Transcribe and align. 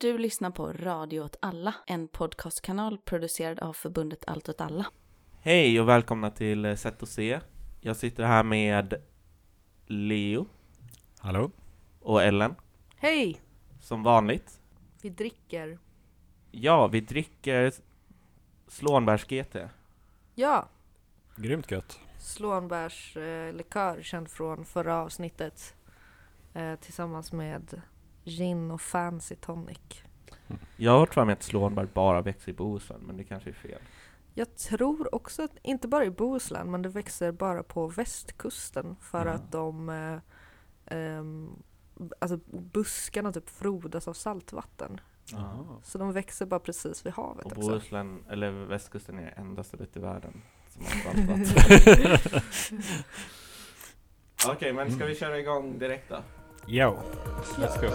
Du 0.00 0.18
lyssnar 0.18 0.50
på 0.50 0.72
Radio 0.72 1.20
åt 1.20 1.36
alla, 1.42 1.74
en 1.86 2.08
podcastkanal 2.08 2.98
producerad 2.98 3.58
av 3.60 3.72
förbundet 3.72 4.24
Allt 4.26 4.48
åt 4.48 4.60
alla. 4.60 4.86
Hej 5.40 5.80
och 5.80 5.88
välkomna 5.88 6.30
till 6.30 6.64
eh, 6.64 6.74
Sätt 6.74 7.02
och 7.02 7.08
se. 7.08 7.40
Jag 7.80 7.96
sitter 7.96 8.24
här 8.24 8.42
med 8.42 8.94
Leo 9.86 10.46
Hallå? 11.18 11.50
och 12.00 12.22
Ellen, 12.22 12.54
Hej! 12.96 13.40
som 13.80 14.02
vanligt. 14.02 14.60
Vi 15.02 15.10
dricker. 15.10 15.78
Ja, 16.50 16.86
vi 16.86 17.00
dricker 17.00 17.72
Slånbärs 18.68 19.26
GT. 19.26 19.56
Ja, 20.34 20.68
Grymt 21.36 21.70
gött. 21.70 22.00
slånbärslikör 22.18 23.96
eh, 23.96 24.02
känd 24.02 24.28
från 24.30 24.64
förra 24.64 24.96
avsnittet. 24.96 25.74
Eh, 26.54 26.74
tillsammans 26.74 27.32
med 27.32 27.82
gin 28.28 28.70
och 28.70 28.80
fancy 28.80 29.34
tonic. 29.36 29.78
Jag 30.76 30.92
har 30.92 30.98
hört 30.98 31.14
för 31.14 31.24
mig 31.24 31.32
att 31.32 31.42
Slånbär 31.42 31.88
bara 31.94 32.22
växer 32.22 32.52
i 32.52 32.54
Bohuslän, 32.54 33.00
men 33.00 33.16
det 33.16 33.24
kanske 33.24 33.50
är 33.50 33.54
fel. 33.54 33.80
Jag 34.34 34.56
tror 34.56 35.14
också 35.14 35.42
att, 35.42 35.50
inte 35.62 35.88
bara 35.88 36.04
i 36.04 36.10
Bohuslän, 36.10 36.70
men 36.70 36.82
det 36.82 36.88
växer 36.88 37.32
bara 37.32 37.62
på 37.62 37.86
västkusten 37.86 38.96
för 39.00 39.26
Ja. 39.26 39.32
att 39.32 39.52
de 39.52 39.88
eh, 39.88 40.18
ehm, 40.98 41.62
Alltså 42.18 42.36
buskarna 42.52 43.32
typ 43.32 43.48
frodas 43.50 44.08
av 44.08 44.12
saltvatten. 44.12 45.00
Så 45.82 45.98
de 45.98 46.12
växer 46.12 46.46
bara 46.46 46.60
precis 46.60 47.06
vid 47.06 47.12
havet 47.12 47.44
Och 47.46 47.52
också. 47.52 47.68
Bohuslän, 47.70 48.24
eller 48.30 48.50
västkusten, 48.50 49.18
är 49.18 49.34
enda 49.36 49.64
stället 49.64 49.96
i 49.96 50.00
världen 50.00 50.42
som 50.68 50.84
har 50.84 50.90
saltvatten. 51.04 52.82
Okej, 54.48 54.72
men 54.72 54.92
ska 54.92 55.04
vi 55.04 55.14
köra 55.14 55.38
igång 55.38 55.78
direkt 55.78 56.08
då? 56.08 56.16
Jo, 56.70 56.98
let's 57.58 57.80
go. 57.80 57.86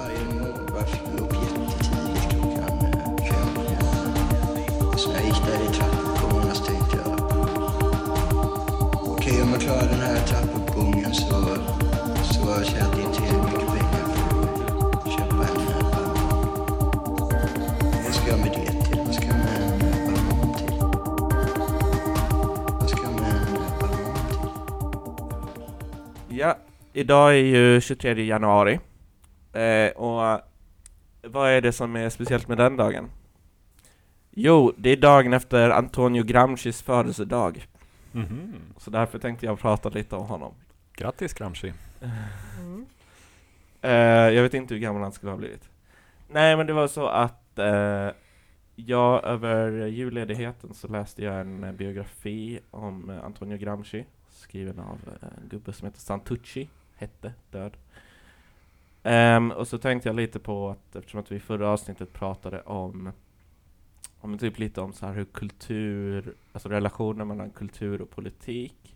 Jag 5.13 5.23
gick 5.25 5.45
där 5.45 5.63
i 5.63 5.67
trappuppgången 5.73 6.51
och 6.51 6.57
så 6.57 6.63
tänkte 6.65 6.97
jag 6.97 7.07
okej 9.07 9.41
om 9.41 9.51
jag 9.51 9.61
klarar 9.61 9.87
den 9.89 9.99
här 9.99 10.27
trappuppgången 10.27 11.13
så, 11.13 11.57
så 12.23 12.63
tjänar 12.63 12.99
jag 12.99 13.13
till 13.13 13.23
mycket 13.23 13.67
pengar 13.67 14.07
för 14.15 14.39
att 14.97 15.11
köpa 15.11 15.43
en. 15.43 15.61
Vad 18.03 18.13
ska 18.13 18.27
jag 18.29 18.39
med 18.39 18.51
det 18.51 18.71
till? 18.85 18.99
Vad 19.05 19.15
ska 19.15 19.25
jag 19.25 19.37
med 19.37 19.61
en 19.61 19.79
ballong 20.05 20.55
till? 20.57 20.73
Vad 22.79 22.89
ska 22.89 23.03
jag 23.03 23.13
med 23.21 23.35
en 23.35 23.53
ballong 23.79 24.15
till? 26.27 26.37
Ja, 26.37 26.55
idag 26.93 27.31
är 27.31 27.43
ju 27.43 27.81
23 27.81 28.25
januari. 28.25 28.79
Eh, 29.53 29.91
och 29.91 30.41
vad 31.23 31.49
är 31.49 31.61
det 31.61 31.71
som 31.71 31.95
är 31.95 32.09
speciellt 32.09 32.47
med 32.47 32.57
den 32.57 32.77
dagen? 32.77 33.09
Jo, 34.31 34.73
det 34.77 34.89
är 34.89 34.97
dagen 34.97 35.33
efter 35.33 35.69
Antonio 35.69 36.23
Gramscis 36.23 36.81
födelsedag. 36.81 37.67
Mhm. 38.11 38.53
Så 38.77 38.91
därför 38.91 39.19
tänkte 39.19 39.45
jag 39.45 39.59
prata 39.59 39.89
lite 39.89 40.15
om 40.15 40.27
honom. 40.27 40.53
Grattis 40.93 41.33
Gramsci. 41.33 41.73
Mm. 42.59 42.85
Eh, 43.81 44.35
jag 44.35 44.43
vet 44.43 44.53
inte 44.53 44.73
hur 44.73 44.81
gammal 44.81 45.01
han 45.01 45.11
skulle 45.11 45.31
ha 45.31 45.37
blivit. 45.37 45.69
Nej, 46.29 46.57
men 46.57 46.67
det 46.67 46.73
var 46.73 46.87
så 46.87 47.07
att 47.07 47.59
eh, 47.59 48.09
jag 48.75 49.23
över 49.23 49.87
julledigheten 49.87 50.73
så 50.73 50.87
läste 50.87 51.23
jag 51.23 51.39
en 51.39 51.63
eh, 51.63 51.71
biografi 51.71 52.59
om 52.71 53.09
eh, 53.09 53.25
Antonio 53.25 53.57
Gramsci, 53.57 54.05
skriven 54.29 54.79
av 54.79 54.99
eh, 55.07 55.27
en 55.37 55.49
gubbe 55.49 55.73
som 55.73 55.85
heter 55.85 55.99
Santucci, 55.99 56.69
hette 57.03 57.33
död. 57.51 57.77
Um, 59.03 59.51
och 59.51 59.67
så 59.67 59.77
tänkte 59.77 60.09
jag 60.09 60.15
lite 60.15 60.39
på 60.39 60.69
att 60.69 60.95
eftersom 60.95 61.19
att 61.19 61.31
vi 61.31 61.35
i 61.35 61.39
förra 61.39 61.69
avsnittet 61.69 62.13
pratade 62.13 62.61
om 62.61 63.11
om 64.23 64.37
typ 64.37 64.59
lite 64.59 64.81
om 64.81 64.93
så 64.93 65.05
här 65.05 65.13
hur 65.13 65.25
kultur, 65.25 66.35
alltså 66.53 66.69
relationen 66.69 67.27
mellan 67.27 67.49
kultur 67.49 68.01
och 68.01 68.09
politik, 68.09 68.95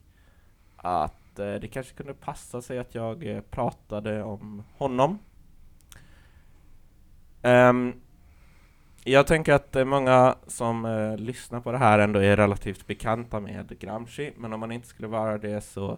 att 0.75 1.39
uh, 1.39 1.55
det 1.55 1.67
kanske 1.67 1.93
kunde 1.93 2.13
passa 2.13 2.61
sig 2.61 2.79
att 2.79 2.95
jag 2.95 3.23
uh, 3.23 3.41
pratade 3.41 4.23
om 4.23 4.63
honom. 4.77 5.19
Um, 7.41 7.93
jag 9.03 9.27
tänker 9.27 9.53
att 9.53 9.75
uh, 9.75 9.85
många 9.85 10.35
som 10.47 11.15
lyssnar 11.19 11.59
på 11.59 11.71
det 11.71 11.77
här 11.77 11.99
ändå 11.99 12.19
är 12.19 12.37
relativt 12.37 12.87
bekanta 12.87 13.39
med 13.39 13.79
Gramsci, 13.79 14.33
men 14.37 14.53
om 14.53 14.59
man 14.59 14.71
inte 14.71 14.87
skulle 14.87 15.07
vara 15.07 15.37
det 15.37 15.61
så 15.61 15.97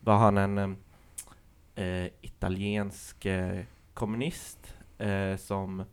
var 0.00 0.16
han 0.16 0.38
en 0.38 0.58
em, 0.58 0.76
eh, 1.74 2.06
italiensk 2.20 3.26
eh, 3.26 3.64
kommunist 3.94 4.74
eh, 4.98 5.36
som 5.36 5.84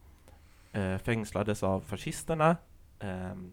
eh, 0.71 0.97
fängslades 0.97 1.63
av 1.63 1.81
fascisterna 1.81 2.57
ehm, 2.99 3.51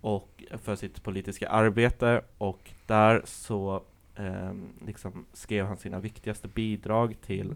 och 0.00 0.44
för 0.50 0.76
sitt 0.76 1.02
politiska 1.02 1.48
arbete 1.48 2.22
och 2.38 2.70
där 2.86 3.22
så 3.24 3.82
ehm, 4.16 4.72
liksom 4.86 5.26
skrev 5.32 5.66
han 5.66 5.76
sina 5.76 6.00
viktigaste 6.00 6.48
bidrag 6.48 7.16
till 7.20 7.54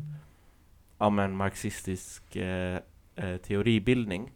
ja, 0.99 1.11
men 1.11 1.37
marxistisk 1.37 2.23
teoribildning 3.43 4.33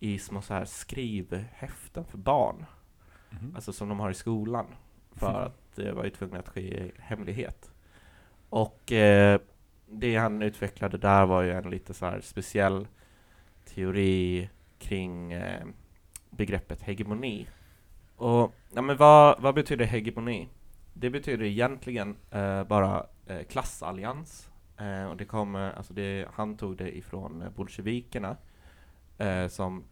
i 0.00 0.18
små 0.18 0.42
så 0.42 0.54
här 0.54 0.64
skrivhäften 0.64 2.04
för 2.04 2.18
barn, 2.18 2.66
Mhm. 3.30 3.52
alltså 3.54 3.72
som 3.72 3.88
de 3.88 4.00
har 4.00 4.10
i 4.10 4.14
skolan, 4.14 4.66
för 5.12 5.42
att 5.42 5.76
det 5.76 5.92
var 5.92 6.04
ju 6.04 6.10
tvungen 6.10 6.36
att 6.36 6.48
ske 6.48 6.60
i 6.60 6.92
hemlighet. 6.98 7.70
Och 8.48 8.92
eh, 8.92 9.40
det 9.86 10.16
han 10.16 10.42
utvecklade 10.42 10.98
där 10.98 11.26
var 11.26 11.42
ju 11.42 11.52
en 11.52 11.70
lite 11.70 11.94
så 11.94 12.06
här 12.06 12.20
speciell 12.20 12.86
teori 13.64 14.48
kring 14.78 15.32
eh, 15.32 15.66
begreppet 16.30 16.82
hegemoni. 16.82 17.46
Och 18.16 18.52
ja, 18.74 18.82
men 18.82 18.96
vad, 18.96 19.42
vad 19.42 19.54
betyder 19.54 19.84
hegemoni? 19.84 20.48
Det 20.94 21.10
betyder 21.10 21.44
egentligen 21.44 22.16
eh, 22.30 22.64
bara 22.64 23.06
eh, 23.26 23.42
klassallians. 23.42 24.50
Eh, 24.78 25.04
och 25.04 25.16
det 25.16 25.24
kommer, 25.24 25.72
alltså 25.72 25.94
det, 25.94 26.28
han 26.34 26.56
tog 26.56 26.76
det 26.76 26.96
ifrån 26.96 27.44
bolsjevikerna 27.56 28.36
eh, 29.18 29.48
som 29.48 29.84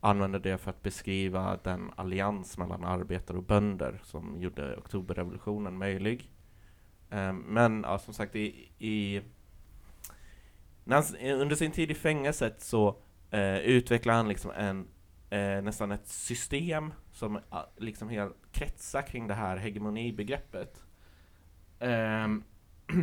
använde 0.00 0.38
det 0.38 0.58
för 0.58 0.70
att 0.70 0.82
beskriva 0.82 1.58
den 1.62 1.90
allians 1.96 2.58
mellan 2.58 2.84
arbetare 2.84 3.36
och 3.36 3.42
bönder 3.42 4.00
som 4.04 4.40
gjorde 4.40 4.76
oktoberrevolutionen 4.76 5.78
möjlig. 5.78 6.30
Ehm, 7.12 7.36
men 7.36 7.82
ja, 7.82 7.98
som 7.98 8.14
sagt, 8.14 8.36
i, 8.36 8.72
i 8.78 9.22
han, 10.86 11.02
under 11.22 11.56
sin 11.56 11.72
tid 11.72 11.90
i 11.90 11.94
fängelset 11.94 12.60
så 12.60 12.96
eh, 13.30 13.58
utvecklar 13.58 14.14
han 14.14 14.28
liksom 14.28 14.50
en, 14.50 14.88
eh, 15.30 15.62
nästan 15.62 15.92
ett 15.92 16.08
system 16.08 16.92
som 17.12 17.40
liksom 17.76 18.08
helt 18.08 18.36
kretsar 18.52 19.02
kring 19.02 19.26
det 19.26 19.34
här 19.34 19.56
hegemonibegreppet. 19.56 20.84
Ehm, 21.80 22.44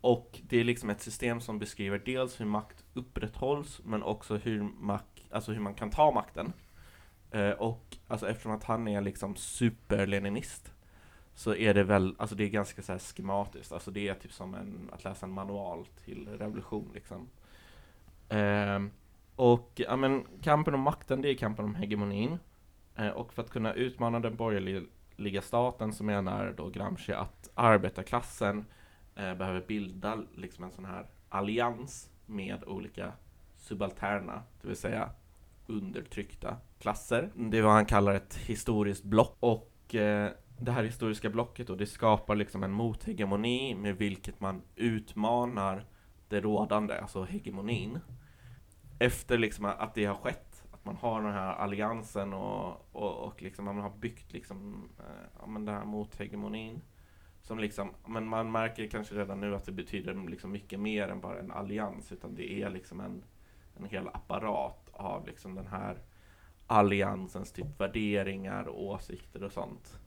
och 0.00 0.40
det 0.42 0.60
är 0.60 0.64
liksom 0.64 0.90
ett 0.90 1.00
system 1.02 1.40
som 1.40 1.58
beskriver 1.58 1.98
dels 1.98 2.40
hur 2.40 2.46
makt 2.46 2.84
upprätthålls 2.94 3.80
men 3.84 4.02
också 4.02 4.36
hur, 4.36 4.62
mak- 4.62 5.26
alltså 5.30 5.52
hur 5.52 5.60
man 5.60 5.74
kan 5.74 5.90
ta 5.90 6.10
makten. 6.12 6.52
Eh, 7.30 7.50
och 7.50 7.96
alltså 8.08 8.28
eftersom 8.28 8.52
att 8.52 8.64
han 8.64 8.88
är 8.88 9.00
liksom 9.00 9.36
superleninist 9.36 10.72
så 11.34 11.54
är 11.54 11.74
det 11.74 11.84
väl, 11.84 12.14
alltså 12.18 12.36
det 12.36 12.44
är 12.44 12.48
ganska 12.48 12.82
så 12.82 12.92
här 12.92 12.98
schematiskt, 12.98 13.72
alltså 13.72 13.90
det 13.90 14.08
är 14.08 14.14
typ 14.14 14.32
som 14.32 14.54
en, 14.54 14.90
att 14.92 15.04
läsa 15.04 15.26
en 15.26 15.32
manual 15.32 15.86
till 16.04 16.28
revolution 16.28 16.90
liksom. 16.94 17.28
Eh, 18.28 18.80
och 19.36 19.72
ja, 19.74 19.96
men 19.96 20.26
kampen 20.42 20.74
om 20.74 20.80
makten, 20.80 21.22
det 21.22 21.28
är 21.28 21.34
kampen 21.34 21.64
om 21.64 21.74
hegemonin. 21.74 22.38
Eh, 22.96 23.08
och 23.08 23.32
för 23.32 23.42
att 23.42 23.50
kunna 23.50 23.74
utmana 23.74 24.20
den 24.20 24.36
borgerliga 24.36 25.42
staten 25.42 25.92
så 25.92 26.04
menar 26.04 26.54
då 26.56 26.68
Gramsci 26.68 27.12
att 27.12 27.50
arbetarklassen 27.54 28.64
eh, 29.16 29.34
behöver 29.34 29.60
bilda 29.66 30.18
liksom 30.34 30.64
en 30.64 30.70
sån 30.70 30.84
här 30.84 31.06
allians 31.28 32.10
med 32.26 32.64
olika 32.64 33.12
subalterna, 33.56 34.42
det 34.60 34.68
vill 34.68 34.76
säga 34.76 35.10
undertryckta 35.66 36.56
klasser. 36.78 37.30
Det 37.34 37.58
är 37.58 37.62
vad 37.62 37.72
han 37.72 37.86
kallar 37.86 38.14
ett 38.14 38.36
historiskt 38.36 39.04
block. 39.04 39.36
Och 39.40 39.94
eh, 39.94 40.30
det 40.60 40.72
här 40.72 40.84
historiska 40.84 41.30
blocket 41.30 41.70
och 41.70 41.76
det 41.76 41.86
skapar 41.86 42.36
liksom 42.36 42.62
en 42.62 42.72
mothegemoni 42.72 43.74
med 43.74 43.96
vilket 43.96 44.40
man 44.40 44.62
utmanar 44.76 45.84
det 46.28 46.40
rådande, 46.40 46.98
alltså 46.98 47.24
hegemonin. 47.24 48.00
Efter 48.98 49.38
liksom 49.38 49.64
att 49.64 49.94
det 49.94 50.04
har 50.04 50.14
skett, 50.14 50.64
att 50.72 50.84
man 50.84 50.96
har 50.96 51.22
den 51.22 51.32
här 51.32 51.52
alliansen 51.52 52.32
och, 52.32 52.86
och, 52.92 53.16
och 53.16 53.42
liksom 53.42 53.64
man 53.64 53.78
har 53.78 53.90
byggt 53.90 54.32
liksom, 54.32 54.88
eh, 54.98 55.28
ja, 55.40 55.46
men 55.46 55.64
den 55.64 55.74
här 55.74 55.84
mothegemonin. 55.84 56.80
Som 57.42 57.58
liksom, 57.58 57.90
men 58.06 58.26
man 58.26 58.52
märker 58.52 58.86
kanske 58.86 59.14
redan 59.14 59.40
nu 59.40 59.54
att 59.54 59.64
det 59.64 59.72
betyder 59.72 60.28
liksom 60.28 60.52
mycket 60.52 60.80
mer 60.80 61.08
än 61.08 61.20
bara 61.20 61.38
en 61.38 61.50
allians, 61.50 62.12
utan 62.12 62.34
det 62.34 62.52
är 62.62 62.70
liksom 62.70 63.00
en, 63.00 63.24
en 63.76 63.84
hel 63.84 64.08
apparat 64.08 64.90
av 64.92 65.26
liksom 65.26 65.54
den 65.54 65.66
här 65.66 65.98
alliansens 66.66 67.52
typ 67.52 67.80
värderingar 67.80 68.64
och 68.64 68.84
åsikter 68.84 69.44
och 69.44 69.52
sånt. 69.52 70.00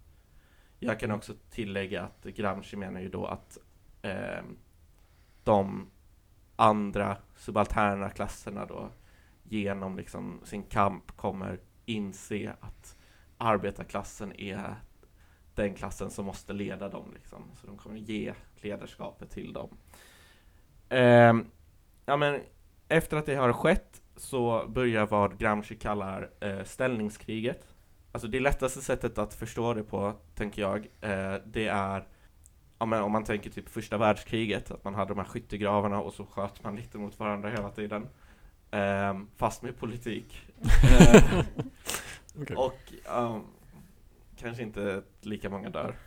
Jag 0.86 1.00
kan 1.00 1.12
också 1.12 1.34
tillägga 1.50 2.02
att 2.04 2.24
Gramsci 2.24 2.76
menar 2.76 3.02
ju 3.02 3.10
då 3.10 3.26
att 3.26 3.58
eh, 4.02 4.44
de 5.44 5.90
andra 6.56 7.18
subalterna 7.36 8.10
klasserna 8.10 8.66
då 8.66 8.90
genom 9.44 9.98
liksom 9.98 10.40
sin 10.44 10.64
kamp 10.64 11.12
kommer 11.18 11.60
inse 11.86 12.56
att 12.60 12.98
arbetarklassen 13.38 14.40
är 14.40 14.76
den 15.56 15.74
klassen 15.74 16.10
som 16.10 16.26
måste 16.26 16.54
leda 16.54 16.90
dem 16.90 17.12
liksom. 17.14 17.44
Så 17.56 17.68
de 17.68 17.78
kommer 17.78 17.98
ge 17.98 18.34
ledarskapet 18.56 19.30
till 19.30 19.54
dem. 19.54 19.78
Eh, 20.90 21.34
ja 22.06 22.18
men 22.18 22.42
efter 22.88 23.18
att 23.18 23.26
det 23.26 23.36
har 23.36 23.54
skett 23.54 24.02
så 24.16 24.68
börjar 24.68 25.06
vad 25.06 25.38
Gramsci 25.40 25.76
kallar 25.76 26.30
eh, 26.40 26.64
ställningskriget. 26.64 27.73
Alltså 28.14 28.28
det 28.28 28.40
lättaste 28.40 28.82
sättet 28.82 29.18
att 29.18 29.34
förstå 29.34 29.74
det 29.74 29.84
på, 29.84 30.14
tänker 30.36 30.62
jag, 30.62 30.88
eh, 31.02 31.36
det 31.46 31.68
är 31.68 32.08
ja, 32.80 32.86
men 32.86 33.04
om 33.04 33.12
man 33.12 33.24
tänker 33.24 33.50
typ 33.50 33.70
första 33.70 33.98
världskriget, 33.98 34.72
att 34.72 34.84
man 34.84 34.96
hade 34.96 35.14
de 35.14 35.18
här 35.18 35.26
skyttegravarna 35.26 36.02
och 36.02 36.14
så 36.14 36.26
sköt 36.26 36.64
man 36.64 36.76
lite 36.76 36.98
mot 36.98 37.20
varandra 37.20 37.50
hela 37.50 37.70
tiden. 37.70 38.08
Eh, 38.72 39.20
fast 39.38 39.62
med 39.62 39.80
politik. 39.80 40.48
Okej. 42.42 42.56
och 42.56 42.94
um, 43.18 43.44
kanske 44.38 44.64
inte 44.64 45.02
lika 45.22 45.50
många 45.50 45.70
dör. 45.70 45.96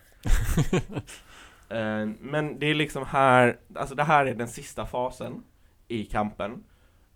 Eh, 1.69 2.05
men 2.19 2.59
det 2.59 2.65
är 2.65 2.75
liksom 2.75 3.05
här, 3.05 3.59
alltså 3.75 3.95
det 3.95 4.03
här 4.03 4.25
är 4.25 4.35
den 4.35 4.47
sista 4.47 4.85
fasen 4.85 5.43
i 5.87 6.05
kampen 6.05 6.63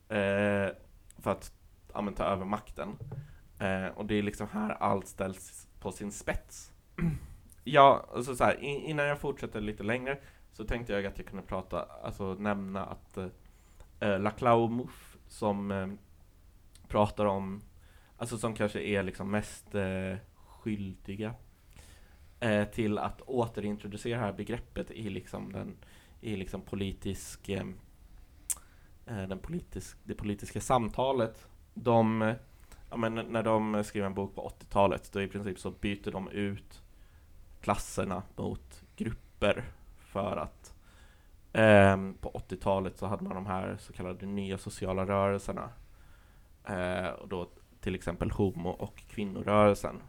eh, 0.09 0.69
för 1.17 1.31
att 1.31 1.51
ja, 1.93 2.01
men, 2.01 2.13
ta 2.13 2.23
över 2.23 2.45
makten. 2.45 2.97
Eh, 3.61 3.87
och 3.87 4.05
det 4.05 4.15
är 4.15 4.23
liksom 4.23 4.47
här 4.47 4.69
allt 4.69 5.07
ställs 5.07 5.67
på 5.79 5.91
sin 5.91 6.11
spets. 6.11 6.71
ja, 7.63 8.09
alltså 8.15 8.35
så 8.35 8.43
här, 8.43 8.63
in, 8.63 8.81
innan 8.81 9.05
jag 9.05 9.19
fortsätter 9.19 9.61
lite 9.61 9.83
längre 9.83 10.19
så 10.53 10.65
tänkte 10.65 10.93
jag 10.93 11.05
att 11.05 11.17
jag 11.17 11.27
kunde 11.27 11.43
prata, 11.43 11.85
alltså 12.03 12.33
nämna 12.33 12.85
att 12.85 13.17
eh, 13.17 13.27
eh 13.99 14.19
Laclau 14.19 14.67
Mouffe 14.67 15.17
som 15.27 15.71
eh, 15.71 15.87
pratar 16.87 17.25
om, 17.25 17.61
alltså 18.17 18.37
som 18.37 18.53
kanske 18.53 18.81
är 18.81 19.03
liksom 19.03 19.31
mest 19.31 19.75
eh, 19.75 20.15
skyldiga 20.33 21.33
eh, 22.39 22.65
till 22.65 22.97
att 22.97 23.21
återintroducera 23.21 24.19
det 24.19 24.25
här 24.25 24.33
begreppet 24.33 24.91
i 24.91 25.09
liksom 25.09 25.51
den 25.51 25.77
i 26.21 26.35
liksom 26.35 26.61
politisk 26.61 27.49
eh, 27.49 27.65
eh 29.05 29.27
den 29.27 29.39
politisk, 29.39 29.97
det 30.03 30.13
politiska 30.13 30.61
samtalet. 30.61 31.47
De, 31.73 32.21
eh, 32.21 32.35
ja, 32.91 32.97
men 32.97 33.15
när 33.15 33.43
de 33.43 33.83
skrev 33.83 34.05
en 34.05 34.13
bok 34.13 34.35
på 34.35 34.49
80-talet, 34.59 35.11
då 35.11 35.21
i 35.21 35.27
princip 35.27 35.59
så 35.59 35.71
byter 35.71 36.11
de 36.11 36.29
ut 36.29 36.83
klasserna 37.61 38.23
mot 38.35 38.83
grupper 38.95 39.63
för 39.97 40.37
att 40.37 40.75
eh, 41.53 41.97
på 42.21 42.31
80-talet 42.49 42.97
så 42.97 43.05
hade 43.05 43.23
man 43.23 43.35
de 43.35 43.45
här 43.45 43.77
så 43.79 43.93
kallade 43.93 44.25
nya 44.25 44.57
sociala 44.57 45.05
rörelserna. 45.05 45.69
Eh, 46.63 47.09
och 47.09 47.27
då 47.27 47.49
till 47.81 47.95
exempel 47.95 48.31
homo 48.31 48.69
och 48.69 48.97
kvinnorörelsen. 48.97 50.01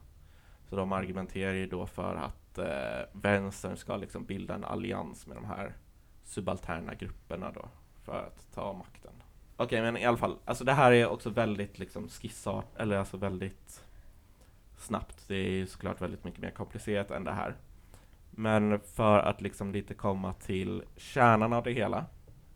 Så 0.69 0.77
de 0.77 0.93
argumenterar 0.93 1.53
ju 1.53 1.67
då 1.67 1.87
för 1.87 2.15
att 2.15 2.59
eh, 2.59 3.09
vänstern 3.13 3.77
ska 3.77 3.97
liksom 3.97 4.25
bilda 4.25 4.55
en 4.55 4.65
allians 4.65 5.27
med 5.27 5.37
de 5.37 5.45
här 5.45 5.77
subalterna 6.25 6.95
grupperna 6.95 7.51
då 7.51 7.69
för 8.05 8.27
att 8.27 8.53
ta 8.55 8.73
makten. 8.73 9.22
Okej, 9.63 9.83
men 9.83 9.97
i 9.97 10.05
alla 10.05 10.17
fall, 10.17 10.37
alltså 10.45 10.65
det 10.65 10.73
här 10.73 10.93
är 10.93 11.07
också 11.07 11.31
väldigt 11.31 11.79
liksom 11.79 12.09
skissart, 12.09 12.77
eller 12.77 12.97
alltså 12.97 13.17
väldigt 13.17 13.85
snabbt. 14.77 15.29
Det 15.29 15.35
är 15.35 15.51
ju 15.51 15.67
såklart 15.67 16.01
väldigt 16.01 16.25
mycket 16.25 16.41
mer 16.41 16.51
komplicerat 16.51 17.11
än 17.11 17.25
det 17.25 17.33
här. 17.33 17.57
Men 18.31 18.81
för 18.81 19.19
att 19.19 19.41
liksom 19.41 19.73
lite 19.73 19.95
komma 19.95 20.33
till 20.33 20.83
kärnan 20.97 21.53
av 21.53 21.65
det 21.65 21.73
hela, 21.73 22.07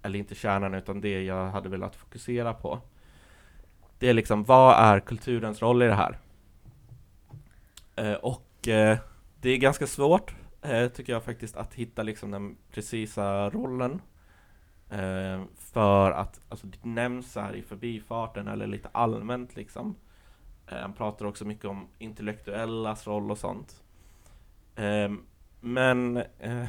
eller 0.03 0.19
inte 0.19 0.35
kärnan 0.35 0.75
utan 0.75 1.00
det 1.00 1.23
jag 1.23 1.50
hade 1.50 1.69
velat 1.69 1.97
fokusera 1.97 2.55
på. 2.55 2.81
Det 3.99 4.09
är 4.09 4.14
liksom, 4.14 4.44
vad 4.44 4.76
är 4.79 5.00
kulturens 5.00 5.62
roll 5.62 5.82
i 5.82 5.87
det 5.87 5.94
här? 5.94 6.19
Eh, 7.97 8.12
och 8.14 8.69
eh, 8.69 8.99
det 9.41 9.50
är 9.50 9.56
ganska 9.56 9.87
svårt, 9.87 10.35
eh, 10.62 10.88
tycker 10.88 11.12
jag 11.12 11.25
faktiskt, 11.25 11.56
att 11.56 11.75
hitta 11.75 12.02
liksom 12.02 12.31
den 12.31 12.56
precisa 12.70 13.50
rollen. 13.50 14.00
Eh, 14.91 15.43
för 15.56 16.11
att, 16.11 16.41
alltså 16.49 16.67
det 16.67 16.85
nämns 16.85 17.37
här 17.37 17.56
i 17.56 17.62
förbifarten 17.62 18.49
eller 18.49 18.67
lite 18.67 18.88
allmänt 18.93 19.56
liksom. 19.56 19.97
Eh, 20.67 20.79
han 20.79 20.93
pratar 20.93 21.27
också 21.27 21.44
mycket 21.44 21.65
om 21.65 21.88
intellektuellas 21.99 23.06
roll 23.06 23.31
och 23.31 23.38
sånt. 23.38 23.83
Eh, 24.77 25.12
men 25.61 26.17
eh, 26.38 26.67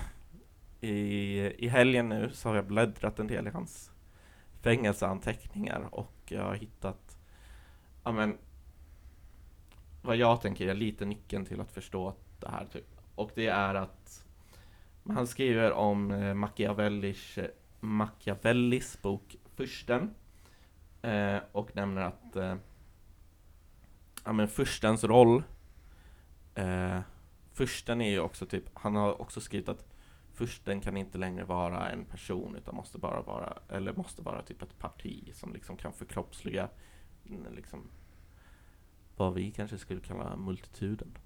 i, 0.81 1.38
i 1.58 1.68
helgen 1.68 2.10
nu 2.10 2.30
så 2.34 2.50
har 2.50 2.56
jag 2.56 2.68
bläddrat 2.68 3.19
en 3.19 3.28
del 3.28 3.48
i 3.48 3.50
hans 3.50 3.92
fängelseanteckningar 4.62 5.88
och 5.92 6.14
jag 6.25 6.44
har 6.44 6.56
hittat, 6.56 7.18
ja 8.04 8.12
men, 8.12 8.38
vad 10.02 10.18
jag 10.18 10.42
tänker 10.42 10.68
är 10.68 10.75
lite 10.75 11.06
nyckeln 11.06 11.46
till 11.46 11.62
att 11.62 11.72
förstå 11.72 12.14
det 12.40 12.50
här 12.50 12.66
typ. 12.66 13.02
Och 13.16 13.31
det 13.36 13.48
är 13.48 13.75
att 13.75 14.25
han 15.10 15.28
skriver 15.28 15.72
om 15.72 16.12
eh, 16.12 16.34
Machiavellis, 16.34 17.38
eh, 17.38 17.50
Machiavellis 17.80 19.02
bok 19.02 19.36
Fursten 19.56 20.14
eh, 21.02 21.38
och 21.52 21.76
nämner 21.76 22.02
att 22.02 22.36
eh, 22.36 22.56
ja, 24.26 24.34
men 24.34 24.48
furstens 24.48 25.04
roll 25.04 25.44
eh, 26.56 27.00
Fursten 27.54 28.02
är 28.02 28.10
ju 28.10 28.20
också 28.20 28.46
typ, 28.46 28.64
han 28.74 28.96
har 28.96 29.22
också 29.22 29.42
skrivit 29.42 29.70
att 29.70 29.86
Fursten 30.34 30.82
kan 30.82 30.98
inte 30.98 31.18
längre 31.18 31.44
vara 31.44 31.90
en 31.90 32.06
person 32.06 32.56
utan 32.56 32.76
måste 32.76 32.98
bara 32.98 33.22
vara, 33.22 33.58
eller 33.70 33.94
måste 33.94 34.22
vara 34.22 34.42
typ 34.42 34.62
ett 34.62 34.80
parti 34.80 35.30
som 35.34 35.54
liksom 35.54 35.78
kan 35.78 35.94
förkroppsliga 35.94 36.70
mm, 37.30 37.56
liksom 37.56 37.90
vad 39.16 39.34
vi 39.34 39.52
kanske 39.52 39.78
skulle 39.78 40.00
kalla 40.02 40.36
multituden. 40.36 41.18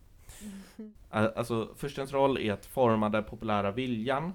Al- 1.09 1.33
Alltså, 1.35 1.73
förstens 1.75 2.13
roll 2.13 2.37
är 2.37 2.53
att 2.53 2.65
forma 2.65 3.09
den 3.09 3.23
populära 3.23 3.71
viljan. 3.71 4.33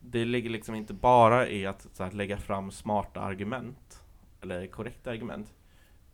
Det 0.00 0.24
ligger 0.24 0.50
liksom 0.50 0.74
inte 0.74 0.94
bara 0.94 1.48
i 1.48 1.66
att, 1.66 1.86
så 1.92 2.04
här, 2.04 2.10
lägga 2.10 2.36
fram 2.36 2.70
smarta 2.70 3.20
argument, 3.20 4.02
eller 4.42 4.66
korrekta 4.66 5.10
argument, 5.10 5.54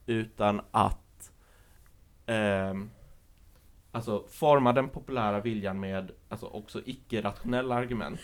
utan 0.06 0.60
att 0.70 1.32
eh, 2.26 2.75
alltså, 3.92 4.25
forma 4.28 4.72
den 4.72 4.88
populära 4.88 5.40
viljan 5.40 5.81
med 5.81 6.10
alltså, 6.28 6.46
också 6.46 6.82
icke-rationella 6.84 7.75
argument. 7.75 8.20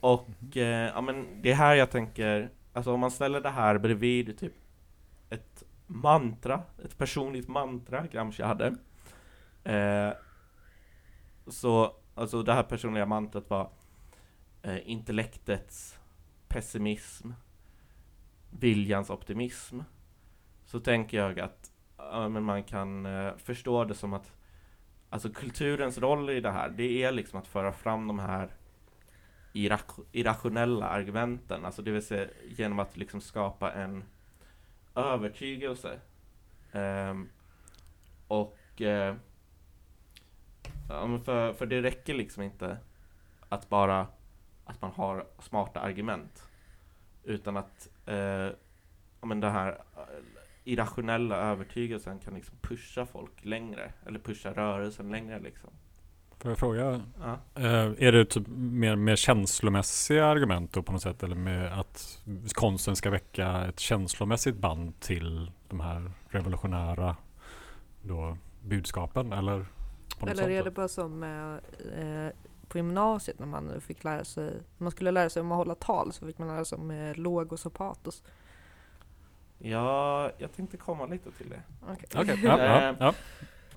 Och 0.00 0.56
eh, 0.56 0.90
ja, 0.94 1.00
men 1.00 1.42
det 1.42 1.50
är 1.50 1.54
här 1.54 1.74
jag 1.74 1.90
tänker, 1.90 2.50
alltså 2.72 2.92
om 2.92 3.00
man 3.00 3.10
ställer 3.10 3.40
det 3.40 3.50
här 3.50 3.78
bredvid 3.78 4.38
typ 4.38 4.52
ett 5.30 5.64
mantra, 5.86 6.62
ett 6.84 6.98
personligt 6.98 7.48
mantra 7.48 8.06
Gramsci 8.06 8.42
hade. 8.42 8.76
Eh, 9.64 10.12
så, 11.46 11.96
alltså 12.16 12.42
det 12.42 12.52
här 12.52 12.62
personliga 12.62 13.06
mantrat 13.06 13.50
var 13.50 13.70
eh, 14.62 14.90
intellektets 14.90 15.98
pessimism, 16.48 17.30
viljans 18.50 19.10
optimism. 19.10 19.80
Så 20.64 20.80
tänker 20.80 21.16
jag 21.16 21.40
att 21.40 21.70
ja, 21.96 22.28
men 22.28 22.42
man 22.42 22.62
kan 22.64 23.06
eh, 23.06 23.36
förstå 23.36 23.84
det 23.84 23.94
som 23.94 24.12
att 24.12 24.32
Alltså 25.10 25.30
kulturens 25.30 25.98
roll 25.98 26.30
i 26.30 26.40
det 26.40 26.50
här, 26.50 26.68
det 26.68 27.02
är 27.02 27.12
liksom 27.12 27.38
att 27.38 27.46
föra 27.46 27.72
fram 27.72 28.06
de 28.06 28.18
här 28.18 28.50
irrationella 30.12 30.86
argumenten, 30.88 31.64
alltså 31.64 31.82
det 31.82 31.90
vill 31.90 32.06
säga 32.06 32.28
genom 32.48 32.78
att 32.78 32.96
liksom 32.96 33.20
skapa 33.20 33.72
en 33.72 34.04
övertygelse. 34.94 36.00
Ehm, 36.72 37.28
och 38.28 38.82
eh, 38.82 39.14
ja, 40.88 41.06
men 41.06 41.20
för, 41.20 41.52
för 41.52 41.66
det 41.66 41.82
räcker 41.82 42.14
liksom 42.14 42.42
inte 42.42 42.76
att 43.48 43.68
bara 43.68 44.06
att 44.64 44.82
man 44.82 44.90
har 44.94 45.26
smarta 45.38 45.80
argument. 45.80 46.48
Utan 47.24 47.56
att 47.56 47.88
eh, 48.06 48.16
ja, 49.20 49.26
men 49.26 49.40
det 49.40 49.50
här 49.50 49.68
eh, 49.96 50.02
irrationella 50.64 51.36
övertygelsen 51.36 52.18
kan 52.18 52.34
liksom 52.34 52.56
pusha 52.60 53.06
folk 53.06 53.44
längre. 53.44 53.92
Eller 54.06 54.18
pusha 54.18 54.52
rörelsen 54.52 55.08
längre 55.10 55.40
liksom. 55.40 55.70
Får 56.38 56.50
jag 56.50 56.58
fråga, 56.58 57.02
Ja. 57.20 57.38
eh, 57.54 57.92
är 58.06 58.12
det 58.12 58.24
typ 58.24 58.46
mer, 58.56 58.96
mer 58.96 59.16
känslomässiga 59.16 60.26
argument 60.26 60.72
då 60.72 60.82
på 60.82 60.92
något 60.92 61.02
sätt? 61.02 61.22
Eller 61.22 61.36
med 61.36 61.78
att 61.80 62.22
konsten 62.54 62.96
ska 62.96 63.10
väcka 63.10 63.64
ett 63.64 63.80
känslomässigt 63.80 64.56
band 64.56 65.00
till 65.00 65.50
de 65.68 65.80
här 65.80 66.10
revolutionära 66.28 67.16
då, 68.02 68.38
budskapen? 68.62 69.32
Eller 69.32 69.66
Eller 70.20 70.50
är 70.50 70.64
det 70.64 70.70
bara 70.70 70.88
som 70.88 71.22
eh, 71.22 72.28
på 72.68 72.78
gymnasiet 72.78 73.38
när 73.38 73.46
man 73.46 73.80
fick 73.80 74.04
lära 74.04 74.24
sig, 74.24 74.44
när 74.44 74.84
man 74.84 74.90
skulle 74.90 75.10
lära 75.10 75.30
sig 75.30 75.40
om 75.40 75.52
att 75.52 75.58
hålla 75.58 75.74
tal 75.74 76.12
så 76.12 76.26
fick 76.26 76.38
man 76.38 76.48
lära 76.48 76.64
sig 76.64 76.78
om 76.78 76.90
eh, 76.90 77.14
logos 77.14 77.66
och 77.66 77.74
patos. 77.74 78.22
ja, 79.58 80.30
jag 80.38 80.52
tänkte 80.52 80.76
komma 80.76 81.06
lite 81.06 81.30
till 81.30 81.50
det. 81.50 81.62
Okej. 81.82 82.08
Okej, 82.14 82.40
ja, 82.44 82.58
ja, 82.64 82.88
Eh, 82.88 82.96
ja. 82.98 83.14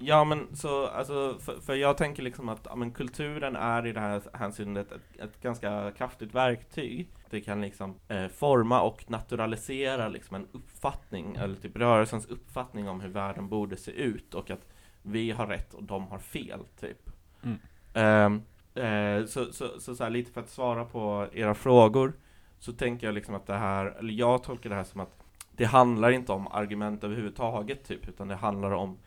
Ja 0.02 0.24
men 0.24 0.56
så, 0.56 0.88
alltså, 0.88 1.38
för, 1.40 1.60
för 1.60 1.76
jag 1.76 1.98
tänker 1.98 2.24
liksom 2.24 2.50
att 2.50 2.68
ja, 2.70 2.76
men 2.76 2.92
kulturen 2.92 3.56
är 3.56 3.88
i 3.88 3.92
det 3.92 4.00
här 4.00 4.22
hänseendet 4.34 4.92
ett, 4.92 5.20
ett 5.20 5.42
ganska 5.42 5.92
kraftigt 5.92 6.36
verktyg. 6.36 7.10
Det 7.30 7.42
kan 7.42 7.62
liksom 7.62 7.96
eh, 8.08 8.28
forma 8.28 8.82
och 8.82 9.10
naturalisera 9.10 10.08
liksom 10.08 10.36
en 10.36 10.48
uppfattning, 10.52 11.36
eller 11.36 11.56
typ 11.56 11.78
rörelsens 11.78 12.26
uppfattning 12.26 12.90
om 12.90 13.02
hur 13.02 13.10
världen 13.10 13.50
borde 13.50 13.78
se 13.78 13.92
ut 13.92 14.34
och 14.34 14.52
att 14.52 14.68
vi 15.12 15.32
har 15.32 15.48
rätt 15.48 15.74
och 15.74 15.84
de 15.84 16.08
har 16.08 16.20
fel, 16.20 16.60
typ. 16.80 17.10
Mm. 17.44 17.60
Ehm, 17.94 18.42
eh, 18.76 19.26
så, 19.26 19.54
så, 19.54 19.80
så, 19.80 19.96
så 19.96 20.04
här, 20.04 20.12
lite 20.12 20.32
för 20.32 20.42
att 20.42 20.50
svara 20.50 20.86
på 20.86 21.28
era 21.34 21.56
frågor, 21.56 22.14
så 22.60 22.74
tänker 22.74 23.08
jag 23.08 23.14
liksom 23.14 23.36
att 23.36 23.48
det 23.48 23.58
här, 23.58 23.86
eller 23.86 24.14
jag 24.14 24.44
tolkar 24.44 24.70
det 24.70 24.76
här 24.76 24.84
som 24.84 25.02
att 25.02 25.24
det 25.52 25.66
handlar 25.66 26.12
inte 26.12 26.32
om 26.32 26.48
argument 26.48 27.04
överhuvudtaget, 27.04 27.84
typ, 27.84 28.10
utan 28.10 28.28
det 28.28 28.36
handlar 28.36 28.72
om 28.72 28.98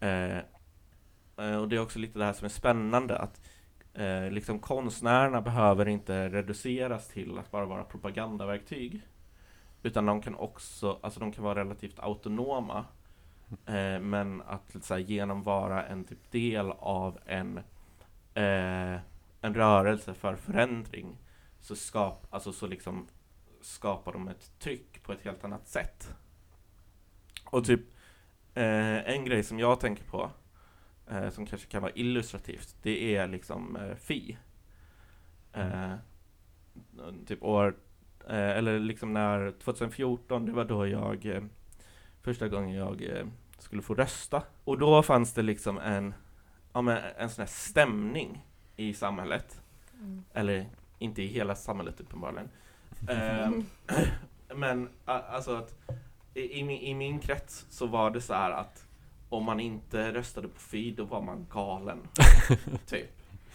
eh, 0.00 0.38
och 1.60 1.68
det 1.68 1.76
är 1.76 1.80
också 1.80 1.98
lite 1.98 2.18
det 2.18 2.24
här 2.24 2.32
som 2.32 2.44
är 2.44 2.48
spännande, 2.48 3.18
att 3.18 3.40
liksom 4.30 4.58
konstnärerna 4.58 5.40
behöver 5.40 5.88
inte 5.88 6.28
reduceras 6.28 7.08
till 7.08 7.38
att 7.38 7.50
bara 7.50 7.66
vara 7.66 7.84
propagandaverktyg. 7.84 9.02
Utan 9.82 10.06
de 10.06 10.22
kan 10.22 10.34
också, 10.34 10.98
alltså 11.02 11.20
de 11.20 11.32
kan 11.32 11.44
vara 11.44 11.60
relativt 11.60 11.98
autonoma. 11.98 12.84
Eh, 13.66 14.00
men 14.00 14.42
att 14.42 14.76
så 14.80 14.94
här, 14.94 15.00
genom 15.00 15.42
vara 15.42 15.86
en 15.86 16.04
typ 16.04 16.30
del 16.30 16.70
av 16.70 17.18
en, 17.26 17.58
eh, 18.34 19.00
en 19.40 19.54
rörelse 19.54 20.14
för 20.14 20.36
förändring 20.36 21.18
så, 21.60 21.76
skap, 21.76 22.26
alltså, 22.30 22.52
så 22.52 22.66
liksom 22.66 23.06
skapar 23.60 24.12
de 24.12 24.28
ett 24.28 24.58
tryck 24.58 25.02
på 25.02 25.12
ett 25.12 25.24
helt 25.24 25.44
annat 25.44 25.68
sätt. 25.68 26.14
Och 27.44 27.64
typ 27.64 27.80
Eh, 28.54 29.10
en 29.10 29.24
grej 29.24 29.42
som 29.42 29.58
jag 29.58 29.80
tänker 29.80 30.04
på, 30.04 30.30
eh, 31.10 31.30
som 31.30 31.46
kanske 31.46 31.68
kan 31.68 31.82
vara 31.82 31.92
illustrativt, 31.94 32.76
det 32.82 33.16
är 33.16 33.28
liksom 33.28 33.76
eh, 33.76 33.94
Fi. 33.94 34.38
Eh, 35.52 35.94
typ 37.26 37.42
år, 37.42 37.76
eh, 38.28 38.50
eller 38.50 38.78
liksom 38.78 39.12
när 39.12 39.50
2014, 39.50 40.46
det 40.46 40.52
var 40.52 40.64
då 40.64 40.86
jag, 40.86 41.26
eh, 41.26 41.42
första 42.22 42.48
gången 42.48 42.76
jag 42.76 43.02
skulle 43.62 43.82
få 43.82 43.94
rösta. 43.94 44.42
Och 44.64 44.78
då 44.78 45.02
fanns 45.02 45.32
det 45.32 45.42
liksom 45.42 45.78
en, 45.78 46.14
ja 46.72 46.82
men 46.82 47.02
en 47.16 47.30
sån 47.30 47.42
här 47.42 47.50
stämning 47.50 48.46
i 48.76 48.94
samhället. 48.94 49.60
Mm. 49.94 50.24
Eller 50.32 50.66
inte 50.98 51.22
i 51.22 51.26
hela 51.26 51.54
samhället 51.54 52.00
uppenbarligen. 52.00 52.48
Mm. 53.08 53.64
men 54.54 54.88
alltså 55.04 55.54
att 55.54 55.74
i, 56.34 56.58
i, 56.58 56.64
min, 56.64 56.80
i 56.80 56.94
min 56.94 57.18
krets 57.18 57.66
så 57.70 57.86
var 57.86 58.10
det 58.10 58.20
så 58.20 58.34
här 58.34 58.50
att 58.50 58.86
om 59.28 59.44
man 59.44 59.60
inte 59.60 60.12
röstade 60.12 60.48
på 60.48 60.60
Fi, 60.60 60.90
då 60.90 61.04
var 61.04 61.22
man 61.22 61.46
galen. 61.50 62.08
typ. 62.86 63.10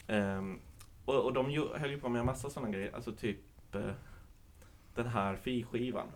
Um, 0.07 0.59
och, 1.05 1.15
och 1.15 1.33
de 1.33 1.51
ju, 1.51 1.67
höll 1.77 1.91
ju 1.91 1.99
på 1.99 2.09
med 2.09 2.19
en 2.19 2.25
massa 2.25 2.49
sådana 2.49 2.71
grejer, 2.71 2.95
alltså 2.95 3.11
typ 3.11 3.39
uh, 3.75 3.91
den 4.95 5.07
här 5.07 5.35
Fi-skivan. 5.35 6.07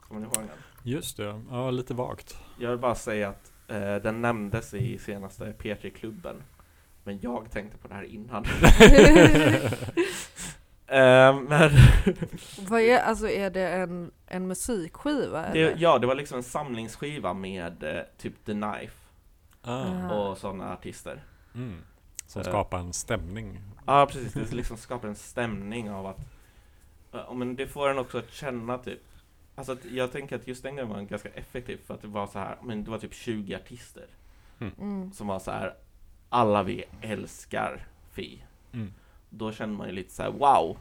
Kommer 0.00 0.20
ni 0.20 0.26
ihåg 0.26 0.34
den? 0.34 0.58
Just 0.88 1.16
det, 1.16 1.42
ja 1.50 1.70
lite 1.70 1.94
vagt. 1.94 2.38
Jag 2.58 2.70
vill 2.70 2.78
bara 2.78 2.94
säga 2.94 3.28
att 3.28 3.52
uh, 3.70 3.96
den 4.02 4.22
nämndes 4.22 4.74
i 4.74 4.98
senaste 4.98 5.52
P3-klubben. 5.58 6.42
Men 7.04 7.18
jag 7.20 7.50
tänkte 7.50 7.78
på 7.78 7.88
det 7.88 7.94
här 7.94 8.02
innan. 8.02 8.44
Uh, 8.44 8.50
men 11.48 11.70
Vad 12.68 12.80
är, 12.80 13.00
alltså 13.00 13.28
är 13.28 13.50
det 13.50 13.68
en, 13.68 14.10
en 14.26 14.46
musikskiva? 14.46 15.52
Det, 15.52 15.74
ja, 15.78 15.98
det 15.98 16.06
var 16.06 16.14
liksom 16.14 16.36
en 16.36 16.42
samlingsskiva 16.42 17.34
med 17.34 17.82
uh, 17.82 18.00
typ 18.18 18.44
The 18.44 18.52
Knife 18.52 18.96
ah. 19.62 20.14
och 20.14 20.38
sådana 20.38 20.72
artister. 20.72 21.22
Mm. 21.54 21.82
Som 22.26 22.42
uh, 22.42 22.48
skapar 22.48 22.78
en 22.78 22.92
stämning. 22.92 23.60
Ja, 23.86 24.06
precis. 24.06 24.32
Det 24.32 24.56
liksom 24.56 24.76
skapar 24.76 25.08
en 25.08 25.16
stämning 25.16 25.90
av 25.90 26.06
att 26.06 26.20
uh, 27.14 27.34
men 27.34 27.56
det 27.56 27.66
får 27.66 27.88
en 27.88 27.98
också 27.98 28.18
att 28.18 28.32
känna 28.32 28.78
typ 28.78 29.00
Alltså 29.58 29.72
att 29.72 29.84
jag 29.84 30.12
tänker 30.12 30.36
att 30.36 30.48
just 30.48 30.62
den 30.62 30.76
gången 30.76 30.88
var 30.88 31.02
ganska 31.02 31.28
effektiv 31.28 31.78
för 31.86 31.94
att 31.94 32.02
det 32.02 32.08
var 32.08 32.26
så 32.26 32.38
här, 32.38 32.56
men 32.62 32.84
det 32.84 32.90
var 32.90 32.98
typ 32.98 33.14
20 33.14 33.54
artister 33.54 34.06
mm. 34.58 34.72
mm. 34.78 35.12
Som 35.12 35.26
var 35.26 35.38
så 35.38 35.50
här 35.50 35.74
Alla 36.28 36.62
vi 36.62 36.84
älskar 37.02 37.86
Fi 38.10 38.44
mm 38.72 38.92
då 39.30 39.52
känner 39.52 39.74
man 39.74 39.86
ju 39.86 39.92
lite 39.92 40.14
så 40.14 40.22
här: 40.22 40.30
wow! 40.30 40.78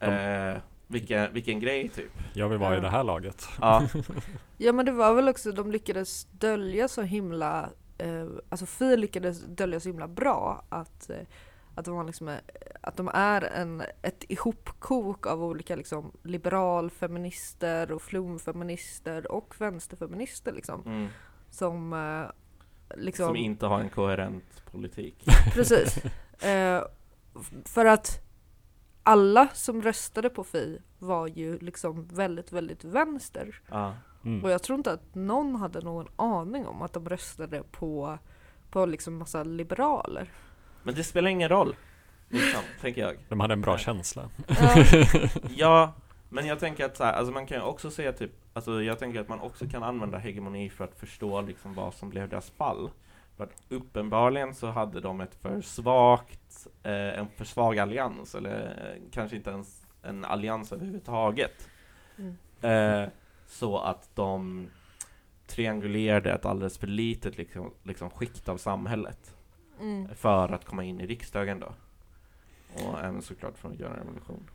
Eh, 0.00 0.60
vilken, 0.86 1.32
vilken 1.32 1.60
grej 1.60 1.88
typ. 1.88 2.12
Jag 2.32 2.48
vill 2.48 2.58
vara 2.58 2.76
i 2.76 2.80
det 2.80 2.88
här 2.88 3.04
laget. 3.04 3.48
Ja. 3.60 3.88
ja 4.56 4.72
men 4.72 4.86
det 4.86 4.92
var 4.92 5.14
väl 5.14 5.28
också, 5.28 5.52
de 5.52 5.72
lyckades 5.72 6.24
dölja 6.24 6.88
så 6.88 7.02
himla, 7.02 7.70
eh, 7.98 8.26
alltså 8.48 8.66
Fi 8.66 8.96
lyckades 8.96 9.40
dölja 9.40 9.80
så 9.80 9.88
himla 9.88 10.08
bra 10.08 10.64
att 10.68 11.10
eh, 11.10 11.16
att 11.74 11.84
de, 11.84 12.06
liksom 12.06 12.28
är, 12.28 12.40
att 12.80 12.96
de 12.96 13.10
är 13.14 13.42
en, 13.42 13.82
ett 14.02 14.24
ihopkok 14.28 15.26
av 15.26 15.44
olika 15.44 15.76
liksom, 15.76 16.12
liberalfeminister 16.22 17.92
och 17.92 18.02
flumfeminister 18.02 19.32
och 19.32 19.54
vänsterfeminister 19.58 20.52
liksom. 20.52 20.82
Mm. 20.86 21.08
Som, 21.50 21.92
eh, 21.92 22.30
liksom, 22.98 23.26
som 23.26 23.36
inte 23.36 23.66
har 23.66 23.80
en 23.80 23.90
koherent 23.90 24.64
politik. 24.70 25.24
Precis. 25.54 26.04
Eh, 26.44 26.84
för 27.64 27.84
att 27.84 28.20
alla 29.02 29.48
som 29.48 29.82
röstade 29.82 30.30
på 30.30 30.44
Fi 30.44 30.78
var 30.98 31.26
ju 31.26 31.58
liksom 31.58 32.08
väldigt, 32.08 32.52
väldigt 32.52 32.84
vänster. 32.84 33.60
Ah. 33.68 33.92
Mm. 34.24 34.44
Och 34.44 34.50
jag 34.50 34.62
tror 34.62 34.76
inte 34.76 34.92
att 34.92 35.14
någon 35.14 35.54
hade 35.54 35.80
någon 35.80 36.08
aning 36.16 36.66
om 36.66 36.82
att 36.82 36.92
de 36.92 37.08
röstade 37.08 37.62
på, 37.70 38.18
på 38.70 38.86
liksom 38.86 39.16
massa 39.16 39.44
liberaler. 39.44 40.30
Men 40.82 40.94
det 40.94 41.04
spelar 41.04 41.30
ingen 41.30 41.48
roll, 41.48 41.76
liksom, 42.28 42.60
tänker 42.80 43.00
jag. 43.00 43.16
De 43.28 43.40
hade 43.40 43.52
en 43.52 43.60
bra 43.60 43.78
känsla. 43.78 44.28
Ja. 44.48 44.84
ja, 45.56 45.92
men 46.28 46.46
jag 46.46 46.58
tänker 46.58 46.84
att 46.84 46.96
så 46.96 47.04
här, 47.04 47.12
alltså 47.12 47.32
man 47.32 47.46
kan 47.46 47.56
ju 47.56 47.62
också 47.62 47.90
säga 47.90 48.12
typ, 48.12 48.30
alltså 48.52 48.82
jag 48.82 48.98
tänker 48.98 49.20
att 49.20 49.28
man 49.28 49.40
också 49.40 49.66
kan 49.68 49.82
använda 49.82 50.18
hegemoni 50.18 50.70
för 50.70 50.84
att 50.84 50.94
förstå 50.94 51.40
liksom 51.40 51.74
vad 51.74 51.94
som 51.94 52.10
blev 52.10 52.28
deras 52.28 52.50
fall. 52.50 52.90
För 53.36 53.44
att 53.44 53.62
uppenbarligen 53.68 54.54
så 54.54 54.66
hade 54.66 55.00
de 55.00 55.20
ett 55.20 55.34
för 55.34 55.60
svagt, 55.60 56.66
eh, 56.82 57.18
en 57.18 57.28
för 57.36 57.44
svag 57.44 57.78
allians, 57.78 58.34
eller 58.34 58.60
eh, 58.60 59.02
kanske 59.12 59.36
inte 59.36 59.50
ens 59.50 59.86
en 60.02 60.24
allians 60.24 60.72
överhuvudtaget. 60.72 61.68
Mm. 62.18 62.36
Eh, 63.02 63.08
så 63.46 63.78
att 63.78 64.10
de 64.14 64.66
triangulerade 65.46 66.32
ett 66.32 66.46
alldeles 66.46 66.78
för 66.78 66.86
litet 66.86 67.38
liksom, 67.38 67.70
liksom 67.82 68.10
skikt 68.10 68.48
av 68.48 68.56
samhället 68.56 69.34
mm. 69.82 70.14
för 70.14 70.52
att 70.52 70.64
komma 70.64 70.84
in 70.84 71.00
i 71.00 71.06
riksdagen 71.06 71.60
då. 71.60 71.74
Och 72.74 72.98
även 72.98 73.22
såklart 73.22 73.58
för 73.58 73.68
att 73.68 73.80
göra 73.80 74.00
revolution. 74.00 74.50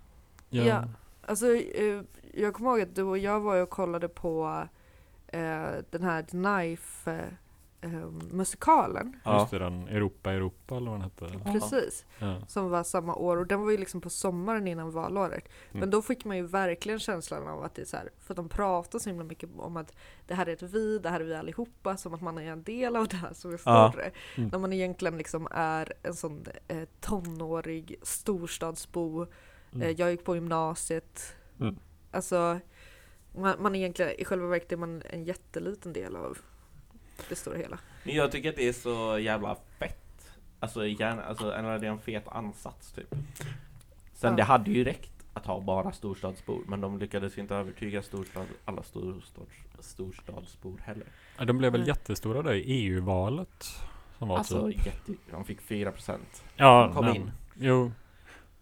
Ja, 0.50 0.64
ja 0.64 0.84
alltså 1.28 1.56
eh, 1.56 2.02
jag 2.34 2.54
kommer 2.54 2.70
ihåg 2.70 2.82
att 2.82 2.96
du 2.96 3.04
och 3.04 3.18
jag 3.18 3.40
var 3.40 3.62
och 3.62 3.70
kollade 3.70 4.08
på 4.08 4.68
eh, 5.28 5.70
den 5.90 6.04
här 6.04 6.22
Knife 6.22 7.38
eh, 7.82 8.10
musikalen. 8.32 9.20
Ja. 9.24 9.40
Just 9.40 9.52
det, 9.52 9.60
den 9.60 9.88
Europa 9.88 10.32
Europa 10.32 10.78
eller 10.78 10.92
vad 10.92 11.00
den 11.00 11.02
hette. 11.02 11.52
Precis. 11.52 12.06
Ja. 12.20 12.42
Som 12.48 12.70
var 12.70 12.84
samma 12.84 13.16
år 13.16 13.38
och 13.38 13.48
den 13.48 13.62
var 13.62 13.72
ju 13.72 13.78
liksom 13.78 14.02
på 14.02 14.10
sommaren 14.10 14.68
innan 14.68 14.92
valåret. 14.92 15.50
Mm. 15.70 15.80
Men 15.80 15.90
då 15.90 16.02
fick 16.02 16.26
man 16.26 16.38
ju 16.38 16.44
verkligen 16.44 17.00
känslan 17.00 17.48
av 17.48 17.64
att 17.64 17.76
det 17.76 17.82
är 17.82 17.86
så 17.86 17.98
här, 17.98 18.10
för 18.20 18.34
att 18.34 18.36
de 18.36 18.50
pratar 18.50 19.00
så 19.00 19.10
himla 19.10 19.24
mycket 19.24 19.50
om 19.58 19.78
att 19.78 19.96
det 20.28 20.34
här 20.34 20.46
är 20.46 20.54
ett 20.54 20.62
vi, 20.62 21.00
det 21.00 21.10
här 21.10 21.20
är 21.20 21.26
vi 21.26 21.36
allihopa, 21.36 21.98
som 21.98 22.14
att 22.14 22.22
man 22.22 22.38
är 22.38 22.52
en 22.52 22.64
del 22.64 22.96
av 22.96 23.08
det 23.08 23.18
här 23.18 23.34
som 23.34 23.54
är 23.54 23.58
större. 23.58 24.12
Ja. 24.36 24.42
Mm. 24.42 24.50
När 24.50 24.60
man 24.60 24.74
egentligen 24.74 25.18
liksom 25.18 25.48
är 25.52 25.94
en 26.04 26.14
sån 26.14 26.46
eh, 26.68 26.88
tonårig 27.00 27.96
storstadsbo. 28.02 29.26
Mm. 29.74 29.88
Eh, 29.88 29.92
jag 29.98 30.12
gick 30.12 30.24
på 30.24 30.36
gymnasiet. 30.36 31.36
Mm. 31.60 31.78
Alltså, 32.12 32.60
man, 33.36 33.56
man 33.60 33.76
egentligen, 33.76 34.12
i 34.12 34.26
själva 34.26 34.48
verket 34.48 34.72
är 34.72 34.78
man 34.78 35.02
en 35.10 35.24
jätteliten 35.24 35.94
del 35.94 36.16
av 36.16 36.38
det 37.30 37.36
stora 37.36 37.58
hela. 37.58 37.80
Men 38.04 38.16
jag 38.16 38.32
tycker 38.32 38.50
att 38.50 38.56
det 38.56 38.68
är 38.68 38.74
så 38.74 39.20
jävla 39.20 39.56
fett. 39.80 40.32
Alltså, 40.60 40.88
gärna, 40.88 41.24
alltså 41.24 41.54
en, 41.54 41.66
det 41.66 41.88
är 41.88 41.92
en 41.92 42.00
fet 42.00 42.28
ansats 42.28 42.92
typ. 42.92 43.16
Sen 44.14 44.32
ja. 44.32 44.38
det 44.38 44.44
hade 44.44 44.72
ju 44.72 44.84
räckt 44.84 45.12
att 45.34 45.46
ha 45.46 45.60
bara 45.60 45.92
storstadsbor, 45.92 46.62
men 46.68 46.82
de 46.82 47.00
lyckades 47.00 47.38
inte 47.38 47.56
övertyga 47.56 48.04
storstad, 48.04 48.46
alla 48.66 48.84
storstads, 48.84 49.54
storstadsbor 49.80 50.82
heller. 50.84 51.08
Ja, 51.38 51.46
de 51.46 51.58
blev 51.58 51.72
väl 51.72 51.82
mm. 51.82 51.88
jättestora 51.88 52.42
där 52.42 52.54
i 52.54 52.62
EU-valet? 52.62 53.66
Som 54.18 54.28
var 54.28 54.38
alltså, 54.38 54.72
typ. 54.72 54.86
jätte, 54.86 55.14
de 55.32 55.46
fick 55.46 55.62
4 55.62 55.92
procent. 55.92 56.44
Ja, 56.56 56.84
de 56.84 56.96
kom 56.96 57.06
men, 57.06 57.16
in. 57.16 57.32
Jo. 57.56 57.92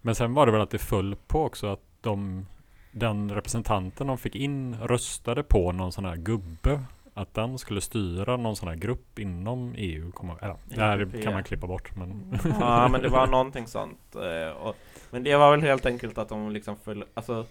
Men 0.00 0.14
sen 0.14 0.34
var 0.34 0.46
det 0.46 0.52
väl 0.52 0.60
att 0.60 0.70
det 0.70 0.78
föll 0.78 1.16
på 1.26 1.44
också 1.44 1.66
att 1.66 1.82
de 2.00 2.46
den 2.92 3.30
representanten 3.34 4.06
de 4.06 4.18
fick 4.18 4.34
in 4.34 4.76
röstade 4.82 5.42
på 5.42 5.72
någon 5.72 5.92
sån 5.92 6.04
här 6.04 6.16
gubbe 6.16 6.80
att 7.16 7.34
den 7.34 7.58
skulle 7.58 7.80
styra 7.80 8.36
någon 8.36 8.56
sån 8.56 8.68
här 8.68 8.76
grupp 8.76 9.18
inom 9.18 9.74
EU. 9.76 10.12
Kommer, 10.12 10.56
det 10.64 10.80
här 10.80 11.22
kan 11.22 11.32
man 11.32 11.44
klippa 11.44 11.66
bort. 11.66 11.96
Men 11.96 12.38
ja, 12.60 12.88
men 12.88 13.02
det 13.02 13.08
var 13.08 13.26
någonting 13.26 13.66
sånt. 13.66 14.14
Eh, 14.14 14.56
och, 14.56 14.76
men 15.10 15.22
det 15.22 15.36
var 15.36 15.50
väl 15.50 15.62
helt 15.62 15.86
enkelt 15.86 16.18
att 16.18 16.28
de 16.28 16.50
liksom 16.50 16.76
föll, 16.76 17.04
alltså, 17.14 17.46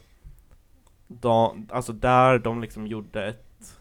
de, 1.07 1.67
alltså 1.72 1.93
där 1.93 2.39
de 2.39 2.62
liksom 2.62 2.88
gjorde 2.88 3.25
ett 3.25 3.79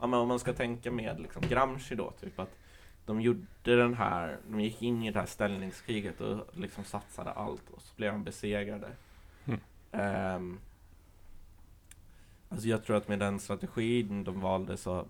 ja, 0.00 0.06
men 0.06 0.20
om 0.20 0.28
man 0.28 0.38
ska 0.38 0.52
tänka 0.52 0.90
med 0.90 1.20
liksom 1.20 1.42
Gramsci 1.48 1.94
då, 1.94 2.10
typ 2.10 2.40
att 2.40 2.58
de 3.06 3.20
gjorde 3.20 3.46
den 3.76 3.94
här, 3.94 4.38
de 4.48 4.60
gick 4.60 4.82
in 4.82 5.02
i 5.02 5.10
det 5.10 5.18
här 5.18 5.26
ställningskriget 5.26 6.20
och 6.20 6.46
liksom 6.52 6.84
satsade 6.84 7.30
allt 7.30 7.70
och 7.70 7.82
så 7.82 7.94
blev 7.96 8.12
de 8.12 8.24
besegrade. 8.24 8.88
Mm. 9.44 9.60
Ehm, 9.92 10.58
alltså 12.54 12.68
jag 12.68 12.84
tror 12.84 12.96
att 12.96 13.08
med 13.08 13.18
den 13.18 13.40
strategin 13.40 14.24
de 14.24 14.40
valde 14.40 14.76
så, 14.76 15.04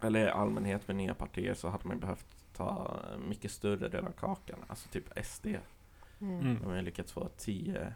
eller 0.00 0.26
i 0.26 0.30
allmänhet 0.30 0.88
med 0.88 0.96
nya 0.96 1.14
partier 1.14 1.54
så 1.54 1.68
hade 1.68 1.88
man 1.88 1.98
behövt 1.98 2.26
ta 2.56 2.96
mycket 3.28 3.50
större 3.50 3.88
del 3.88 4.06
av 4.06 4.12
kakan, 4.12 4.58
alltså 4.66 4.88
typ 4.88 5.24
SD. 5.26 5.46
Mm. 5.46 6.40
Mm. 6.40 6.58
De 6.62 6.66
har 6.66 6.76
ju 6.76 6.82
lyckats 6.82 7.12
få 7.12 7.28
10, 7.36 7.92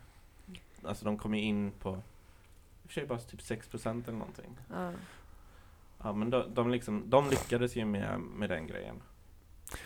alltså 0.85 1.05
de 1.05 1.19
kom 1.19 1.35
ju 1.35 1.41
in 1.43 1.71
på, 1.79 1.91
i 1.91 1.97
och 2.87 2.87
för 2.87 2.93
sig 2.93 3.07
bara 3.07 3.19
typ 3.19 3.41
6% 3.41 4.03
eller 4.09 4.19
någonting. 4.19 4.59
Ja. 4.75 4.93
Ja 6.03 6.13
men 6.13 6.31
de, 6.31 6.55
de, 6.55 6.71
liksom, 6.71 7.11
de 7.11 7.31
lyckades 7.31 7.77
ju 7.77 7.85
med, 7.85 8.21
med 8.21 8.51
den 8.51 8.67
grejen. 8.67 8.97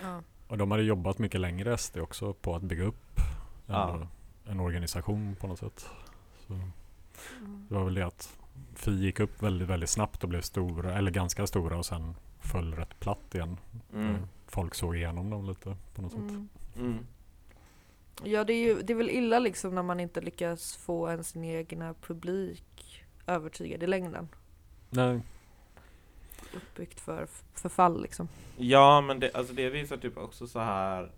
Ja. 0.02 0.22
Och 0.48 0.58
de 0.58 0.70
hade 0.70 0.82
jobbat 0.82 1.18
mycket 1.18 1.40
längre 1.40 1.78
SD 1.78 1.98
också 1.98 2.32
på 2.32 2.54
att 2.56 2.62
bygga 2.62 2.84
upp 2.84 3.20
en, 3.66 4.06
en 4.46 4.60
organisation 4.60 5.36
på 5.40 5.46
något 5.46 5.58
sätt. 5.58 5.86
Så 6.46 6.58
Mm. 7.40 7.66
det 7.68 7.74
var 7.74 7.84
väl 7.84 7.94
det 7.94 8.06
att 8.06 8.38
Fi 8.82 8.90
gick 8.90 9.20
upp 9.20 9.42
väldigt, 9.42 9.68
väldigt 9.68 9.90
snabbt 9.90 10.22
och 10.22 10.28
blev 10.28 10.40
stora, 10.40 10.98
eller 10.98 11.10
ganska 11.10 11.46
stora 11.46 11.78
och 11.78 11.86
sen 11.86 12.14
föll 12.40 12.74
rätt 12.74 13.00
platt 13.00 13.34
igen. 13.34 13.56
Mm. 13.94 14.16
Folk 14.46 14.74
såg 14.74 14.96
igenom 14.96 15.30
dem 15.30 15.46
lite 15.46 15.76
på 15.94 16.02
något 16.02 16.12
sätt. 16.12 16.20
Mm. 16.20 16.48
Mm. 16.76 17.06
Ja 18.24 18.44
det 18.44 18.52
är 18.52 18.66
ju 18.66 18.82
det 18.82 18.92
är 18.92 18.96
väl 18.96 19.10
illa 19.10 19.38
liksom 19.38 19.74
när 19.74 19.82
man 19.82 20.00
inte 20.00 20.20
lyckas 20.20 20.76
få 20.76 21.06
en 21.06 21.24
sin 21.24 21.44
egna 21.44 21.94
publik 21.94 23.04
övertygad 23.26 23.82
i 23.82 23.86
längden. 23.86 24.28
Nej, 24.90 25.20
Uppbyggt 26.56 27.00
för 27.00 27.26
förfall 27.54 28.02
liksom. 28.02 28.28
Ja 28.56 29.00
men 29.00 29.20
det, 29.20 29.34
alltså 29.34 29.54
det 29.54 29.70
visar 29.70 29.96
typ 29.96 30.18
också 30.18 30.46
så 30.46 30.58
här 30.58 31.12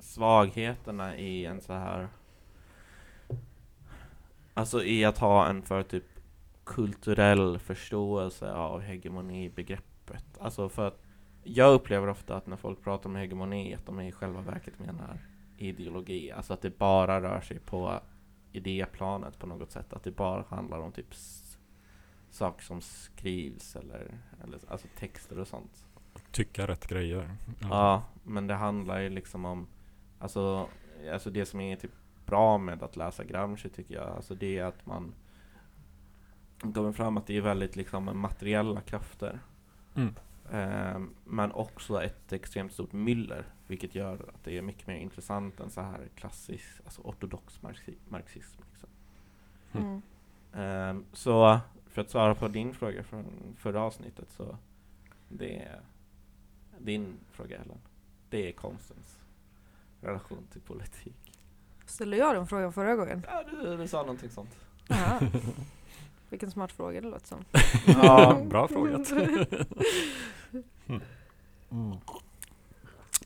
svagheterna 0.00 1.16
i 1.16 1.46
en 1.46 1.60
så 1.60 1.72
här 1.72 2.08
Alltså 4.54 4.84
i 4.84 5.04
att 5.04 5.18
ha 5.18 5.46
en 5.46 5.62
för 5.62 5.82
typ 5.82 6.04
kulturell 6.70 7.58
förståelse 7.58 8.52
av 8.52 8.80
hegemonibegreppet. 8.80 10.38
Alltså 10.40 10.68
för 10.68 10.88
att 10.88 11.02
jag 11.42 11.74
upplever 11.74 12.08
ofta 12.08 12.36
att 12.36 12.46
när 12.46 12.56
folk 12.56 12.82
pratar 12.82 13.10
om 13.10 13.16
hegemoni 13.16 13.74
att 13.74 13.86
de 13.86 14.00
i 14.00 14.12
själva 14.12 14.40
verket 14.40 14.78
menar 14.78 15.18
ideologi. 15.56 16.32
Alltså 16.32 16.52
att 16.52 16.62
det 16.62 16.78
bara 16.78 17.22
rör 17.22 17.40
sig 17.40 17.58
på 17.58 18.00
idéplanet 18.52 19.38
på 19.38 19.46
något 19.46 19.70
sätt. 19.70 19.92
Att 19.92 20.04
det 20.04 20.10
bara 20.10 20.44
handlar 20.48 20.78
om 20.78 20.92
typ 20.92 21.14
saker 22.30 22.64
som 22.64 22.80
skrivs 22.80 23.76
eller, 23.76 24.18
eller 24.44 24.58
alltså 24.68 24.88
texter 24.98 25.38
och 25.38 25.48
sånt. 25.48 25.86
tycka 26.32 26.66
rätt 26.66 26.86
grejer. 26.86 27.30
Ja, 27.60 28.04
men 28.24 28.46
det 28.46 28.54
handlar 28.54 29.00
ju 29.00 29.08
liksom 29.08 29.44
om 29.44 29.66
Alltså, 30.20 30.68
alltså 31.12 31.30
det 31.30 31.46
som 31.46 31.60
är 31.60 31.76
typ 31.76 31.92
bra 32.26 32.58
med 32.58 32.82
att 32.82 32.96
läsa 32.96 33.24
Gramsci 33.24 33.68
tycker 33.68 33.94
jag, 33.94 34.08
alltså 34.08 34.34
det 34.34 34.58
är 34.58 34.64
att 34.64 34.86
man 34.86 35.14
kommer 36.60 36.92
fram 36.92 37.16
att 37.16 37.26
det 37.26 37.36
är 37.36 37.40
väldigt 37.40 37.76
liksom 37.76 38.18
materiella 38.20 38.80
krafter. 38.80 39.40
Mm. 39.94 40.14
Ehm, 40.52 41.14
men 41.24 41.52
också 41.52 42.02
ett 42.02 42.32
extremt 42.32 42.72
stort 42.72 42.92
myller, 42.92 43.44
vilket 43.66 43.94
gör 43.94 44.14
att 44.14 44.44
det 44.44 44.58
är 44.58 44.62
mycket 44.62 44.86
mer 44.86 44.96
intressant 44.96 45.60
än 45.60 45.70
så 45.70 45.80
här 45.80 46.08
klassisk, 46.14 46.66
alltså 46.84 47.02
ortodox 47.02 47.60
marxi- 47.60 47.98
marxism. 48.08 48.62
Liksom. 48.70 48.88
Mm. 49.72 50.02
Ehm, 50.54 51.04
så 51.12 51.60
för 51.86 52.02
att 52.02 52.10
svara 52.10 52.34
på 52.34 52.48
din 52.48 52.74
fråga 52.74 53.02
från 53.04 53.24
förra 53.58 53.82
avsnittet 53.82 54.30
så 54.30 54.56
det 55.28 55.62
är 55.62 55.80
din 56.78 57.16
fråga 57.30 57.56
Ellen. 57.56 57.78
Det 58.30 58.48
är 58.48 58.52
konstens 58.52 59.18
relation 60.00 60.46
till 60.52 60.60
politik. 60.60 61.32
Ställde 61.86 62.16
jag 62.16 62.34
den 62.34 62.46
frågan 62.46 62.72
förra 62.72 62.96
gången? 62.96 63.26
Ja, 63.28 63.44
du, 63.50 63.76
du 63.76 63.88
sa 63.88 64.00
någonting 64.00 64.30
sånt. 64.30 64.56
Vilken 66.30 66.50
smart 66.50 66.72
fråga 66.72 67.00
det 67.00 67.08
låter 67.08 67.26
som. 67.26 67.44
Ja, 68.02 68.40
Bra 68.44 68.68
frågat. 68.68 69.12
Mm. 71.72 71.96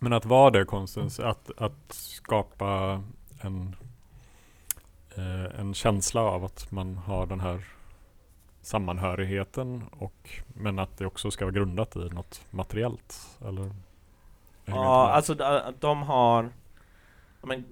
Men 0.00 0.12
att 0.12 0.24
vara 0.24 0.50
det 0.50 0.64
konstens, 0.64 1.20
att, 1.20 1.50
att 1.56 1.92
skapa 1.92 3.02
en, 3.40 3.76
eh, 5.16 5.60
en 5.60 5.74
känsla 5.74 6.20
av 6.20 6.44
att 6.44 6.70
man 6.70 6.96
har 6.96 7.26
den 7.26 7.40
här 7.40 7.64
sammanhörigheten 8.62 9.84
och 9.90 10.30
men 10.46 10.78
att 10.78 10.98
det 10.98 11.06
också 11.06 11.30
ska 11.30 11.44
vara 11.44 11.54
grundat 11.54 11.96
i 11.96 11.98
något 11.98 12.44
materiellt 12.50 13.38
eller? 13.46 13.70
Ja 14.64 15.10
alltså 15.10 15.34
de, 15.34 15.74
de 15.80 16.02
har 16.02 16.50
men, 17.42 17.64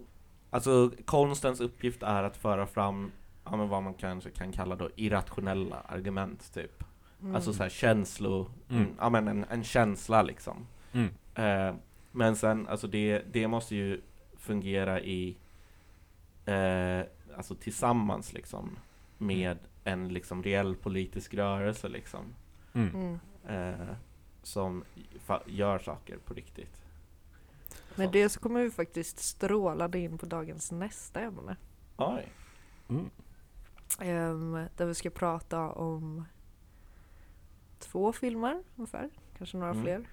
Alltså 0.53 0.91
konstens 1.05 1.61
uppgift 1.61 2.03
är 2.03 2.23
att 2.23 2.37
föra 2.37 2.67
fram 2.67 3.13
ja, 3.53 3.57
men 3.59 3.69
vad 3.69 3.83
man 3.83 3.95
kanske 3.95 4.31
kan 4.31 4.53
kalla 4.53 4.77
då 4.77 4.91
irrationella 4.97 5.77
argument 5.81 6.55
typ. 6.55 6.85
Mm. 7.23 7.35
Alltså 7.35 7.53
så 7.53 7.63
här 7.63 7.71
känslo, 7.71 8.51
Mm. 8.71 8.87
ja 8.99 9.11
men 9.11 9.29
en, 9.29 9.45
en 9.51 9.65
känsla 9.65 10.23
liksom. 10.23 10.67
Mm. 10.93 11.09
Eh, 11.35 11.75
men 12.13 12.37
sen, 12.37 12.69
alltså 12.69 12.87
det, 12.87 13.23
det 13.33 13.49
måste 13.49 13.77
ju 13.77 14.01
fungera 14.37 15.01
i, 15.01 15.37
eh, 16.47 17.01
alltså 17.37 17.55
tillsammans 17.55 18.33
liksom, 18.33 18.79
med 19.19 19.59
en 19.85 20.09
liksom 20.09 20.43
reell 20.43 20.75
politisk 20.77 21.35
rörelse 21.35 21.89
liksom, 21.89 22.35
Mm. 22.75 22.89
Mm. 22.95 23.19
eh, 23.49 23.87
som 24.43 24.85
gör 25.47 25.79
saker 25.79 26.17
på 26.17 26.35
riktigt. 26.35 26.83
Med 27.95 28.11
det 28.13 28.29
så 28.29 28.41
kommer 28.41 28.63
vi 28.63 28.71
faktiskt 28.71 29.19
strålande 29.19 29.99
in 29.99 30.19
på 30.19 30.27
dagens 30.27 30.73
nästa 30.73 31.21
ämne. 31.21 31.57
Oj. 31.97 32.29
Mm. 32.89 33.11
Ehm, 34.01 34.67
där 34.77 34.87
vi 34.87 34.95
ska 34.95 35.11
prata 35.11 35.61
om 35.71 36.25
två 37.79 38.13
filmer 38.13 38.63
ungefär, 38.77 39.11
kanske 39.39 39.57
några 39.57 39.73
Mm. 39.73 39.83
fler. 39.83 40.09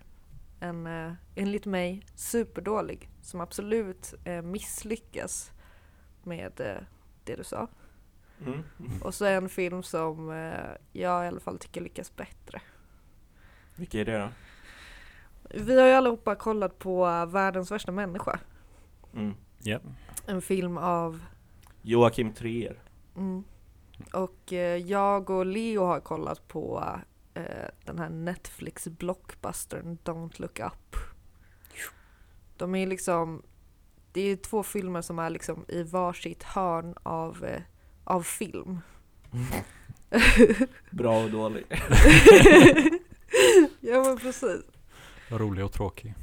En 0.60 0.88
eh, 0.88 1.14
enligt 1.36 1.66
mig 1.66 2.06
superdålig 2.16 3.10
som 3.22 3.42
absolut 3.42 4.14
eh, 4.24 4.42
misslyckas 4.42 5.52
med 6.24 6.60
eh, 6.60 6.84
det 7.24 7.36
du 7.36 7.44
sa. 7.44 7.68
Mm. 8.46 8.64
Och 9.04 9.14
så 9.14 9.26
en 9.26 9.50
film 9.50 9.84
som 9.84 10.30
jag 10.92 11.26
i 11.26 11.28
alla 11.28 11.40
fall 11.40 11.60
tycker 11.60 11.82
lyckas 11.82 12.16
bättre. 12.16 12.62
Vilka 13.76 14.00
är 14.00 14.06
det 14.06 14.18
då? 14.18 14.30
Vi 15.64 15.80
har 15.80 15.88
ju 15.88 15.94
allihopa 15.94 16.36
kollat 16.36 16.80
på 16.80 17.26
Världens 17.26 17.72
värsta 17.72 17.92
människa. 17.92 18.40
Mm. 19.14 19.34
Ja. 19.60 19.80
En 20.26 20.42
film 20.42 20.78
av 20.78 21.24
Joakim 21.82 22.34
Trier. 22.34 22.80
Mm. 23.16 23.44
Och 24.14 24.54
eh, 24.54 24.78
jag 24.78 25.30
och 25.30 25.46
Leo 25.46 25.86
har 25.86 26.00
kollat 26.00 26.48
på 26.48 26.94
eh, 27.34 27.68
den 27.86 28.00
här 28.00 28.10
Netflix 28.10 28.88
blockbustern 28.88 29.98
Don't 30.04 30.42
Look 30.42 30.60
Up. 30.60 30.96
De 32.58 32.76
är 32.76 32.88
liksom, 32.88 33.42
det 34.12 34.22
är 34.22 34.36
två 34.36 34.64
filmer 34.64 35.02
som 35.02 35.20
är 35.20 35.30
liksom 35.30 35.66
i 35.68 35.84
varsitt 35.84 36.44
hörn 36.44 36.96
av, 37.04 37.46
eh, 37.46 37.62
av 38.04 38.22
film. 38.22 38.80
Bra 40.90 41.24
och 41.24 41.32
dålig. 41.32 41.66
ja 43.80 44.04
men 44.04 44.18
precis. 44.18 44.62
Rolig 45.30 45.66
och 45.66 45.72
tråkig. 45.72 46.14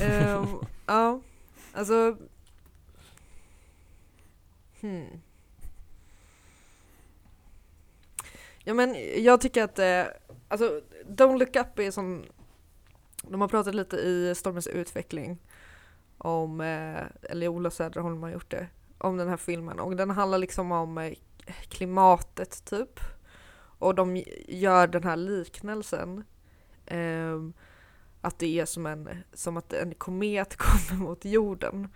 Ehm, 0.00 0.46
ja, 0.86 1.20
alltså. 1.72 2.16
Hmm. 4.80 5.20
Ja 8.70 8.74
men 8.74 8.96
jag 9.24 9.40
tycker 9.40 9.64
att, 9.64 9.78
eh, 9.78 10.04
alltså 10.48 10.80
Don't 11.06 11.38
Look 11.38 11.56
Up 11.56 11.78
är 11.78 11.90
som, 11.90 12.24
de 13.22 13.40
har 13.40 13.48
pratat 13.48 13.74
lite 13.74 13.96
i 13.96 14.34
Stormens 14.36 14.66
utveckling 14.66 15.38
om, 16.18 16.60
eh, 16.60 17.30
eller 17.30 17.48
Ola 17.48 17.70
Söderholm 17.70 18.22
har 18.22 18.30
gjort 18.30 18.50
det, 18.50 18.68
om 18.98 19.16
den 19.16 19.28
här 19.28 19.36
filmen 19.36 19.80
och 19.80 19.96
den 19.96 20.10
handlar 20.10 20.38
liksom 20.38 20.72
om 20.72 20.98
eh, 20.98 21.12
klimatet 21.68 22.64
typ. 22.64 23.00
Och 23.78 23.94
de 23.94 24.22
gör 24.48 24.86
den 24.86 25.04
här 25.04 25.16
liknelsen. 25.16 26.24
ehm, 26.86 27.52
att 28.20 28.38
det 28.38 28.60
är 28.60 28.64
som, 28.64 28.86
en, 28.86 29.08
som 29.32 29.56
att 29.56 29.72
en 29.72 29.94
komet 29.94 30.56
kommer 30.58 31.02
mot 31.02 31.24
jorden 31.24 31.88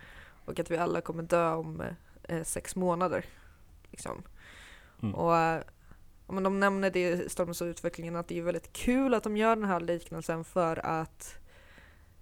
och 0.45 0.59
att 0.59 0.71
vi 0.71 0.77
alla 0.77 1.01
kommer 1.01 1.23
dö 1.23 1.53
om 1.53 1.83
eh, 2.23 2.43
sex 2.43 2.75
månader. 2.75 3.25
Liksom. 3.91 4.23
Mm. 5.01 5.15
Och 5.15 5.37
eh, 5.37 5.61
men 6.27 6.43
de 6.43 6.59
nämner 6.59 6.89
det 6.91 7.09
i 7.11 7.29
Stormens 7.29 7.61
och 7.61 7.65
utvecklingen 7.65 8.15
att 8.15 8.27
det 8.27 8.37
är 8.37 8.41
väldigt 8.41 8.73
kul 8.73 9.13
att 9.13 9.23
de 9.23 9.37
gör 9.37 9.55
den 9.55 9.65
här 9.65 9.79
liknelsen 9.79 10.43
för 10.43 10.85
att 10.85 11.35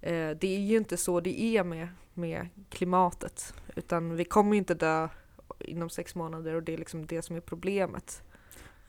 eh, 0.01 0.29
det 0.29 0.47
är 0.55 0.59
ju 0.59 0.77
inte 0.77 0.97
så 0.97 1.19
det 1.19 1.41
är 1.41 1.63
med, 1.63 1.87
med 2.13 2.49
klimatet 2.69 3.53
utan 3.75 4.15
vi 4.15 4.25
kommer 4.25 4.51
ju 4.51 4.57
inte 4.57 4.73
dö 4.73 5.09
inom 5.59 5.89
sex 5.89 6.15
månader 6.15 6.53
och 6.53 6.63
det 6.63 6.73
är 6.73 6.77
liksom 6.77 7.05
det 7.05 7.21
som 7.21 7.35
är 7.35 7.39
problemet. 7.41 8.23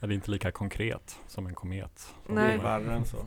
är 0.01 0.07
det 0.07 0.15
inte 0.15 0.31
lika 0.31 0.51
konkret 0.53 1.19
som 1.27 1.47
en 1.47 1.55
komet. 1.55 1.99
som 2.27 2.35
Nej. 2.35 2.47
Det 2.47 2.53
är 2.53 2.63
värre 2.63 2.95
än 2.95 3.05
så. 3.05 3.27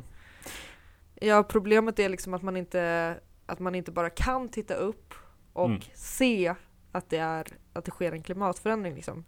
Ja, 1.22 1.44
problemet 1.44 2.00
är 2.00 2.10
liksom 2.10 2.34
att 2.34 2.42
man 2.42 2.58
inte, 2.58 3.16
att 3.46 3.60
man 3.60 3.76
inte 3.76 3.92
bara 3.92 4.10
kan 4.10 4.50
titta 4.50 4.74
upp 4.74 5.14
och 5.54 5.66
Mm. 5.66 5.82
se 5.94 6.56
att 6.92 7.10
det, 7.10 7.18
är, 7.18 7.48
att 7.74 7.86
det 7.86 7.92
sker 7.92 8.12
en 8.12 8.24
klimatförändring 8.24 8.96
liksom. 8.96 9.26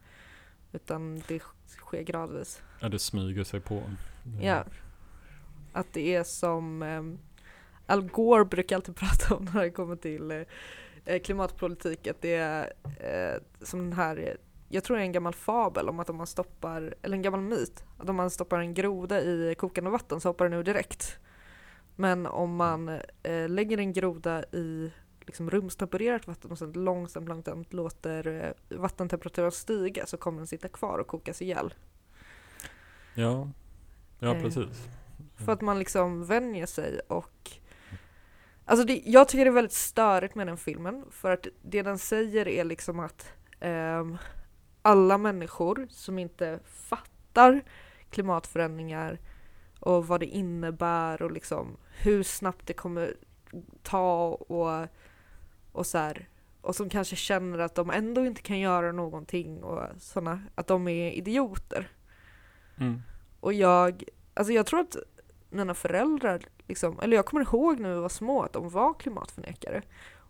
Utan 0.71 1.23
det 1.27 1.41
sker 1.77 2.03
gradvis. 2.03 2.62
Ja, 2.79 2.89
det 2.89 2.99
smyger 2.99 3.43
sig 3.43 3.60
på. 3.60 3.84
Ja. 4.41 4.63
Att 5.73 5.93
det 5.93 6.15
är 6.15 6.23
som 6.23 6.84
ehm, 6.84 7.19
Al 7.86 8.01
Gore 8.01 8.45
brukar 8.45 8.75
alltid 8.75 8.95
prata 9.03 9.36
om 9.36 9.45
när 9.53 9.62
det 9.62 9.69
kommer 9.69 9.95
till 9.95 10.45
eh, 11.05 11.19
klimatpolitik, 11.19 12.08
att 12.08 12.21
det 12.21 12.34
är 12.34 12.73
eh, 12.99 13.41
som 13.62 13.79
den 13.79 13.93
här, 13.93 14.38
jag 14.69 14.84
tror 14.84 14.97
det 14.97 15.03
är 15.03 15.05
en 15.05 15.12
gammal 15.12 15.34
fabel 15.34 15.89
om 15.89 15.99
att 15.99 16.10
om 16.10 16.15
man 16.15 16.27
stoppar, 16.27 16.95
eller 17.01 17.15
en 17.15 17.21
gammal 17.21 17.41
myt, 17.41 17.84
att 17.97 18.10
om 18.10 18.15
man 18.15 18.29
stoppar 18.29 18.60
en 18.60 18.73
groda 18.73 19.21
i 19.21 19.55
kokande 19.58 19.89
vatten 19.89 20.21
så 20.21 20.29
hoppar 20.29 20.45
den 20.49 20.60
ur 20.60 20.63
direkt. 20.63 21.19
Men 21.95 22.25
om 22.25 22.55
man 22.55 22.89
eh, 23.23 23.49
lägger 23.49 23.77
en 23.77 23.93
groda 23.93 24.43
i 24.43 24.91
liksom 25.29 25.49
rumstempererat 25.49 26.27
vatten 26.27 26.51
och 26.51 26.57
sen 26.57 26.71
långsamt, 26.71 27.27
långsamt 27.27 27.73
låter 27.73 28.27
eh, 28.27 28.77
vattentemperaturen 28.77 29.51
stiga 29.51 30.05
så 30.05 30.17
kommer 30.17 30.37
den 30.37 30.47
sitta 30.47 30.67
kvar 30.67 30.99
och 30.99 31.07
kokas 31.07 31.41
ihjäl. 31.41 31.73
Ja, 33.15 33.49
ja 34.19 34.35
Eh, 34.35 34.41
precis. 34.41 34.87
För 35.45 35.51
att 35.51 35.61
man 35.61 35.79
liksom 35.79 36.25
vänjer 36.25 36.65
sig 36.65 36.99
och 37.07 37.51
Alltså 38.65 38.85
det, 38.85 39.01
jag 39.05 39.27
tycker 39.27 39.45
det 39.45 39.51
är 39.51 39.53
väldigt 39.53 39.73
störigt 39.73 40.35
med 40.35 40.47
den 40.47 40.57
filmen 40.57 41.05
för 41.11 41.31
att 41.31 41.47
det 41.61 41.81
den 41.81 41.97
säger 41.97 42.47
är 42.47 42.63
liksom 42.63 42.99
att 42.99 43.33
ehm, 43.59 44.17
alla 44.81 45.17
människor 45.17 45.87
som 45.89 46.19
inte 46.19 46.59
fattar 46.65 47.61
klimatförändringar 48.09 49.19
och 49.79 50.07
vad 50.07 50.19
det 50.19 50.25
innebär 50.25 51.21
och 51.21 51.31
liksom 51.31 51.77
hur 52.01 52.23
snabbt 52.23 52.67
det 52.67 52.73
kommer 52.73 53.15
ta 53.83 54.27
och, 54.29 54.87
och 55.71 55.86
så 55.86 55.97
här, 55.97 56.29
och 56.62 56.75
som 56.75 56.89
kanske 56.89 57.15
känner 57.15 57.60
att 57.60 57.75
de 57.75 57.89
ändå 57.89 58.25
inte 58.25 58.41
kan 58.41 58.60
göra 58.60 58.91
någonting 58.91 59.63
och 59.63 60.01
sådana, 60.01 60.43
att 60.55 60.67
de 60.67 60.88
är 60.88 61.12
idioter. 61.12 61.91
Mm. 62.77 63.01
Och 63.39 63.53
jag, 63.53 64.03
alltså 64.34 64.53
jag 64.53 64.65
tror 64.65 64.79
att 64.79 64.95
mina 65.49 65.73
föräldrar, 65.73 66.41
liksom, 66.67 66.99
eller 66.99 67.15
jag 67.15 67.25
kommer 67.25 67.43
ihåg 67.43 67.79
när 67.79 67.93
vi 67.93 67.99
var 67.99 68.10
små 68.10 68.43
att 68.43 68.53
de 68.53 68.69
var 68.69 68.93
klimatförnekare. 68.93 69.82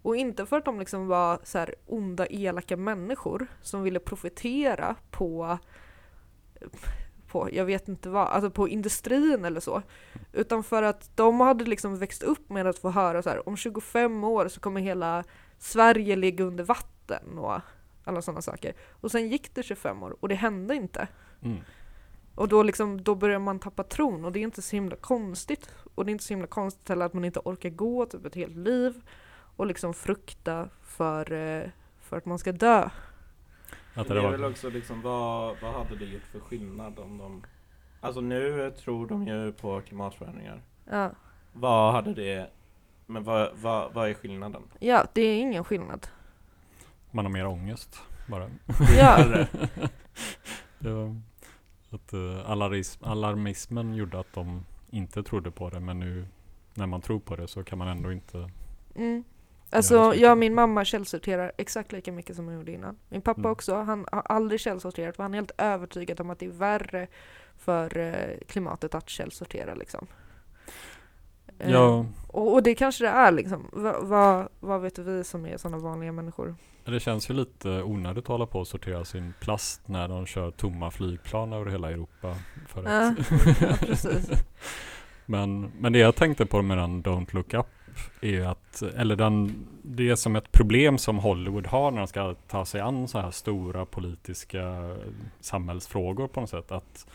Och 0.02 0.16
inte 0.16 0.46
för 0.46 0.58
att 0.58 0.66
de 0.66 0.80
liksom 0.80 1.08
var 1.08 1.40
så 1.44 1.58
här 1.58 1.76
onda, 1.86 2.28
elaka 2.28 2.78
människor 2.78 3.48
som 3.62 3.84
ville 3.84 4.00
profitera 4.00 4.96
på, 5.12 5.58
på, 7.30 7.50
jag 7.52 7.66
vet 7.66 7.88
inte 7.88 8.10
vad, 8.10 8.28
alltså 8.28 8.52
på 8.52 8.68
industrin 8.68 9.46
eller 9.46 9.60
så. 9.60 9.82
Utan 10.34 10.64
för 10.64 10.84
att 10.84 11.12
de 11.16 11.40
hade 11.40 11.66
liksom 11.66 12.00
växt 12.00 12.24
upp 12.24 12.50
med 12.50 12.68
att 12.68 12.80
få 12.80 12.90
höra 12.90 13.22
så 13.22 13.30
här, 13.30 13.50
om 13.50 13.58
25 13.58 14.24
år 14.24 14.48
så 14.48 14.60
kommer 14.60 14.82
hela 14.82 15.24
Sverige 15.58 16.16
ligga 16.16 16.44
under 16.44 16.64
vatten 16.64 17.38
och 17.38 17.62
alla 18.04 18.22
sådana 18.22 18.42
saker. 18.42 18.74
Och 18.90 19.12
sen 19.12 19.30
gick 19.30 19.56
det 19.56 19.64
25 19.64 20.04
år 20.04 20.16
och 20.20 20.30
det 20.30 20.36
hände 20.36 20.76
inte. 20.76 21.08
Mm. 21.44 21.58
Och 22.36 22.48
då, 22.48 22.64
liksom, 22.64 23.04
då 23.04 23.16
börjar 23.16 23.40
man 23.40 23.60
tappa 23.60 23.84
tron 23.84 24.26
och 24.26 24.32
det 24.32 24.40
är 24.40 24.44
inte 24.44 24.62
så 24.62 24.76
himla 24.76 24.96
konstigt. 24.96 25.70
Och 25.96 26.06
det 26.06 26.10
är 26.10 26.12
inte 26.12 26.24
så 26.24 26.34
himla 26.34 26.48
konstigt 26.48 26.90
heller 26.90 27.06
att 27.06 27.14
man 27.14 27.26
inte 27.26 27.40
orkar 27.40 27.70
gå 27.70 28.06
typ 28.06 28.26
ett 28.26 28.36
helt 28.36 28.56
liv 28.56 29.02
och 29.56 29.66
liksom 29.66 29.94
frukta 29.94 30.70
för, 30.82 31.32
eh, 31.32 31.70
för 32.00 32.18
att 32.18 32.26
man 32.26 32.40
ska 32.40 32.52
dö. 32.52 32.90
Att 33.94 34.08
det 34.08 34.14
det 34.14 34.20
är 34.20 34.32
väl 34.32 34.42
var, 34.42 34.50
också 34.50 34.70
liksom, 34.70 35.02
vad, 35.02 35.56
vad 35.62 35.74
hade 35.74 35.96
det 35.96 36.06
gjort 36.06 36.26
för 36.32 36.40
skillnad 36.40 37.00
om 37.00 37.18
de... 37.18 37.44
Alltså 38.02 38.22
nu 38.22 38.72
tror 38.72 39.08
de 39.08 39.28
ju 39.28 39.52
på 39.52 39.82
klimatförändringar. 39.82 40.62
Ja, 40.86 41.12
Vad 41.54 41.94
hade 41.94 42.14
det... 42.14 42.50
Men 43.06 43.24
vad, 43.24 43.50
vad, 43.56 43.94
vad 43.94 44.10
är 44.10 44.14
skillnaden? 44.14 44.64
ja 44.80 45.06
det 45.14 45.22
är 45.22 45.40
ingen 45.40 45.64
skillnad. 45.64 46.08
man 47.12 47.26
har 47.26 47.32
mer 47.32 47.46
ångest 47.48 48.02
bara. 48.28 48.50
Ja, 48.98 49.26
Ja, 50.80 51.16
att, 51.90 52.14
eh, 52.14 52.50
alarmism, 52.50 53.04
alarmismen 53.06 53.94
gjorde 53.96 54.20
att 54.20 54.34
de 54.34 54.66
inte 54.90 55.24
trodde 55.24 55.52
på 55.52 55.70
det 55.70 55.80
men 55.80 56.00
nu 56.00 56.26
när 56.74 56.86
man 56.86 57.02
tror 57.02 57.20
på 57.20 57.36
det 57.36 57.48
så 57.48 57.64
kan 57.64 57.78
man 57.78 57.88
ändå 57.88 58.12
inte 58.12 58.50
mm. 58.96 59.24
Alltså 59.72 60.16
jag 60.16 60.32
och 60.32 60.38
min 60.38 60.54
mamma 60.56 60.86
källsorterar 60.86 61.52
exakt 61.58 61.92
lika 61.92 62.12
mycket 62.12 62.36
som 62.36 62.46
hon 62.46 62.56
gjorde 62.56 62.72
innan. 62.72 62.98
Min 63.10 63.22
pappa 63.22 63.40
Mm. 63.40 63.52
också, 63.52 63.76
han 63.76 64.06
har 64.12 64.22
aldrig 64.22 64.60
källsorterat 64.60 65.16
för 65.16 65.24
han 65.24 65.34
är 65.34 65.38
helt 65.38 65.52
övertygad 65.58 66.22
om 66.22 66.30
att 66.30 66.40
det 66.40 66.46
är 66.46 66.50
värre 66.50 67.08
för 67.58 67.98
eh, 67.98 68.38
klimatet 68.48 68.96
att 68.96 69.10
källsortera 69.10 69.76
liksom. 69.76 70.08
Eh, 71.60 71.72
Ja, 71.72 72.06
Och, 72.28 72.54
och 72.54 72.64
det 72.64 72.76
kanske 72.76 73.04
det 73.04 73.10
är 73.10 73.32
liksom. 73.32 73.68
Va, 73.74 74.00
va, 74.02 74.50
vad 74.60 74.82
vet 74.82 74.98
vi 74.98 75.24
som 75.24 75.46
är 75.46 75.58
sådana 75.58 75.78
vanliga 75.78 76.12
människor? 76.12 76.56
det 76.86 77.00
känns 77.00 77.30
ju 77.30 77.34
lite 77.34 77.70
onödigt 77.84 78.24
att 78.24 78.28
hålla 78.28 78.46
på 78.46 78.60
och 78.60 78.68
sortera 78.68 79.06
sin 79.06 79.34
plast 79.40 79.88
när 79.88 80.08
de 80.08 80.26
kör 80.26 80.52
tomma 80.52 80.92
flygplan 80.92 81.54
över 81.54 81.72
hela 81.72 81.92
Europa. 81.92 82.36
För 82.68 82.84
Ja, 82.84 83.14
ja, 83.62 83.76
precis. 83.80 84.30
Men, 85.26 85.72
men 85.80 85.94
det 85.94 86.00
jag 86.00 86.16
tänkte 86.16 86.46
på 86.46 86.62
med 86.62 86.78
den 86.78 87.04
Don't 87.04 87.36
Look 87.36 87.54
Up 87.54 87.66
är 88.22 88.42
att, 88.42 88.82
eller 88.82 89.16
den, 89.16 89.68
det 89.82 90.10
är 90.10 90.16
som 90.16 90.36
ett 90.36 90.52
problem 90.52 90.98
som 90.98 91.18
Hollywood 91.20 91.68
har 91.68 91.92
när 91.92 91.98
de 91.98 92.08
ska 92.08 92.36
ta 92.48 92.66
sig 92.66 92.82
an 92.82 93.08
så 93.08 93.20
här 93.20 93.32
stora 93.32 93.86
politiska 93.86 94.96
samhällsfrågor 95.40 96.28
på 96.28 96.42
något 96.42 96.50
sätt. 96.50 96.72
Att 96.72 97.08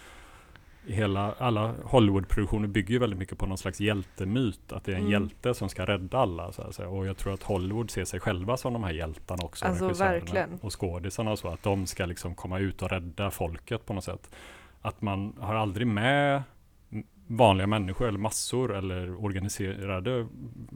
hela, 0.86 1.34
alla 1.38 1.74
Hollywoodproduktioner 1.84 2.68
bygger 2.68 2.92
ju 2.92 2.98
väldigt 2.98 3.18
mycket 3.18 3.38
på 3.38 3.46
någon 3.46 3.58
slags 3.58 3.80
hjältemyt. 3.80 4.72
Att 4.72 4.84
det 4.84 4.92
är 4.92 4.96
en 4.96 5.00
Mm. 5.00 5.12
hjälte 5.12 5.54
som 5.54 5.68
ska 5.68 5.84
rädda 5.86 6.18
alla. 6.18 6.52
Så 6.52 6.72
säga. 6.72 6.88
Och 6.88 7.06
jag 7.06 7.16
tror 7.16 7.34
att 7.34 7.42
Hollywood 7.42 7.90
ser 7.90 8.04
sig 8.04 8.20
själva 8.20 8.56
som 8.56 8.72
de 8.72 8.84
här 8.84 8.92
hjältarna 8.92 9.44
också. 9.44 9.66
Alltså, 9.66 9.88
verkligen. 9.88 10.58
Och 10.62 10.80
skådisarna 10.80 11.30
och 11.32 11.38
så. 11.38 11.48
Att 11.48 11.62
de 11.62 11.86
ska 11.86 12.06
liksom 12.06 12.34
komma 12.34 12.58
ut 12.58 12.82
och 12.82 12.90
rädda 12.90 13.30
folket 13.30 13.86
på 13.86 13.92
något 13.92 14.04
sätt. 14.04 14.30
Att 14.82 15.02
man 15.02 15.32
har 15.40 15.54
aldrig 15.54 15.86
med 15.86 16.42
vanliga 17.26 17.66
människor 17.66 18.08
eller 18.08 18.18
massor 18.18 18.76
eller 18.76 19.24
organiserade 19.24 20.26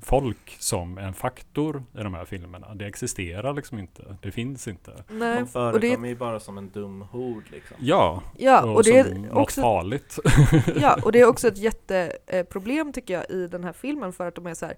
folk 0.02 0.56
som 0.58 0.98
en 0.98 1.14
faktor 1.14 1.84
i 1.98 2.02
de 2.02 2.14
här 2.14 2.24
filmerna. 2.24 2.74
Det 2.74 2.86
existerar 2.86 3.54
liksom 3.54 3.78
inte. 3.78 4.16
Det 4.22 4.30
finns 4.30 4.68
inte. 4.68 5.04
Nej, 5.08 5.34
De 5.34 5.56
och 5.56 5.72
det, 5.72 5.80
förekommer 5.80 6.08
ju 6.08 6.16
bara 6.16 6.40
som 6.40 6.58
en 6.58 6.68
dum 6.68 7.00
hord 7.00 7.44
liksom. 7.50 7.76
Ja, 7.80 8.22
ja, 8.36 8.64
och 8.64 8.84
det 8.84 9.04
som 9.04 9.24
är 9.24 9.36
också 9.36 9.60
farligt. 9.60 10.18
Ja, 10.80 10.98
och 11.02 11.12
det 11.12 11.20
är 11.20 11.26
också 11.26 11.48
ett 11.48 11.58
jätteproblem 11.58 12.92
tycker 12.92 13.14
jag 13.14 13.30
i 13.30 13.46
den 13.46 13.64
här 13.64 13.72
filmen 13.72 14.12
för 14.12 14.28
att 14.28 14.34
de 14.34 14.46
är 14.46 14.54
så 14.54 14.66
här, 14.66 14.76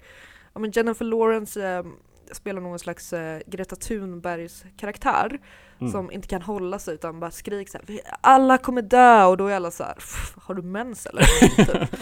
ja 0.53 0.61
men 0.61 0.71
Jennifer 0.71 1.05
Lawrence 1.05 1.69
eh, 1.69 1.85
spelar 2.33 2.61
någon 2.61 2.79
slags 2.79 3.13
eh, 3.13 3.41
Greta 3.47 3.77
Thunbergs 3.77 4.65
karaktär 4.77 5.39
Mm. 5.81 5.93
som 5.93 6.11
inte 6.13 6.29
kan 6.29 6.43
hålla 6.43 6.79
sig 6.79 6.95
utan 6.95 7.21
bara 7.21 7.31
skriker 7.31 7.71
så 7.73 7.79
här, 7.79 7.85
"Vi- 7.87 8.01
alla 8.21 8.59
kommer 8.59 8.83
dö 8.83 9.25
och 9.25 9.37
då 9.37 9.47
är 9.47 9.57
alla 9.57 9.71
så 9.71 9.85
här, 9.85 9.95
"Pff, 9.95 10.35
har 10.43 10.55
du 10.55 10.63
mens 10.63 11.07
eller? 11.07 11.23
typ. 11.57 12.01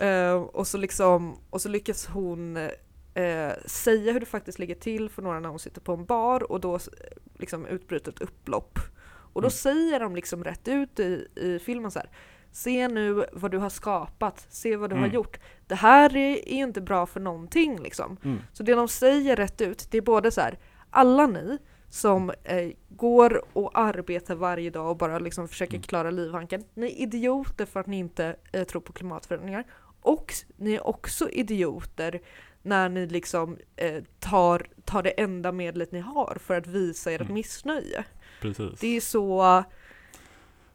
Eh, 0.00 0.32
och, 0.34 0.66
så 0.66 0.78
liksom, 0.78 1.36
och 1.50 1.60
så 1.60 1.68
lyckas 1.68 2.06
hon 2.06 2.56
eh, 3.14 3.52
säga 3.66 4.12
hur 4.12 4.20
det 4.20 4.26
faktiskt 4.26 4.58
ligger 4.58 4.74
till 4.74 5.08
för 5.10 5.22
några 5.22 5.40
när 5.40 5.48
hon 5.48 5.58
sitter 5.58 5.80
på 5.80 5.92
en 5.92 6.04
bar 6.04 6.52
och 6.52 6.60
då 6.60 6.78
liksom 7.38 7.66
utbryter 7.66 8.12
ett 8.12 8.20
upplopp. 8.20 8.78
Och 9.32 9.42
då 9.42 9.46
Mm. 9.46 9.50
säger 9.50 10.00
de 10.00 10.16
liksom 10.16 10.44
rätt 10.44 10.68
ut 10.68 11.00
i, 11.00 11.28
i 11.36 11.58
filmen 11.58 11.90
så 11.90 11.98
här. 11.98 12.10
Se 12.52 12.88
nu 12.88 13.24
vad 13.32 13.50
du 13.50 13.58
har 13.58 13.68
skapat, 13.70 14.46
se 14.50 14.76
vad 14.76 14.90
du 14.90 14.94
har 14.94 15.02
Mm. 15.02 15.14
gjort. 15.14 15.40
Det 15.66 15.74
här 15.74 16.16
är, 16.16 16.30
är 16.36 16.46
inte 16.52 16.80
bra 16.80 17.06
för 17.06 17.20
någonting 17.20 17.80
liksom. 17.82 18.16
Mm. 18.24 18.38
Så 18.52 18.62
det 18.62 18.74
de 18.74 18.88
säger 18.88 19.36
rätt 19.36 19.60
ut, 19.60 19.88
det 19.90 19.98
är 19.98 20.02
både 20.02 20.30
så 20.30 20.40
här, 20.40 20.58
alla 20.90 21.26
ni 21.26 21.58
som 21.96 22.30
eh, 22.44 22.70
går 22.88 23.42
och 23.52 23.78
arbetar 23.78 24.34
varje 24.34 24.70
dag 24.70 24.90
och 24.90 24.96
bara 24.96 25.18
liksom 25.18 25.48
försöker 25.48 25.74
Mm. 25.74 25.82
klara 25.82 26.10
livhanken, 26.10 26.64
ni 26.74 26.86
är 26.86 27.02
idioter 27.02 27.66
för 27.66 27.80
att 27.80 27.86
ni 27.86 27.98
inte 27.98 28.36
eh, 28.52 28.64
tror 28.64 28.80
på 28.80 28.92
klimatförändringar. 28.92 29.64
Och 30.02 30.32
ni 30.56 30.74
är 30.74 30.86
också 30.86 31.30
idioter 31.30 32.20
när 32.62 32.88
ni 32.88 33.06
liksom 33.06 33.58
eh, 33.76 34.02
tar, 34.20 34.66
tar 34.84 35.02
det 35.02 35.10
enda 35.10 35.52
medlet 35.52 35.92
ni 35.92 36.00
har 36.00 36.38
för 36.40 36.54
att 36.56 36.66
visa 36.66 37.12
ert 37.12 37.20
Mm. 37.20 37.34
missnöje. 37.34 38.04
Precis. 38.40 38.80
Det 38.80 38.96
är 38.96 39.00
så 39.00 39.64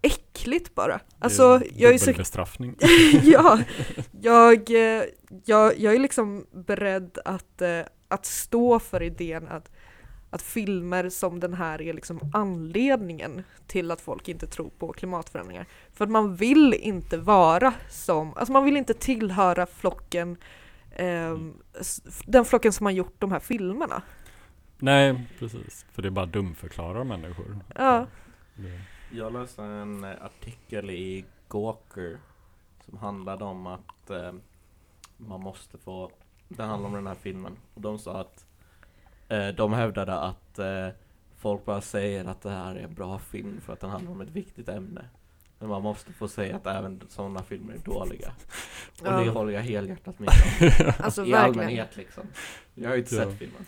äckligt 0.01 0.75
bara. 0.75 0.99
Alltså, 1.19 1.61
jag 1.75 1.93
är 1.93 1.97
så 1.97 2.05
dubbelbestraffning. 2.05 2.75
ja, 3.23 3.59
jag, 4.21 4.69
eh, 4.71 5.03
jag, 5.45 5.79
jag 5.79 5.95
är 5.95 5.99
liksom 5.99 6.45
beredd 6.51 7.17
att, 7.25 7.61
eh, 7.61 7.81
att 8.07 8.25
stå 8.25 8.79
för 8.79 9.03
idén 9.03 9.47
att, 9.47 9.71
att 10.33 10.41
filmer 10.41 11.09
som 11.09 11.39
den 11.39 11.53
här 11.53 11.81
är 11.81 11.93
liksom 11.93 12.19
anledningen 12.33 13.43
till 13.67 13.91
att 13.91 14.01
folk 14.01 14.27
inte 14.27 14.47
tror 14.47 14.69
på 14.69 14.93
klimatförändringar. 14.93 15.65
För 15.93 16.05
att 16.05 16.11
man 16.11 16.35
vill 16.35 16.73
inte 16.73 17.17
vara 17.17 17.73
som, 17.89 18.33
alltså 18.37 18.51
man 18.53 18.63
vill 18.65 18.77
inte 18.77 18.93
tillhöra 18.93 19.65
flocken, 19.65 20.37
s- 21.79 22.23
den 22.25 22.45
flocken 22.45 22.73
som 22.73 22.85
har 22.85 22.93
gjort 22.93 23.15
de 23.19 23.31
här 23.31 23.39
filmerna. 23.39 24.01
Nej, 24.79 25.27
precis. 25.39 25.85
För 25.91 26.01
det 26.01 26.07
är 26.07 26.11
bara 26.11 26.25
dumförklarar 26.25 27.03
människor. 27.03 27.59
Ja. 27.75 28.05
Jag 29.11 29.33
läste 29.33 29.63
en 29.63 30.03
eh, 30.03 30.09
artikel 30.25 30.89
i 30.89 31.25
Gawker 31.49 32.17
som 32.85 32.97
handlade 32.97 33.43
om 33.43 33.67
att 33.67 34.09
eh, 34.09 34.31
man 35.17 35.41
måste 35.41 35.77
få, 35.77 36.11
det 36.47 36.63
handlar 36.63 36.89
om 36.89 36.95
den 36.95 37.07
här 37.07 37.15
filmen, 37.15 37.57
och 37.73 37.81
de 37.81 37.99
sa 37.99 38.19
att 38.21 38.37
eh, 38.37 38.50
de 39.55 39.73
hävdade 39.73 40.19
att 40.19 40.59
eh, 40.59 40.87
folk 41.37 41.65
bara 41.65 41.81
säger 41.81 42.25
att 42.25 42.41
det 42.41 42.49
här 42.49 42.75
är 42.75 42.79
en 42.83 42.93
bra 42.93 43.19
film 43.19 43.61
för 43.65 43.73
att 43.73 43.79
den 43.79 43.89
handlar 43.89 44.11
om 44.11 44.21
ett 44.21 44.29
viktigt 44.29 44.69
ämne. 44.69 45.01
Men 45.59 45.69
man 45.69 45.81
måste 45.81 46.13
få 46.13 46.27
säga 46.27 46.55
att 46.55 46.67
även 46.67 47.01
sådana 47.09 47.43
filmer 47.43 47.73
är 47.73 47.77
dåliga. 47.77 48.31
Och 49.01 49.07
Ja. 49.07 49.11
det 49.19 49.29
håller 49.29 49.53
jag 49.53 49.61
helhjärtat 49.61 50.19
med 50.19 50.29
om. 50.29 50.71
Alltså 50.99 51.21
I 51.25 51.31
verkligen. 51.31 51.43
allmänhet 51.59 51.97
liksom. 51.97 52.23
Jag 52.75 52.89
har 52.89 52.95
ju 52.95 53.01
inte 53.01 53.15
Ja. 53.15 53.23
sett 53.25 53.39
filmen. 53.39 53.65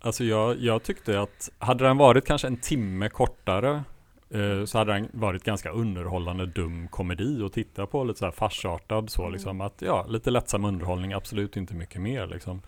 Alltså 0.00 0.24
jag, 0.24 0.58
jag 0.60 0.82
tyckte 0.82 1.20
att 1.20 1.50
hade 1.58 1.84
den 1.84 1.96
varit 1.96 2.24
kanske 2.26 2.46
en 2.46 2.56
timme 2.56 3.08
kortare 3.08 3.82
eh, 4.30 4.64
så 4.64 4.78
hade 4.78 4.92
den 4.92 5.08
varit 5.12 5.44
ganska 5.44 5.70
underhållande 5.70 6.46
dum 6.46 6.88
komedi 6.88 7.42
att 7.44 7.52
titta 7.52 7.86
på, 7.86 8.04
lite 8.04 8.18
så 8.18 8.24
här 8.24 8.32
farsartad 8.32 9.10
så 9.10 9.22
Mm. 9.22 9.32
liksom 9.32 9.60
att 9.60 9.82
ja, 9.82 10.06
lite 10.08 10.30
lättsam 10.30 10.64
underhållning, 10.64 11.12
absolut 11.12 11.56
inte 11.56 11.74
mycket 11.74 12.00
mer 12.00 12.26
liksom. 12.26 12.62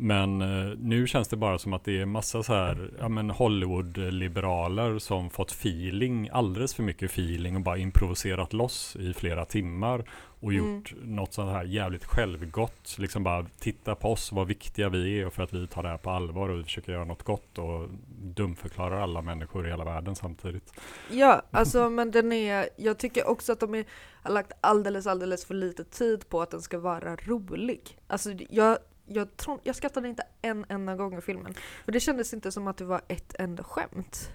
Men 0.00 0.42
eh, 0.42 0.76
nu 0.78 1.06
känns 1.06 1.28
det 1.28 1.36
bara 1.36 1.58
som 1.58 1.72
att 1.72 1.84
det 1.84 2.00
är 2.00 2.06
massa 2.06 2.42
så 2.42 2.54
här, 2.54 2.90
ja 2.98 3.08
men 3.08 3.30
Hollywood-liberaler 3.30 4.98
som 4.98 5.30
fått 5.30 5.50
feeling, 5.50 6.28
alldeles 6.32 6.74
för 6.74 6.82
mycket 6.82 7.10
feeling 7.10 7.56
och 7.56 7.62
bara 7.62 7.78
improviserat 7.78 8.52
loss 8.52 8.96
i 8.96 9.14
flera 9.14 9.44
timmar 9.44 10.04
och 10.40 10.52
Mm. 10.52 10.76
gjort 10.76 10.94
något 11.02 11.32
sånt 11.32 11.52
här 11.52 11.64
jävligt 11.64 12.04
självgott. 12.04 12.96
Liksom 12.98 13.22
bara 13.24 13.46
titta 13.58 13.94
på 13.94 14.12
oss, 14.12 14.32
vad 14.32 14.46
viktiga 14.46 14.88
vi 14.88 15.20
är 15.20 15.26
och 15.26 15.32
för 15.32 15.42
att 15.42 15.52
vi 15.52 15.66
tar 15.66 15.82
det 15.82 15.88
här 15.88 15.96
på 15.96 16.10
allvar 16.10 16.48
och 16.48 16.58
vi 16.58 16.64
försöker 16.64 16.92
göra 16.92 17.04
något 17.04 17.22
gott 17.22 17.58
och 17.58 17.88
dumförklarar 18.22 19.00
alla 19.00 19.22
människor 19.22 19.66
i 19.66 19.70
hela 19.70 19.84
världen 19.84 20.16
samtidigt. 20.16 20.72
Ja, 21.10 21.42
alltså 21.50 21.90
men 21.90 22.10
den 22.10 22.32
är, 22.32 22.68
jag 22.76 22.98
tycker 22.98 23.28
också 23.28 23.52
att 23.52 23.60
de 23.60 23.74
är, 23.74 23.84
har 24.22 24.32
lagt 24.32 24.52
alldeles, 24.60 25.06
alldeles 25.06 25.44
för 25.46 25.54
lite 25.54 25.84
tid 25.84 26.28
på 26.28 26.42
att 26.42 26.50
den 26.50 26.62
ska 26.62 26.78
vara 26.78 27.16
rolig. 27.16 27.80
Alltså 28.06 28.30
jag, 28.50 28.78
jag, 29.08 29.36
tror, 29.36 29.60
jag 29.62 29.76
skrattade 29.76 30.08
inte 30.08 30.22
en 30.42 30.66
enda 30.68 30.96
gång 30.96 31.18
i 31.18 31.20
filmen. 31.20 31.54
För 31.84 31.92
det 31.92 32.00
kändes 32.00 32.34
inte 32.34 32.52
som 32.52 32.66
att 32.68 32.76
det 32.76 32.84
var 32.84 33.00
ett 33.08 33.34
enda 33.38 33.64
skämt. 33.64 34.30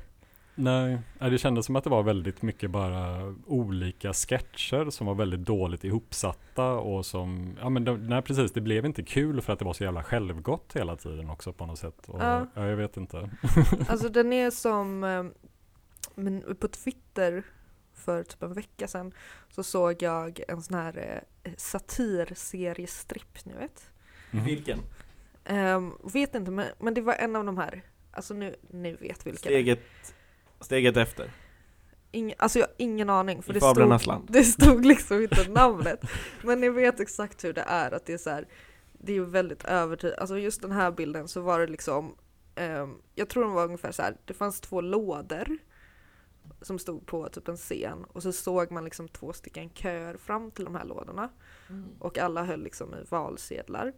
Nej, 0.56 1.00
det 1.20 1.38
kändes 1.38 1.66
som 1.66 1.76
att 1.76 1.84
det 1.84 1.90
var 1.90 2.04
väldigt 2.04 2.42
mycket 2.42 2.72
bara 2.72 3.36
olika 3.46 4.14
sketcher 4.14 4.90
som 4.90 5.08
var 5.08 5.16
väldigt 5.16 5.40
dåligt 5.40 5.84
ihopsatta 5.84 6.72
och 6.72 7.06
som, 7.06 7.58
ja 7.62 7.70
men 7.70 7.84
de, 7.84 8.08
nej 8.08 8.22
precis, 8.22 8.52
det 8.52 8.62
blev 8.62 8.86
inte 8.86 9.04
kul 9.04 9.42
för 9.42 9.54
att 9.54 9.60
det 9.60 9.66
var 9.66 9.74
så 9.74 9.84
jävla 9.84 10.04
självgott 10.04 10.74
hela 10.76 10.96
tiden 10.96 11.30
också 11.30 11.54
på 11.54 11.66
något 11.66 11.80
sätt. 11.80 12.10
Och, 12.10 12.22
Ja. 12.22 12.48
ja. 12.54 12.68
jag 12.68 12.78
vet 12.78 12.98
inte. 12.98 13.30
Alltså 13.88 14.10
den 14.10 14.34
är 14.34 14.52
som, 14.52 15.04
eh, 15.04 15.24
men 16.16 16.56
på 16.60 16.68
Twitter 16.68 17.44
för 17.94 18.24
typ 18.24 18.44
en 18.44 18.54
vecka 18.54 18.88
sedan 18.88 19.14
så 19.50 19.64
såg 19.64 20.02
jag 20.02 20.42
en 20.48 20.62
sån 20.62 20.78
här 20.78 21.24
eh, 21.44 21.52
satirseriestripp, 21.58 23.46
ni 23.46 23.54
vet. 23.54 23.90
Mhm. 24.34 24.46
Vilken? 24.46 24.80
Ehm, 25.46 25.94
vet 26.04 26.36
inte, 26.36 26.52
men, 26.52 26.68
men 26.80 26.94
det 26.94 27.02
var 27.02 27.14
en 27.14 27.36
av 27.36 27.46
de 27.46 27.58
här, 27.58 27.82
alltså 28.12 28.34
nu, 28.34 28.56
ni 28.70 28.94
vet 28.94 29.26
vilka 29.26 29.50
det 29.50 29.56
är. 29.56 29.62
Steget, 29.64 29.80
steget 30.60 30.98
efter. 30.98 31.32
Ing, 32.12 32.34
alltså 32.38 32.60
jag 32.60 32.68
har 32.68 32.74
ingen 32.78 33.10
aning. 33.10 33.42
För 33.44 33.52
I 33.52 33.54
det 33.54 33.60
Fablernas 33.60 34.02
stod, 34.02 34.14
land. 34.14 34.28
det 34.32 34.44
stod 34.44 34.86
liksom 34.86 35.22
inte 35.22 35.50
namnet. 35.50 36.00
Men 36.44 36.62
ni 36.62 36.70
vet 36.70 37.00
exakt 37.00 37.44
hur 37.44 37.54
det 37.54 37.62
är. 37.68 37.92
Att 37.92 38.06
det 38.06 38.14
är 38.14 38.18
så 38.18 38.30
här, 38.30 38.48
det 38.94 39.12
är 39.12 39.16
ju 39.16 39.26
väldigt 39.26 39.66
övertydligt. 39.66 40.20
Alltså 40.20 40.38
just 40.38 40.62
den 40.62 40.72
här 40.72 40.92
bilden 40.92 41.28
så 41.28 41.42
var 41.42 41.60
det 41.60 41.68
liksom, 41.68 42.16
ehm, 42.56 42.96
jag 43.16 43.30
tror 43.30 43.44
den 43.44 43.54
var 43.54 43.66
ungefär 43.66 43.92
så 43.92 44.02
här. 44.02 44.18
det 44.26 44.34
fanns 44.34 44.62
två 44.62 44.82
lådor 44.82 45.58
som 46.62 46.80
stod 46.80 47.06
på 47.06 47.30
typ 47.30 47.48
en 47.48 47.58
scen 47.58 48.06
och 48.14 48.24
så 48.24 48.32
såg 48.32 48.72
man 48.72 48.84
liksom 48.84 49.08
två 49.08 49.34
stycken 49.34 49.70
köer 49.70 50.18
fram 50.18 50.52
till 50.52 50.66
de 50.66 50.76
här 50.76 50.86
lådorna. 50.86 51.30
Och 52.00 52.18
alla 52.18 52.44
höll 52.44 52.64
liksom 52.64 52.94
i 52.94 52.98
valsedlar. 53.10 53.94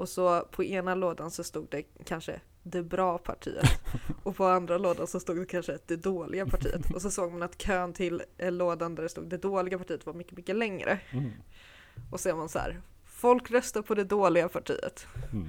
Och 0.00 0.08
så 0.08 0.40
på 0.50 0.64
ena 0.64 0.94
lådan 0.94 1.30
så 1.30 1.44
stod 1.44 1.66
det 1.70 1.82
kanske 2.04 2.40
det 2.62 2.82
bra 2.82 3.18
partiet 3.18 3.66
och 4.22 4.36
på 4.36 4.46
andra 4.46 4.78
lådan 4.78 5.06
så 5.06 5.20
stod 5.20 5.36
det 5.36 5.46
kanske 5.46 5.78
det 5.86 5.96
dåliga 5.96 6.46
partiet. 6.46 6.90
Och 6.94 7.02
så 7.02 7.10
såg 7.10 7.32
man 7.32 7.42
att 7.42 7.62
kön 7.62 7.92
till 7.92 8.22
eh, 8.38 8.52
lådan 8.52 8.94
där 8.94 9.02
det 9.02 9.08
stod 9.08 9.28
det 9.28 9.36
dåliga 9.36 9.78
partiet 9.78 10.06
var 10.06 10.14
mycket, 10.14 10.36
mycket 10.36 10.56
längre. 10.56 10.98
Mm. 11.10 11.30
Och 12.10 12.20
så 12.20 12.28
är 12.28 12.34
man 12.34 12.48
så 12.48 12.58
här, 12.58 12.80
folk 13.04 13.50
röstar 13.50 13.82
på 13.82 13.94
det 13.94 14.04
dåliga 14.04 14.48
partiet. 14.48 15.06
Mm. 15.32 15.48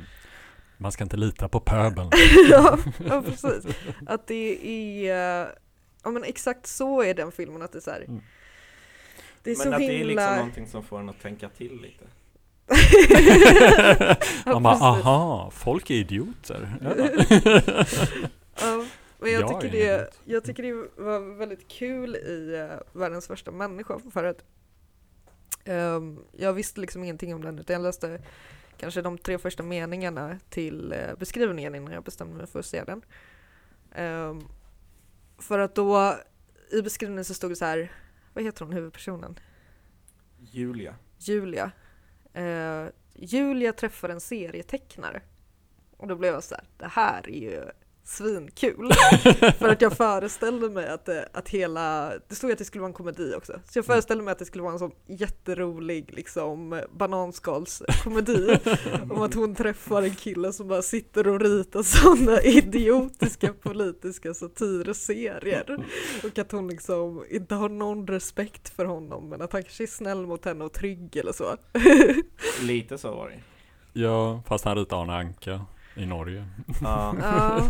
Man 0.77 0.91
ska 0.91 1.03
inte 1.03 1.17
lita 1.17 1.49
på 1.49 1.59
pöbeln. 1.59 2.09
ja, 2.49 2.79
ja, 3.05 3.21
precis. 3.25 3.75
Att 4.05 4.27
det 4.27 4.67
är, 4.67 5.55
ja 6.03 6.11
men 6.11 6.23
exakt 6.23 6.67
så 6.67 7.03
är 7.03 7.13
den 7.13 7.31
filmen, 7.31 7.61
att 7.61 7.71
det 7.71 7.79
är 7.79 7.81
så 7.81 7.91
här. 7.91 8.01
Mm. 8.01 8.21
Det 9.43 9.51
är 9.51 9.57
Men 9.57 9.63
så 9.63 9.73
att 9.73 9.81
himla... 9.81 9.93
det 9.93 10.01
är 10.01 10.05
liksom 10.05 10.35
någonting 10.35 10.67
som 10.67 10.83
får 10.83 10.99
en 10.99 11.09
att 11.09 11.21
tänka 11.21 11.49
till 11.49 11.81
lite. 11.81 12.05
Ja, 14.45 14.54
Man 14.54 14.63
bara, 14.63 14.76
aha, 14.76 15.52
folk 15.54 15.89
är 15.89 15.95
idioter. 15.95 16.78
Ja. 16.82 16.93
Men 19.21 19.32
jag, 19.32 19.41
Jag 19.41 19.62
tycker 19.62 19.78
det, 19.78 20.13
jag 20.26 20.43
tycker 20.43 20.63
det 20.63 20.74
var 21.04 21.38
väldigt 21.38 21.67
kul 21.67 22.15
i 22.15 22.67
uh, 22.71 23.00
Världens 23.00 23.28
första 23.28 23.52
människa 23.52 24.00
för 24.13 24.24
att 24.24 24.43
ehm, 25.63 26.19
jag 26.32 26.54
visste 26.54 26.82
liksom 26.82 27.04
ingenting 27.04 27.36
om 27.36 27.41
den 27.41 27.60
utan 27.60 27.74
jag 27.74 27.84
läste 27.84 28.21
kanske 28.78 29.02
de 29.02 29.17
tre 29.17 29.38
första 29.38 29.63
meningarna 29.63 30.39
till 30.50 30.91
eh, 30.91 31.15
beskrivningen 31.19 31.76
innan 31.76 31.93
jag 31.93 32.04
bestämde 32.04 32.36
mig 32.36 32.47
för 32.47 32.60
att 32.60 32.65
se 32.65 32.84
den. 32.84 33.02
Ehm, 33.95 34.43
för 35.38 35.60
att 35.60 35.76
då 35.76 36.15
i 36.71 36.82
beskrivningen 36.82 37.26
så 37.26 37.34
stod 37.34 37.52
det 37.52 37.56
så 37.56 37.65
här, 37.65 37.91
vad 38.34 38.43
heter 38.43 38.65
hon 38.65 38.74
huvudpersonen? 38.74 39.39
Julia. 40.39 40.95
Julia. 41.17 41.71
Eh, 42.33 42.85
Julia 43.13 43.73
träffar 43.73 44.09
en 44.09 44.21
serietecknare. 44.21 45.21
Och 45.97 46.07
då 46.07 46.15
blev 46.15 46.33
jag 46.33 46.43
så 46.43 46.55
här, 46.55 46.63
det 46.77 46.87
här 46.87 47.29
är 47.29 47.41
ju 47.41 47.65
svinkul. 48.03 48.91
För 49.57 49.69
att 49.69 49.81
jag 49.81 49.97
föreställde 49.97 50.69
mig 50.69 50.87
att, 50.87 51.09
att 51.33 51.49
hela, 51.49 52.13
det 52.27 52.35
stod 52.35 52.51
att 52.51 52.57
det 52.57 52.65
skulle 52.65 52.81
vara 52.81 52.89
en 52.89 52.93
komedi 52.93 53.33
också. 53.37 53.53
Så 53.69 53.77
jag 53.77 53.85
föreställde 53.85 54.23
mig 54.23 54.31
att 54.31 54.39
det 54.39 54.45
skulle 54.45 54.63
vara 54.63 54.73
en 54.73 54.79
sån 54.79 54.91
jätterolig 55.07 56.13
liksom 56.13 56.81
bananskalskomedi. 56.91 58.57
om 59.09 59.21
att 59.21 59.33
hon 59.33 59.55
träffar 59.55 60.01
en 60.01 60.15
kille 60.15 60.53
som 60.53 60.67
bara 60.67 60.81
sitter 60.81 61.27
och 61.27 61.41
ritar 61.41 61.83
sådana 61.83 62.41
idiotiska 62.41 63.53
politiska 63.53 64.33
satirserier. 64.33 65.85
Och 66.23 66.39
att 66.39 66.51
hon 66.51 66.67
liksom 66.67 67.25
inte 67.29 67.55
har 67.55 67.69
någon 67.69 68.07
respekt 68.07 68.69
för 68.69 68.85
honom 68.85 69.29
men 69.29 69.41
att 69.41 69.53
han 69.53 69.63
kanske 69.63 69.83
är 69.83 69.87
snäll 69.87 70.25
mot 70.25 70.45
henne 70.45 70.63
och 70.63 70.73
trygg 70.73 71.17
eller 71.17 71.33
så. 71.33 71.57
Lite 72.61 72.97
så 72.97 73.11
var 73.11 73.29
det. 73.29 73.39
ja, 74.01 74.43
fast 74.47 74.65
han 74.65 74.77
ritar 74.77 75.01
Arne 75.01 75.13
Anka 75.13 75.65
i 75.95 76.06
Norge. 76.06 76.45
Ja. 76.82 77.15
Ja. 77.21 77.62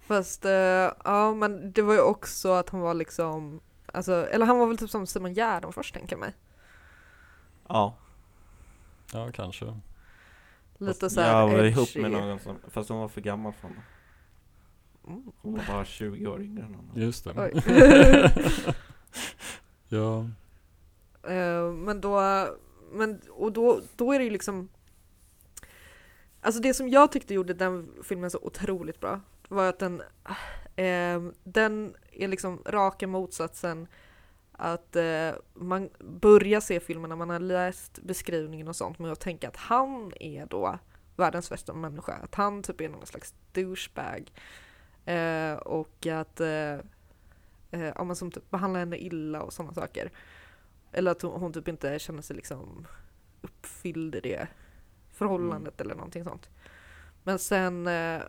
Fast 0.00 0.44
eh, 0.44 0.90
ja 1.04 1.34
men 1.34 1.72
det 1.72 1.82
var 1.82 1.94
ju 1.94 2.00
också 2.00 2.52
att 2.52 2.70
han 2.70 2.80
var 2.80 2.94
liksom 2.94 3.60
Alltså, 3.92 4.26
eller 4.26 4.46
han 4.46 4.58
var 4.58 4.66
väl 4.66 4.78
typ 4.78 4.90
som 4.90 5.06
Simon 5.06 5.34
Gärdenfors 5.34 5.92
tänker 5.92 6.12
jag 6.16 6.20
mig. 6.20 6.32
ja. 7.68 7.96
Ja, 9.12 9.32
kanske. 9.32 9.80
Lite 10.78 11.00
Fast 11.00 11.14
såhär 11.14 11.40
Jag 11.40 11.48
var 11.48 11.58
edgy. 11.58 11.68
ihop 11.68 11.88
med 11.96 12.10
någon 12.10 12.38
som, 12.38 12.56
fast 12.70 12.88
hon 12.88 12.98
var 12.98 13.08
för 13.08 13.20
gammal 13.20 13.52
för 13.52 13.62
honom. 13.68 13.82
Mm. 15.06 15.32
Hon 15.42 15.52
var 15.56 15.64
bara 15.68 15.84
20 15.84 16.26
år 16.26 16.42
yngre 16.42 16.64
än 16.64 16.74
honom. 16.74 16.90
Just 16.94 17.24
det. 17.24 17.34
Ja. 19.88 20.20
Eh, 21.30 21.72
men 21.72 22.00
då, 22.00 22.20
men, 22.92 23.20
och 23.30 23.52
då, 23.52 23.80
då 23.96 24.12
är 24.12 24.18
det 24.18 24.24
ju 24.24 24.30
liksom 24.30 24.68
Alltså 26.40 26.60
det 26.60 26.74
som 26.74 26.88
jag 26.88 27.12
tyckte 27.12 27.34
gjorde 27.34 27.54
den 27.54 27.88
filmen 28.04 28.30
så 28.30 28.38
otroligt 28.42 29.00
bra 29.00 29.20
var 29.48 29.68
att 29.68 29.78
den, 29.78 30.02
eh, 30.76 31.22
den 31.44 31.94
är 32.12 32.28
liksom 32.28 32.62
raka 32.66 33.06
motsatsen 33.06 33.86
att 34.52 34.96
eh, 34.96 35.30
man 35.54 35.90
börjar 35.98 36.60
se 36.60 36.80
filmen 36.80 37.08
när 37.08 37.16
man 37.16 37.30
har 37.30 37.38
läst 37.38 37.98
beskrivningen 38.02 38.68
och 38.68 38.76
sånt 38.76 38.98
med 38.98 39.12
att 39.12 39.20
tänka 39.20 39.48
att 39.48 39.56
han 39.56 40.12
är 40.20 40.46
då 40.46 40.78
världens 41.16 41.52
värsta 41.52 41.72
människa, 41.72 42.12
att 42.12 42.34
han 42.34 42.62
typ 42.62 42.80
är 42.80 42.88
någon 42.88 43.06
slags 43.06 43.34
douchebag 43.52 44.32
eh, 45.04 45.52
och 45.54 46.06
att 46.06 46.40
eh, 46.40 46.74
eh 47.70 47.92
ja, 47.94 48.04
men 48.04 48.16
som 48.16 48.30
typ 48.30 48.50
behandlar 48.50 48.80
henne 48.80 48.98
illa 48.98 49.42
och 49.42 49.52
sådana 49.52 49.74
saker. 49.74 50.10
Eller 50.92 51.10
att 51.10 51.22
hon, 51.22 51.40
hon 51.40 51.52
typ 51.52 51.68
inte 51.68 51.98
känner 51.98 52.22
sig 52.22 52.36
liksom 52.36 52.86
uppfylld 53.40 54.14
i 54.14 54.20
det 54.20 54.48
förhållandet 55.20 55.80
eller 55.80 55.94
någonting 55.94 56.24
sånt. 56.24 56.48
Men 57.22 57.38
sen 57.38 57.86
eh, 57.86 58.22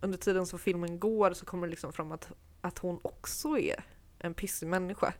under 0.00 0.18
tiden 0.18 0.46
som 0.46 0.58
filmen 0.58 0.98
går 0.98 1.32
så 1.32 1.46
kommer 1.46 1.66
det 1.66 1.70
liksom 1.70 1.92
fram 1.92 2.12
att, 2.12 2.32
att 2.60 2.78
hon 2.78 3.00
också 3.02 3.58
är 3.58 3.84
en 4.18 4.34
pissig 4.34 4.66
människa. 4.66 5.14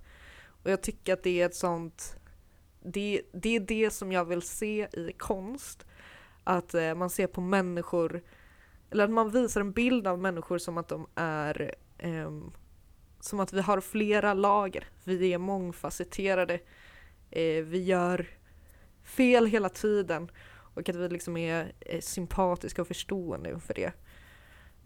Och 0.62 0.70
jag 0.70 0.82
tycker 0.82 1.12
att 1.12 1.22
det 1.22 1.40
är 1.40 1.46
ett 1.46 1.54
sånt 1.54 2.16
det, 2.85 3.22
det 3.32 3.56
är 3.56 3.61
det 3.61 3.90
som 3.90 4.12
jag 4.12 4.24
vill 4.24 4.42
se 4.42 4.88
i 4.92 5.12
konst. 5.18 5.87
Att 6.44 6.74
eh, 6.74 6.94
man 6.94 7.11
ser 7.11 7.26
på 7.26 7.40
människor, 7.40 8.22
eller 8.90 9.04
att 9.04 9.11
man 9.11 9.30
visar 9.30 9.61
en 9.61 9.72
bild 9.72 10.06
av 10.06 10.18
människor 10.18 10.58
som 10.58 10.78
att 10.78 10.88
de 10.88 11.06
är 11.14 11.74
ehm, 11.98 12.52
som 13.20 13.40
att 13.40 13.52
vi 13.52 13.61
har 13.61 13.80
flera 13.80 14.35
lager. 14.35 14.88
Vi 15.04 15.32
är 15.32 15.38
mångfacetterade. 15.38 16.54
Eh, 17.30 17.64
vi 17.64 17.82
gör 17.85 18.26
fel 19.04 19.46
hela 19.46 19.68
tiden 19.68 20.30
och 20.74 20.88
att 20.88 20.96
vi 20.96 21.08
liksom 21.08 21.37
är 21.37 21.72
sympatiska 22.00 22.82
och 22.82 22.88
förstående 22.88 23.50
inför 23.50 23.74
det. 23.74 23.92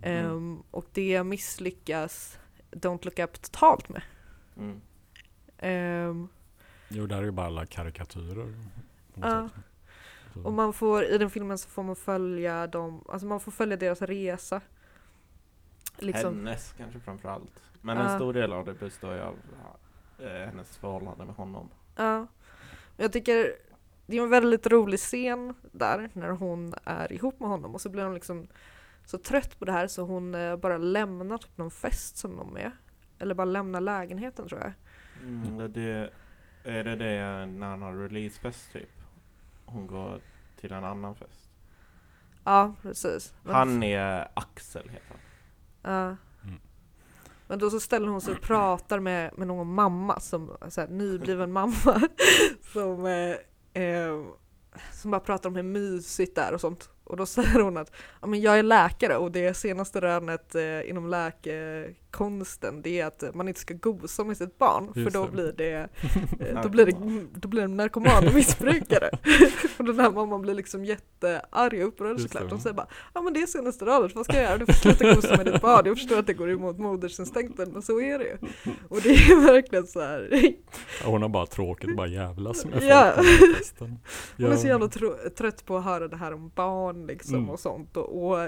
Mm. 0.02 0.26
Ehm, 0.26 0.62
och 0.70 0.86
det 0.92 1.24
misslyckas 1.24 2.38
Don't 2.70 3.04
Look 3.04 3.18
Up 3.18 3.42
totalt 3.42 3.88
med. 3.88 4.02
Mm. 4.56 4.80
Ehm, 5.58 6.28
Jo, 6.88 7.06
där 7.06 7.18
är 7.18 7.22
ju 7.22 7.30
bara 7.30 7.46
alla 7.46 7.66
karikatyrer. 7.66 8.54
Ja. 9.14 9.48
och 10.44 10.52
man 10.52 10.72
får, 10.72 11.04
i 11.04 11.18
den 11.18 11.30
filmen 11.30 11.58
så 11.58 11.68
får 11.68 11.82
man 11.82 11.96
följa 11.96 12.66
dem, 12.66 13.04
alltså 13.08 13.26
man 13.26 13.40
får 13.40 13.52
följa 13.52 13.76
deras 13.76 14.02
resa. 14.02 14.60
Liksom. 15.98 16.36
Hennes 16.36 16.74
kanske 16.78 17.00
framförallt. 17.00 17.62
Men 17.80 17.96
Ja. 17.96 18.02
en 18.10 18.18
stor 18.18 18.32
del 18.32 18.52
av 18.52 18.64
det 18.64 18.74
består 18.74 19.14
ju 19.14 19.20
av 19.20 19.34
eh, 20.18 20.46
hennes 20.46 20.76
förhållande 20.76 21.24
med 21.24 21.34
honom. 21.34 21.68
Ja. 21.96 22.26
Jag 22.96 23.12
tycker 23.12 23.52
det 24.06 24.18
är 24.18 24.22
en 24.22 24.30
väldigt 24.30 24.66
rolig 24.66 25.00
scen 25.00 25.54
där 25.72 26.10
när 26.12 26.28
hon 26.30 26.74
är 26.84 27.12
ihop 27.12 27.40
med 27.40 27.48
honom 27.48 27.74
och 27.74 27.80
så 27.80 27.88
blir 27.88 28.04
hon 28.04 28.14
liksom 28.14 28.46
så 29.04 29.18
trött 29.18 29.58
på 29.58 29.64
det 29.64 29.72
här 29.72 29.86
så 29.86 30.02
hon 30.02 30.34
eh, 30.34 30.56
bara 30.56 30.78
lämnar 30.78 31.38
typ 31.38 31.58
någon 31.58 31.70
fest 31.70 32.16
som 32.16 32.36
de 32.36 32.56
är. 32.56 32.72
Eller 33.18 33.34
bara 33.34 33.44
lämnar 33.44 33.80
lägenheten 33.80 34.48
tror 34.48 34.60
jag. 34.60 34.72
Mm, 35.22 35.58
det- 35.58 35.68
det, 35.68 36.10
är 36.64 36.84
det 36.84 36.96
det 36.96 37.46
när 37.46 37.66
han 37.66 37.82
har 37.82 37.92
releasefest 37.94 38.72
typ? 38.72 38.88
Hon 39.64 39.86
går 39.86 40.20
till 40.60 40.72
en 40.72 40.84
annan 40.84 41.14
fest. 41.14 41.50
Ja, 42.44 42.74
precis. 42.82 43.34
Men- 43.42 43.54
Han 43.54 43.82
är 43.82 44.28
Axel 44.34 44.88
heter 44.88 45.06
han. 45.08 45.18
Ja. 45.94 46.16
Mm. 46.48 46.60
Men 47.48 47.58
då 47.58 47.70
så 47.70 47.80
ställer 47.80 48.08
hon 48.08 48.20
sig 48.20 48.34
och 48.34 48.40
pratar 48.40 49.00
med, 49.00 49.38
med 49.38 49.46
någon 49.48 49.74
mamma, 49.74 50.20
som 50.20 50.56
så 50.68 50.80
här, 50.80 50.88
nybliven 50.88 51.52
mamma, 51.52 52.00
som, 52.72 53.06
eh, 53.06 53.36
eh, 53.76 54.24
som 54.92 55.10
bara 55.10 55.20
pratar 55.20 55.48
om 55.48 55.56
hur 55.56 55.62
mysigt 55.62 56.34
det 56.34 56.40
är 56.40 56.54
och 56.54 56.60
sånt. 56.60 56.90
Och 57.04 57.16
då 57.16 57.26
säger 57.26 57.60
hon 57.60 57.76
att 57.76 57.92
ja, 58.20 58.26
men 58.26 58.40
jag 58.40 58.58
är 58.58 58.62
läkare 58.62 59.16
och 59.16 59.32
det 59.32 59.54
senaste 59.54 60.00
rönet 60.00 60.54
eh, 60.54 60.90
inom 60.90 61.08
läkekonsten 62.20 62.82
det 62.82 63.00
är 63.00 63.06
att 63.06 63.34
man 63.34 63.48
inte 63.48 63.60
ska 63.60 63.74
gosa 63.74 64.24
med 64.24 64.36
sitt 64.36 64.58
barn 64.58 64.92
för 64.94 65.00
Just 65.00 65.14
då 65.14 65.24
det. 65.26 65.30
blir 65.32 65.52
det, 65.56 65.88
eh, 66.50 66.62
då 66.62 66.68
blir 66.68 66.86
det, 66.86 67.26
då 67.34 67.48
blir 67.48 67.62
det 67.62 67.68
narkoman 67.68 68.26
och 68.28 68.34
missbrukare. 68.34 69.10
och 69.78 69.84
den 69.84 70.00
här 70.00 70.10
mamman 70.10 70.42
blir 70.42 70.54
liksom 70.54 70.84
jättearg 70.84 71.82
och 71.82 71.88
upprörd 71.88 72.18
Just 72.18 72.22
såklart. 72.32 72.50
Hon 72.50 72.60
säger 72.60 72.74
bara 72.74 72.86
ja 73.14 73.22
men 73.22 73.32
det 73.32 73.42
är 73.42 73.46
senaste 73.46 73.84
rönet, 73.84 74.14
vad 74.14 74.24
ska 74.24 74.34
jag 74.36 74.42
göra? 74.44 74.58
Du 74.58 74.66
får 74.66 74.72
sluta 74.72 75.14
gosa 75.14 75.36
med 75.36 75.46
ditt 75.46 75.62
barn. 75.62 75.82
Jag 75.86 75.96
förstår 75.96 76.18
att 76.18 76.26
det 76.26 76.34
går 76.34 76.50
emot 76.50 76.78
modersinstinkten 76.78 77.72
men 77.72 77.82
så 77.82 78.00
är 78.00 78.18
det 78.18 78.24
ju. 78.24 78.36
Och 78.88 79.00
det 79.02 79.08
är 79.10 79.46
verkligen 79.52 79.86
så 79.86 80.00
här. 80.00 80.28
Ja, 81.02 81.06
Hon 81.10 81.22
har 81.22 81.28
bara 81.28 81.46
tråkigt 81.46 81.96
bara 81.96 82.06
jävlas 82.06 82.64
med 82.64 82.72
folk 82.74 82.84
Ja. 82.84 83.12
festen. 83.58 83.98
Hon 84.36 84.52
är 84.52 84.56
så 84.56 84.66
jävla 84.66 84.88
trött 85.36 85.64
på 85.66 85.76
att 85.76 85.84
höra 85.84 86.08
det 86.08 86.16
här 86.16 86.34
om 86.34 86.50
barn 86.54 87.06
liksom 87.06 87.34
Mm. 87.36 87.50
och 87.50 87.60
sånt 87.60 87.96
och, 87.96 88.28
och 88.30 88.38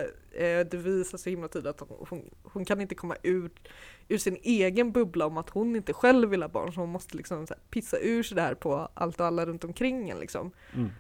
det 0.40 0.74
visar 0.74 1.18
så 1.18 1.31
himla 1.31 1.48
tydligt 1.48 1.83
att 1.83 1.88
hon, 1.88 2.31
hon, 2.42 2.64
kan 2.64 2.81
inte 2.81 2.94
komma 2.94 3.16
ut 3.22 3.68
ur 4.09 4.18
sin 4.18 4.37
egen 4.42 4.92
bubbla 4.92 5.27
om 5.27 5.37
att 5.37 5.51
hon 5.51 5.77
inte 5.77 5.92
själv 5.92 6.29
vill 6.29 6.42
ha 6.42 6.48
barn 6.48 6.72
så 6.72 6.81
hon 6.81 6.88
måste 6.88 7.16
liksom 7.16 7.38
här 7.38 7.59
pissa 7.70 7.98
ur 7.98 8.22
sig 8.22 8.35
det 8.35 8.42
här 8.42 8.55
på 8.55 8.88
allt 8.94 9.20
och 9.20 9.27
alla 9.27 9.46
runt 9.46 9.64
omkring 9.64 10.11
en 10.11 10.20
liksom. 10.20 10.51
Mm. 10.74 10.90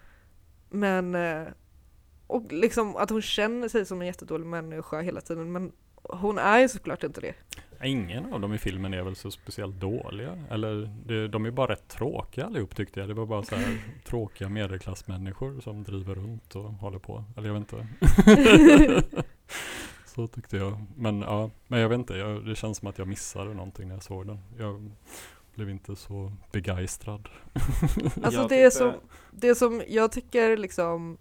Men 0.70 1.14
eh, 1.14 1.48
och 2.26 2.52
liksom 2.52 2.96
att 2.96 3.10
hon 3.10 3.22
känner 3.22 3.68
sig 3.68 3.86
som 3.86 4.00
en 4.00 4.06
jättedålig 4.06 4.46
människa 4.46 5.00
hela 5.00 5.20
tiden 5.20 5.52
men 5.52 5.72
hon 6.02 6.38
är 6.38 6.58
ju 6.58 6.68
såklart 6.68 7.04
inte 7.04 7.20
det. 7.20 7.34
Ingen 7.82 8.32
av 8.32 8.40
dem 8.40 8.54
i 8.54 8.58
filmen 8.58 8.94
är 8.94 9.02
väl 9.02 9.16
så 9.16 9.30
speciellt 9.30 9.80
dåliga. 9.80 10.38
Eller 10.50 10.90
det, 11.06 11.28
de 11.28 11.46
är 11.46 11.50
bara 11.50 11.72
rätt 11.72 11.88
tråkiga 11.88 12.46
allihop 12.46 12.76
tyckte 12.76 13.00
jag. 13.00 13.08
Det 13.08 13.14
var 13.14 13.26
bara 13.26 13.42
så 13.42 13.54
här 13.54 13.78
tråkiga 14.04 14.48
medelklassmänniskor 14.48 15.60
som 15.60 15.84
driver 15.84 16.14
runt 16.14 16.56
och 16.56 16.64
håller 16.64 16.98
på. 16.98 17.24
Eller 17.36 17.48
jag 17.48 17.54
vet 17.54 17.72
inte. 17.72 17.86
så 20.06 20.26
tyckte 20.26 20.56
jag. 20.56 20.84
Men 20.96 21.20
ja, 21.20 21.50
men 21.66 21.80
jag 21.80 21.88
vet 21.88 21.98
inte. 21.98 22.14
Jag, 22.14 22.46
det 22.46 22.54
känns 22.54 22.78
som 22.78 22.88
att 22.88 22.98
jag 22.98 23.08
missade 23.08 23.54
någonting 23.54 23.88
när 23.88 23.94
jag 23.94 24.02
såg 24.02 24.26
den. 24.26 24.38
Jag 24.58 24.90
blev 25.54 25.70
inte 25.70 25.96
så 25.96 26.32
begeistrad. 26.52 27.28
Alltså 28.22 28.46
det, 28.48 28.62
är 28.62 28.70
som, 28.70 28.92
det 29.30 29.54
som 29.54 29.82
jag 29.88 30.12
tycker 30.12 30.56
liksom 30.56 31.18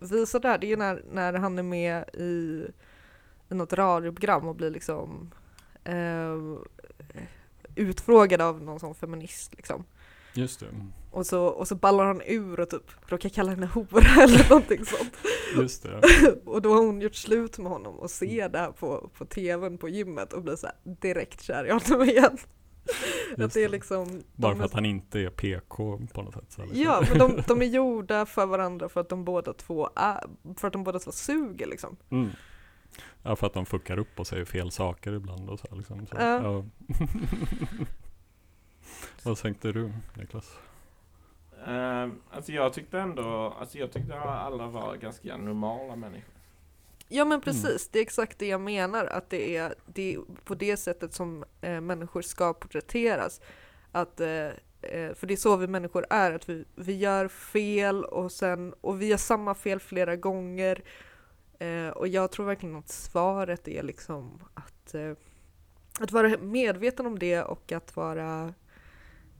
visar 0.00 0.40
det 0.40 0.48
här, 0.48 0.58
det 0.58 0.72
är 0.72 0.76
när, 0.76 1.02
när 1.12 1.32
han 1.32 1.58
är 1.58 1.62
med 1.62 2.04
i, 2.14 2.64
i 3.50 3.54
något 3.54 3.72
radioprogram 3.72 4.48
och 4.48 4.54
blir 4.54 4.70
liksom 4.70 5.30
eh, 5.90 6.58
utfrågad 7.74 8.40
av 8.40 8.62
någon 8.62 8.80
sån 8.80 8.94
feminist 8.94 9.54
liksom. 9.56 9.84
Just 10.34 10.60
det. 10.60 10.66
Och 11.10 11.26
så, 11.26 11.44
och 11.46 11.68
så 11.68 11.74
ballar 11.74 12.04
han 12.04 12.22
ur 12.26 12.60
och 12.60 12.70
typ 12.70 12.82
råkar 13.06 13.28
kalla 13.28 13.50
henne 13.50 13.66
hora 13.66 14.22
eller 14.22 14.48
någonting 14.48 14.84
sånt. 14.84 15.16
Just 15.56 15.82
det. 15.82 16.00
Och 16.44 16.62
då 16.62 16.74
har 16.74 16.82
hon 16.86 17.00
gjort 17.00 17.14
slut 17.14 17.58
med 17.58 17.72
honom 17.72 17.98
och 17.98 18.10
ser 18.10 18.48
det 18.48 18.58
här 18.58 18.72
på, 18.72 19.10
på 19.18 19.24
tvn 19.24 19.78
på 19.78 19.88
gymmet 19.88 20.32
och 20.32 20.42
blir 20.42 20.56
så 20.56 20.66
direkt 20.84 21.42
kär 21.42 21.64
i 21.66 21.70
honom 21.70 22.02
igen. 22.08 22.38
att 23.38 23.52
det 23.54 23.64
är 23.64 23.68
liksom 23.68 24.22
Bara 24.36 24.54
för 24.54 24.60
är- 24.62 24.66
att 24.66 24.72
han 24.72 24.84
inte 24.84 25.20
är 25.20 25.30
PK 25.30 26.00
på 26.14 26.22
något 26.22 26.34
sätt. 26.34 26.44
Så 26.48 26.62
liksom. 26.62 26.80
Ja, 26.82 27.02
men 27.08 27.18
de, 27.18 27.42
de 27.46 27.62
är 27.62 27.66
gjorda 27.66 28.26
för 28.26 28.46
varandra 28.46 28.88
för 28.88 29.00
att 29.00 29.08
de 29.08 29.24
båda 29.24 29.52
två 29.52 29.90
är, 29.96 30.24
för 30.56 30.66
att 30.66 30.72
de 30.72 30.84
båda 30.84 30.98
två 30.98 31.12
suger 31.12 31.66
liksom. 31.66 31.96
Mm. 32.10 32.30
Ja, 33.22 33.36
för 33.36 33.46
att 33.46 33.54
de 33.54 33.66
fuckar 33.66 33.98
upp 33.98 34.20
och 34.20 34.26
säger 34.26 34.44
fel 34.44 34.70
saker 34.70 35.12
ibland 35.12 35.50
och 35.50 35.58
så. 35.58 35.74
Liksom. 35.74 36.06
så 36.06 36.16
Ja. 36.18 36.42
ja. 36.42 36.64
Vad 39.22 39.38
tänkte 39.38 39.72
du 39.72 39.92
Niklas? 40.14 40.58
Ehm, 41.66 42.20
alltså 42.30 42.52
jag 42.52 42.72
tyckte 42.72 42.98
ändå, 42.98 43.56
alltså 43.60 43.78
jag 43.78 43.92
tyckte 43.92 44.20
alla 44.20 44.66
var 44.66 44.96
ganska 44.96 45.36
normala 45.36 45.96
människor. 45.96 46.34
Ja 47.12 47.24
men 47.24 47.40
precis, 47.40 47.88
det 47.88 47.98
är 47.98 48.02
exakt 48.02 48.38
det 48.38 48.46
jag 48.46 48.60
menar, 48.60 49.04
att 49.04 49.30
det 49.30 49.56
är, 49.56 49.74
det 49.86 50.14
är 50.14 50.20
på 50.44 50.54
det 50.54 50.76
sättet 50.76 51.14
som 51.14 51.44
eh, 51.60 51.80
människor 51.80 52.22
ska 52.22 52.54
porträtteras. 52.54 53.40
Att, 53.92 54.20
eh, 54.20 54.46
eh, 54.82 55.14
för 55.14 55.26
det 55.26 55.34
är 55.34 55.36
så 55.36 55.56
vi 55.56 55.66
människor 55.66 56.06
är, 56.10 56.32
att 56.32 56.48
vi, 56.48 56.64
vi 56.74 56.96
gör 56.96 57.28
fel 57.28 58.04
och, 58.04 58.32
sen, 58.32 58.74
och 58.80 59.02
vi 59.02 59.06
gör 59.06 59.16
samma 59.16 59.54
fel 59.54 59.80
flera 59.80 60.16
gånger. 60.16 60.82
Eh, 61.60 61.88
och 61.88 62.08
jag 62.08 62.32
tror 62.32 62.46
verkligen 62.46 62.76
att 62.76 62.88
svaret 62.88 63.68
är 63.68 63.82
liksom 63.82 64.38
att, 64.54 64.94
eh, 64.94 65.12
att 66.00 66.12
vara 66.12 66.38
medveten 66.38 67.06
om 67.06 67.18
det 67.18 67.42
och 67.42 67.72
att 67.72 67.96
vara 67.96 68.54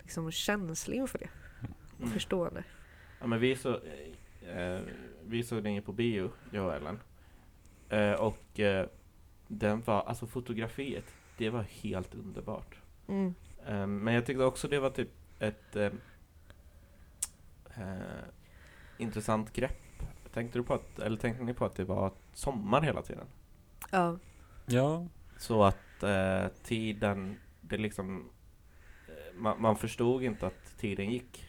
liksom 0.03 0.31
känslig 0.33 0.97
inför 0.97 1.19
det 1.19 1.29
och 1.93 2.01
Mm. 2.01 2.13
förstående. 2.13 2.65
Ja 3.21 3.27
men 3.27 3.41
vi 3.41 3.57
så, 3.57 3.81
eh, 4.55 4.81
vi 5.27 5.43
såg 5.43 5.63
den 5.63 5.75
ju 5.75 5.83
på 5.83 5.93
bio, 5.93 6.31
jag 6.51 6.67
och 6.67 6.75
Ellen. 6.75 6.99
Eh, 7.89 8.13
och 8.13 8.61
eh, 8.61 8.87
den 9.49 9.83
var, 9.83 10.03
alltså 10.03 10.27
fotografiet, 10.27 11.05
det 11.39 11.51
var 11.51 11.63
helt 11.63 12.15
underbart. 12.15 12.77
Mm. 13.09 13.35
Eh, 13.67 13.87
men 13.87 14.15
jag 14.15 14.27
tyckte 14.27 14.45
också 14.45 14.69
det 14.69 14.81
var 14.81 14.91
typ 14.91 15.11
ett 15.39 15.77
intressant 18.99 19.53
grepp. 19.53 19.79
Tänkte 20.35 20.59
du 20.59 20.63
på 20.63 20.75
att, 20.75 20.99
eller 20.99 21.17
tänkte 21.17 21.45
ni 21.45 21.55
på 21.55 21.65
att 21.65 21.75
det 21.75 21.85
var 21.85 22.13
sommar 22.33 22.81
hela 22.83 23.03
tiden? 23.03 23.27
Ja. 23.91 24.17
Ja, 24.67 25.07
Så 25.39 25.65
att 25.65 26.03
eh, 26.03 26.47
tiden, 26.65 27.37
det 27.61 27.77
liksom, 27.77 28.31
eh, 29.09 29.35
man, 29.41 29.61
man 29.63 29.77
förstod 29.77 30.23
inte 30.23 30.47
att 30.47 30.79
tiden 30.79 31.11
gick. 31.11 31.45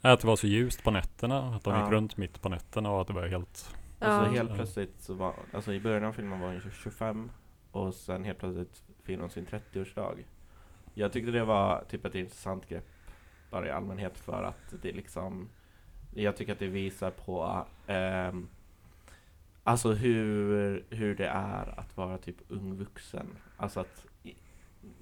att 0.00 0.20
det 0.20 0.26
var 0.26 0.36
så 0.36 0.46
ljust 0.46 0.82
på 0.84 0.90
nätterna. 0.90 1.54
Att 1.54 1.64
de 1.64 1.74
Ja. 1.74 1.82
gick 1.84 1.92
runt 1.92 2.16
mitt 2.16 2.42
på 2.42 2.48
nätterna 2.48 2.90
och 2.90 3.00
att 3.00 3.06
det 3.06 3.12
var 3.12 3.26
helt... 3.26 3.74
Och 3.98 4.04
så 4.06 4.24
helt 4.24 4.54
plötsligt 4.54 5.02
så 5.02 5.14
var, 5.14 5.34
alltså 5.52 5.72
i 5.72 5.80
början 5.80 6.04
av 6.04 6.12
filmen 6.12 6.40
var 6.40 6.48
hon 6.48 6.60
25 6.82 7.30
och 7.70 7.94
sen 7.94 8.24
helt 8.24 8.38
plötsligt 8.38 8.82
firar 9.04 9.20
hon 9.20 9.30
sin 9.30 9.46
30-årsdag. 9.46 10.24
Jag 10.94 11.12
tyckte 11.12 11.30
det 11.30 11.44
var 11.44 11.84
typ 11.88 12.04
ett 12.04 12.14
intressant 12.14 12.68
grepp 12.68 12.86
bara 13.50 13.66
i 13.66 13.70
allmänhet 13.70 14.18
för 14.18 14.42
att 14.42 14.82
det 14.82 14.92
liksom 14.92 15.48
Jag 16.22 16.36
tycker 16.36 16.52
att 16.52 16.58
det 16.58 16.66
visar 16.66 17.10
på 17.10 17.64
ehm, 17.86 18.48
Alltså 19.66 19.92
hur, 19.92 20.84
hur 20.90 21.14
det 21.14 21.26
är 21.26 21.78
att 21.80 21.96
vara 21.96 22.18
typ 22.18 22.36
ung 22.48 22.76
vuxen. 22.76 23.26
Alltså 23.56 23.80
att 23.80 24.06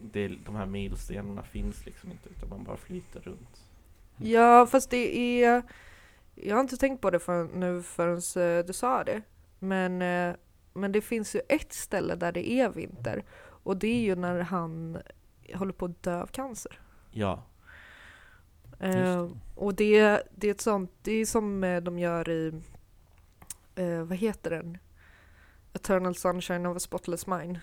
det, 0.00 0.28
de 0.28 0.56
här 0.56 0.66
milstenarna 0.66 1.42
finns 1.42 1.86
liksom 1.86 2.10
inte 2.10 2.28
utan 2.28 2.48
man 2.48 2.64
bara 2.64 2.76
flyter 2.76 3.20
runt. 3.20 3.64
Ja, 4.16 4.66
fast 4.66 4.90
det 4.90 5.18
är... 5.42 5.62
Jag 6.34 6.56
har 6.56 6.60
inte 6.60 6.76
tänkt 6.76 7.00
på 7.00 7.10
det 7.10 7.18
för, 7.18 7.44
nu 7.44 7.82
förrän 7.82 8.58
eh, 8.58 8.66
du 8.66 8.72
sa 8.72 9.04
det. 9.04 9.22
Men, 9.58 10.02
eh, 10.02 10.34
men 10.72 10.92
det 10.92 11.00
finns 11.00 11.36
ju 11.36 11.40
ett 11.48 11.72
ställe 11.72 12.14
där 12.14 12.32
det 12.32 12.50
är 12.50 12.68
vinter. 12.68 13.24
Och 13.38 13.76
det 13.76 13.88
är 13.88 14.00
ju 14.00 14.14
när 14.14 14.40
han 14.40 14.98
håller 15.54 15.72
på 15.72 15.84
att 15.84 16.02
dö 16.02 16.22
av 16.22 16.26
cancer. 16.26 16.80
Ja. 17.10 17.42
Eh, 18.84 19.28
och 19.54 19.74
det, 19.74 20.22
det 20.34 20.46
är 20.46 20.50
ett 20.50 20.60
sånt, 20.60 20.90
det 21.02 21.12
är 21.12 21.26
som 21.26 21.64
eh, 21.64 21.80
de 21.82 21.98
gör 21.98 22.28
i, 22.28 22.52
eh, 23.74 24.02
vad 24.02 24.18
heter 24.18 24.50
den? 24.50 24.78
Eternal 25.72 26.14
Sunshine 26.14 26.66
of 26.66 26.76
a 26.76 26.80
Spotless 26.80 27.26
Mind. 27.26 27.60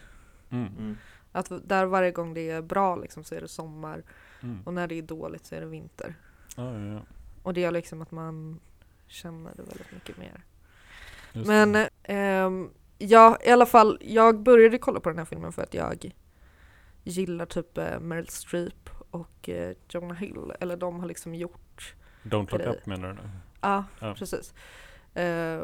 Mm. 0.49 0.67
Mm. 0.77 0.97
Att 1.31 1.51
där 1.67 1.85
varje 1.85 2.11
gång 2.11 2.33
det 2.33 2.49
är 2.49 2.61
bra 2.61 2.95
liksom, 2.95 3.23
så 3.23 3.35
är 3.35 3.41
det 3.41 3.47
sommar 3.47 4.03
Mm. 4.43 4.59
och 4.65 4.73
när 4.73 4.87
det 4.87 4.95
är 4.95 5.01
dåligt 5.01 5.45
så 5.45 5.55
är 5.55 5.61
det 5.61 5.67
vinter. 5.67 6.15
Ja, 6.57 6.73
ja, 6.79 6.93
ja. 6.93 7.01
Och 7.43 7.53
det 7.53 7.61
gör 7.61 7.71
liksom 7.71 8.01
att 8.01 8.11
man 8.11 8.59
känner 9.07 9.51
det 9.55 9.61
väldigt 9.63 9.91
mycket 9.93 10.17
mer. 10.17 10.43
Just 11.33 11.47
Men 11.47 11.71
det. 11.71 11.89
ehm, 12.03 12.69
ja, 12.97 13.37
i 13.45 13.49
alla 13.49 13.65
fall, 13.65 13.97
jag 14.01 14.39
började 14.39 14.77
kolla 14.77 14.99
på 14.99 15.09
den 15.09 15.17
här 15.17 15.25
filmen 15.25 15.51
för 15.51 15.61
att 15.63 15.73
jag 15.73 16.11
gillar 17.03 17.45
typ 17.45 17.77
eh, 17.77 17.99
Meryl 17.99 18.27
Streep 18.27 18.89
och 19.11 19.49
eh, 19.49 19.75
Jonah 19.89 20.17
Hill. 20.17 20.53
Eller 20.59 20.77
de 20.77 20.99
har 20.99 21.07
liksom 21.07 21.35
gjort, 21.35 21.95
Don't 22.23 22.51
look 22.51 22.63
det- 22.63 22.69
up 22.69 22.85
menar 22.85 23.07
du? 23.07 23.13
nu? 23.13 23.29
ja 23.61 23.83
Ja. 23.99 24.15
precis. 24.17 24.53
Eh, 25.13 25.63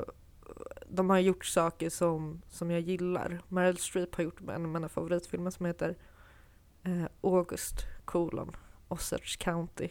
de 0.89 1.09
har 1.09 1.19
gjort 1.19 1.45
saker 1.45 1.89
som, 1.89 2.41
som 2.49 2.71
jag 2.71 2.81
gillar. 2.81 3.41
Meryl 3.47 3.77
Streep 3.77 4.15
har 4.15 4.23
gjort 4.23 4.41
en 4.41 4.49
av 4.65 4.71
mina 4.71 4.89
favoritfilmer 4.89 5.51
som 5.51 5.65
heter 5.65 5.95
eh, 6.83 7.05
August 7.21 7.75
kolon 8.05 8.55
Osage 8.87 9.37
County. 9.39 9.89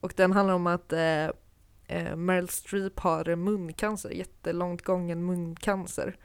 Och 0.00 0.12
den 0.16 0.32
handlar 0.32 0.54
om 0.54 0.66
att 0.66 0.92
eh, 0.92 1.24
eh, 1.86 2.16
Meryl 2.16 2.48
Streep 2.48 3.00
har 3.00 3.36
muncancer, 3.36 4.10
jättelångt 4.10 4.82
gången 4.82 5.24
muncancer. 5.24 6.16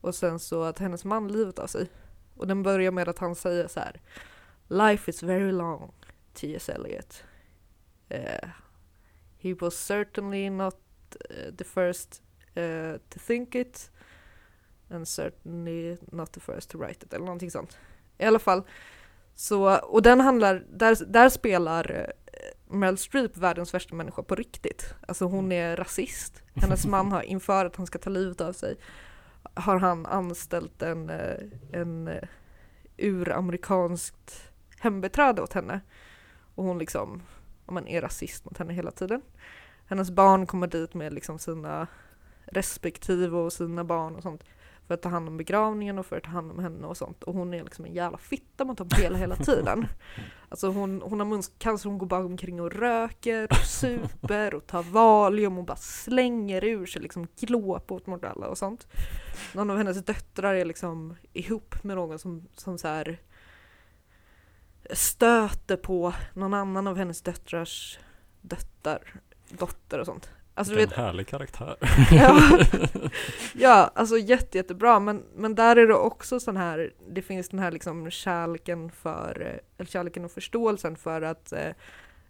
Och 0.00 0.14
sen 0.14 0.38
så 0.38 0.62
att 0.62 0.78
hennes 0.78 1.04
man 1.04 1.28
livet 1.28 1.58
av 1.58 1.66
sig. 1.66 1.90
Och 2.36 2.46
den 2.46 2.62
börjar 2.62 2.90
med 2.90 3.08
att 3.08 3.18
han 3.18 3.34
säger 3.34 3.68
så 3.68 3.80
här. 3.80 4.00
Life 4.72 5.10
is 5.10 5.22
very 5.22 5.52
long, 5.52 5.92
T.S. 6.34 6.68
Eliot. 6.68 7.24
Eh, 8.08 8.48
he 9.38 9.54
was 9.54 9.76
certainly 9.76 10.50
not 10.50 10.76
eh, 11.30 11.50
the 11.56 11.64
first 11.64 12.22
eh, 12.54 12.98
to 13.10 13.18
think 13.18 13.54
it 13.54 13.90
and 14.90 15.08
certainly 15.08 15.98
not 16.12 16.32
the 16.32 16.40
first 16.40 16.70
to 16.70 16.78
write 16.78 17.06
it 17.06 17.12
eller 17.12 17.24
någonting 17.24 17.50
sånt. 17.50 17.78
I 18.18 18.24
alla 18.24 18.38
fall 18.38 18.62
så, 19.34 19.78
och 19.78 20.02
den 20.02 20.20
handlar, 20.20 20.64
där, 20.70 20.96
där 21.06 21.28
spelar 21.28 22.12
Meryl 22.68 22.98
Streep 22.98 23.36
världens 23.36 23.74
värsta 23.74 23.94
människa 23.94 24.22
på 24.22 24.34
riktigt. 24.34 24.94
Alltså 25.08 25.24
hon 25.24 25.52
är 25.52 25.76
rasist. 25.76 26.42
Hennes 26.54 26.86
man 26.86 27.12
har 27.12 27.22
inför 27.22 27.64
att 27.64 27.76
han 27.76 27.86
ska 27.86 27.98
ta 27.98 28.10
livet 28.10 28.40
av 28.40 28.52
sig 28.52 28.76
har 29.54 29.78
han 29.78 30.06
anställt 30.06 30.82
en, 30.82 31.10
en 31.72 32.08
eh, 32.08 32.28
hembiträde 34.80 35.42
åt 35.42 35.52
henne. 35.52 35.80
Och 36.54 36.64
hon 36.64 36.78
liksom, 36.78 37.22
ja, 37.66 37.72
men 37.72 37.88
är 37.88 38.00
rasist 38.00 38.44
mot 38.44 38.58
henne 38.58 38.72
hela 38.72 38.90
tiden. 38.90 39.22
Hennes 39.86 40.10
barn 40.10 40.46
kommer 40.46 40.66
dit 40.66 40.94
med 40.94 41.12
liksom 41.12 41.38
sina 41.38 41.86
respektive 42.46 43.36
och 43.36 43.52
sina 43.52 43.84
barn 43.84 44.16
och 44.16 44.22
sånt 44.22 44.44
för 44.90 44.94
att 44.94 45.02
ta 45.02 45.08
hand 45.08 45.28
om 45.28 45.36
begravningen 45.36 45.98
och 45.98 46.06
för 46.06 46.16
att 46.16 46.22
ta 46.22 46.30
hand 46.30 46.50
om 46.50 46.58
henne 46.58 46.86
och 46.86 46.96
sånt. 46.96 47.22
Och 47.22 47.34
hon 47.34 47.54
är 47.54 47.64
liksom 47.64 47.84
en 47.84 47.94
jävla 47.94 48.18
fitta 48.18 48.64
mot 48.64 48.78
dem 48.78 48.88
hela, 48.98 49.18
hela 49.18 49.36
tiden. 49.36 49.86
Alltså 50.48 50.68
hon, 50.68 51.02
hon 51.02 51.20
har 51.20 51.26
muncancer, 51.26 51.88
hon 51.88 51.98
går 51.98 52.06
bara 52.06 52.24
omkring 52.24 52.60
och 52.60 52.72
röker 52.72 53.48
och 53.50 53.56
super 53.56 54.54
och 54.54 54.66
tar 54.66 54.82
Valium 54.82 55.58
och 55.58 55.64
bara 55.64 55.76
slänger 55.76 56.64
ur 56.64 56.86
sig 56.86 57.02
liksom 57.02 57.26
glåpor 57.40 58.02
mot 58.04 58.24
alla 58.24 58.46
och 58.46 58.58
sånt. 58.58 58.86
Någon 59.54 59.70
av 59.70 59.76
hennes 59.76 60.04
döttrar 60.04 60.54
är 60.54 60.64
liksom 60.64 61.16
ihop 61.32 61.84
med 61.84 61.96
någon 61.96 62.18
som, 62.18 62.46
som 62.56 62.78
så 62.78 62.88
här 62.88 63.18
stöter 64.92 65.76
på 65.76 66.14
någon 66.34 66.54
annan 66.54 66.86
av 66.86 66.96
hennes 66.96 67.22
döttrars 67.22 67.98
döttrar, 68.40 69.20
dotter 69.48 69.98
och 69.98 70.06
sånt. 70.06 70.30
Alltså 70.54 70.72
du 70.72 70.80
vet, 70.80 70.88
Vilken 70.88 71.04
härlig 71.04 71.26
karaktär. 71.26 71.76
Ja, 72.10 72.58
ja 73.54 73.90
alltså 73.94 74.18
jätte, 74.18 74.58
jättebra 74.58 75.00
men, 75.00 75.24
men 75.34 75.54
där 75.54 75.76
är 75.76 75.86
det 75.86 75.94
också 75.94 76.40
sån 76.40 76.56
här, 76.56 76.92
det 77.08 77.22
finns 77.22 77.48
den 77.48 77.60
här 77.60 77.70
liksom 77.70 78.10
kärleken 78.10 78.90
för, 78.90 79.40
eh, 79.40 79.60
eller 79.78 79.90
kärleken 79.90 80.24
och 80.24 80.30
förståelsen 80.30 80.96
för 80.96 81.22
att 81.22 81.52
eh, 81.52 81.70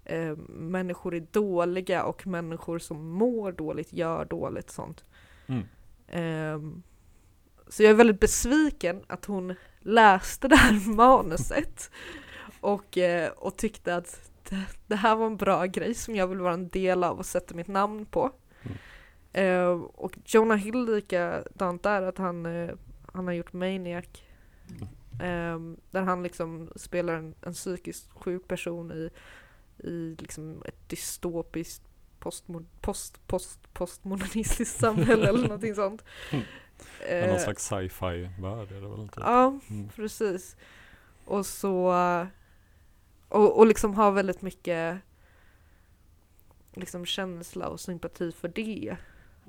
eh, 0.05 0.37
människor 0.49 1.15
är 1.15 1.27
dåliga 1.31 2.05
och 2.05 2.27
människor 2.27 2.79
som 2.79 3.11
mår 3.11 3.53
dåligt 3.53 3.93
gör 3.93 4.25
dåligt 4.25 4.71
sånt. 4.71 5.05
Mm. 5.47 5.63
Ehm, 6.09 6.83
så 7.69 7.83
jag 7.83 7.91
är 7.91 7.95
väldigt 7.95 8.21
besviken 8.21 9.03
att 9.07 9.25
hon 9.25 9.55
läste 9.81 10.49
det 10.49 10.57
här 10.57 10.89
manuset 10.95 11.91
och, 12.61 12.99
eh, 12.99 13.31
och 13.33 13.57
tyckte 13.57 13.97
att 13.97 14.31
det, 14.87 14.97
här 14.97 15.17
var 15.17 15.27
en 15.27 15.37
bra 15.37 15.67
grej 15.67 15.95
som 15.95 16.17
jag 16.17 16.27
vill 16.27 16.39
vara 16.41 16.55
en 16.55 16.69
del 16.69 17.05
av 17.05 17.19
och 17.19 17.27
sätta 17.27 17.55
mitt 17.55 17.69
namn 17.69 18.07
på. 18.07 18.33
Mm. 18.63 18.77
Eh, 19.33 19.69
och 19.83 20.19
Jonah 20.25 20.59
Hill 20.59 20.85
likadant 20.95 21.83
där, 21.83 22.03
att 22.03 22.19
han, 22.19 22.47
eh, 22.47 22.71
han 23.13 23.27
har 23.27 23.35
gjort 23.35 23.53
Maniac. 23.53 24.05
Eh, 25.21 25.59
där 25.91 26.03
han 26.03 26.23
liksom 26.23 26.71
spelar 26.77 27.15
en, 27.15 27.35
en 27.43 27.53
psykiskt 27.53 28.11
sjuk 28.15 28.49
person 28.49 28.93
i, 28.93 29.11
i 29.89 30.17
liksom 30.19 30.63
ett 30.67 30.89
dystopiskt 30.89 31.85
postmo- 32.21 32.67
post, 32.81 33.27
post, 33.27 33.73
postmodernistiskt 33.73 34.81
samhälle 34.81 35.29
eller 35.29 35.43
någonting 35.43 35.75
sånt. 35.75 36.05
Mm. 36.33 36.45
Men 37.11 37.21
någon 37.21 37.37
Eh, 37.37 37.43
slags 37.45 37.65
sci-fi-värld 37.67 38.73
är 38.73 38.81
det 38.81 38.89
väl 38.89 39.01
inte? 39.01 39.21
Ja, 39.21 39.59
Mm. 39.71 39.89
precis. 39.89 40.57
Och 41.25 41.47
så... 41.47 41.93
Och, 43.31 43.59
och 43.59 43.67
liksom 43.67 43.95
ha 43.95 44.11
väldigt 44.11 44.43
mycket 44.43 44.99
liksom 46.75 47.07
känsla 47.07 47.69
och 47.69 47.81
sympati 47.81 48.33
för 48.33 48.49
det. 48.49 48.97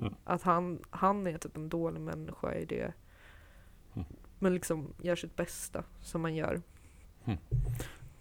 Mm. 0.00 0.14
Att 0.24 0.42
han, 0.42 0.78
han 0.90 1.26
är 1.26 1.38
typ 1.38 1.56
en 1.56 1.68
dålig 1.68 2.00
människa 2.00 2.54
i 2.54 2.64
det. 2.64 2.92
Mm. 3.94 4.06
Men 4.38 4.54
liksom 4.54 4.94
gör 5.02 5.16
sitt 5.16 5.36
bästa 5.36 5.84
som 6.02 6.22
man 6.22 6.34
gör. 6.34 6.62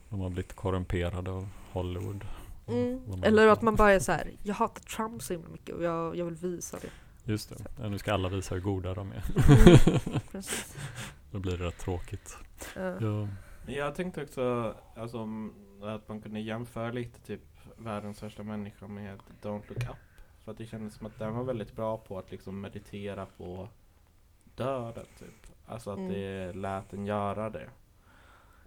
De 0.10 0.20
har 0.20 0.30
blivit 0.30 0.54
korrumperade 0.54 1.32
av 1.32 1.48
Hollywood. 1.72 2.26
Mm. 2.68 3.02
Man- 3.08 3.24
Eller 3.24 3.48
att 3.48 3.62
man 3.62 3.76
bara 3.76 3.92
är 3.92 4.00
så 4.00 4.12
här, 4.12 4.32
jag 4.44 4.56
hatar 4.56 4.82
Trump 4.82 5.22
så 5.24 5.34
himla 5.34 5.50
mycket 5.50 5.76
och 5.76 5.84
jag, 5.84 6.16
jag 6.16 6.26
vill 6.26 6.36
visa 6.36 6.78
det. 6.82 6.90
Just 7.32 7.50
det, 7.50 7.56
Ja, 7.82 7.90
nu 7.90 7.98
ska 7.98 8.14
alla 8.14 8.30
visa 8.30 8.56
hur 8.56 8.62
goda 8.62 8.94
de 8.94 9.12
är. 9.12 9.24
Mm. 10.34 10.44
Då 11.32 11.40
blir 11.40 11.58
det 11.58 11.66
rätt 11.66 11.78
tråkigt. 11.80 12.38
Ja. 12.76 12.82
Ja. 13.02 13.28
Jag 13.66 13.96
tänkte 13.96 14.24
också 14.24 14.76
alltså, 14.96 15.28
att 15.82 16.08
man 16.08 16.22
kunde 16.22 16.40
jämföra 16.40 16.92
lite 16.92 17.20
typ 17.22 17.42
världens 17.78 18.24
värsta 18.24 18.44
människa 18.44 18.88
med 18.88 19.20
Don't 19.42 19.64
Look 19.70 19.78
Up. 19.90 19.96
För 20.44 20.52
att 20.52 20.58
det 20.58 20.66
kändes 20.66 20.94
som 20.94 21.08
att 21.08 21.20
den 21.20 21.36
var 21.36 21.44
väldigt 21.44 21.76
bra 21.76 21.98
på 21.98 22.18
att 22.20 22.32
liksom 22.32 22.62
meditera 22.62 23.26
på 23.38 23.68
döden 24.56 25.06
typ. 25.20 25.48
Alltså 25.66 25.92
att 25.92 25.98
Mm. 25.98 26.12
det 26.12 26.54
lät 26.54 26.90
den 26.90 27.06
göra 27.06 27.50
det. 27.50 27.70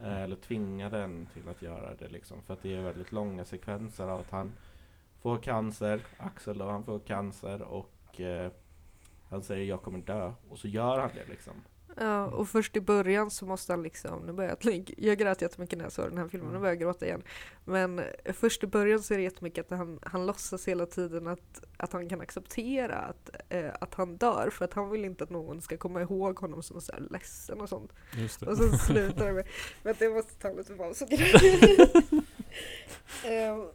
Eh, 0.02 0.22
Eller 0.22 0.36
tvingade 0.36 0.98
den 0.98 1.26
till 1.32 1.48
att 1.48 1.62
göra 1.62 1.94
det 1.94 2.08
liksom. 2.08 2.42
För 2.42 2.54
att 2.54 2.62
det 2.62 2.74
är 2.74 2.82
väldigt 2.82 3.12
långa 3.12 3.44
sekvenser 3.44 4.04
av 4.08 4.20
att 4.20 4.30
han 4.30 4.52
får 5.22 5.38
cancer, 5.38 6.00
Axel 6.18 6.58
då, 6.58 6.70
han 6.70 6.84
får 6.84 6.98
cancer 6.98 7.62
och 7.62 8.20
eh, 8.20 8.50
han 9.30 9.42
säger 9.42 9.64
jag 9.68 9.82
kommer 9.82 9.98
dö. 9.98 10.32
Och 10.50 10.58
så 10.58 10.68
gör 10.68 10.98
han 11.00 11.10
det 11.14 11.28
liksom. 11.28 11.52
Ja, 11.96 12.24
och 12.26 12.48
först 12.48 12.76
i 12.76 12.80
början 12.80 13.30
så 13.30 13.46
måste 13.46 13.72
han 13.72 13.82
liksom, 13.82 14.26
nu 14.26 14.32
börjar 14.32 14.56
jag, 14.60 14.94
jag 14.96 15.18
grät 15.18 15.42
jättemycket 15.42 15.78
när 15.78 15.84
jag 15.84 15.92
såg 15.92 16.08
den 16.08 16.18
här 16.18 16.28
filmen, 16.28 16.52
nu 16.52 16.58
börjar 16.58 16.72
jag 16.72 16.80
gråta 16.80 17.06
igen. 17.06 17.22
Men 17.64 17.98
eh, 17.98 18.32
först 18.32 18.64
i 18.64 18.66
början 18.66 19.02
så 19.02 19.14
är 19.14 19.18
det 19.18 19.24
jättemycket 19.24 19.72
att 19.72 19.78
han, 19.78 19.98
han 20.02 20.26
låtsas 20.26 20.68
hela 20.68 20.86
tiden 20.86 21.26
att, 21.26 21.64
att 21.76 21.92
han 21.92 22.08
kan 22.08 22.20
acceptera 22.20 22.96
att, 22.96 23.30
eh, 23.48 23.70
att 23.80 23.94
han 23.94 24.16
dör 24.16 24.50
för 24.52 24.64
att 24.64 24.74
han 24.74 24.90
vill 24.90 25.04
inte 25.04 25.24
att 25.24 25.30
någon 25.30 25.62
ska 25.62 25.76
komma 25.76 26.02
ihåg 26.02 26.38
honom 26.38 26.62
som 26.62 26.80
så 26.80 26.92
här 26.92 27.00
ledsen 27.10 27.60
och 27.60 27.68
sånt. 27.68 27.92
Och 28.46 28.56
så 28.56 28.78
slutar 28.78 29.26
det 29.26 29.32
med, 29.32 29.46
vänta 29.82 30.04
jag 30.04 30.14
måste 30.14 30.34
ta 30.34 30.52
lite 30.52 30.74
paus 30.74 31.02
och 31.02 31.08
Ehm, 33.24 33.68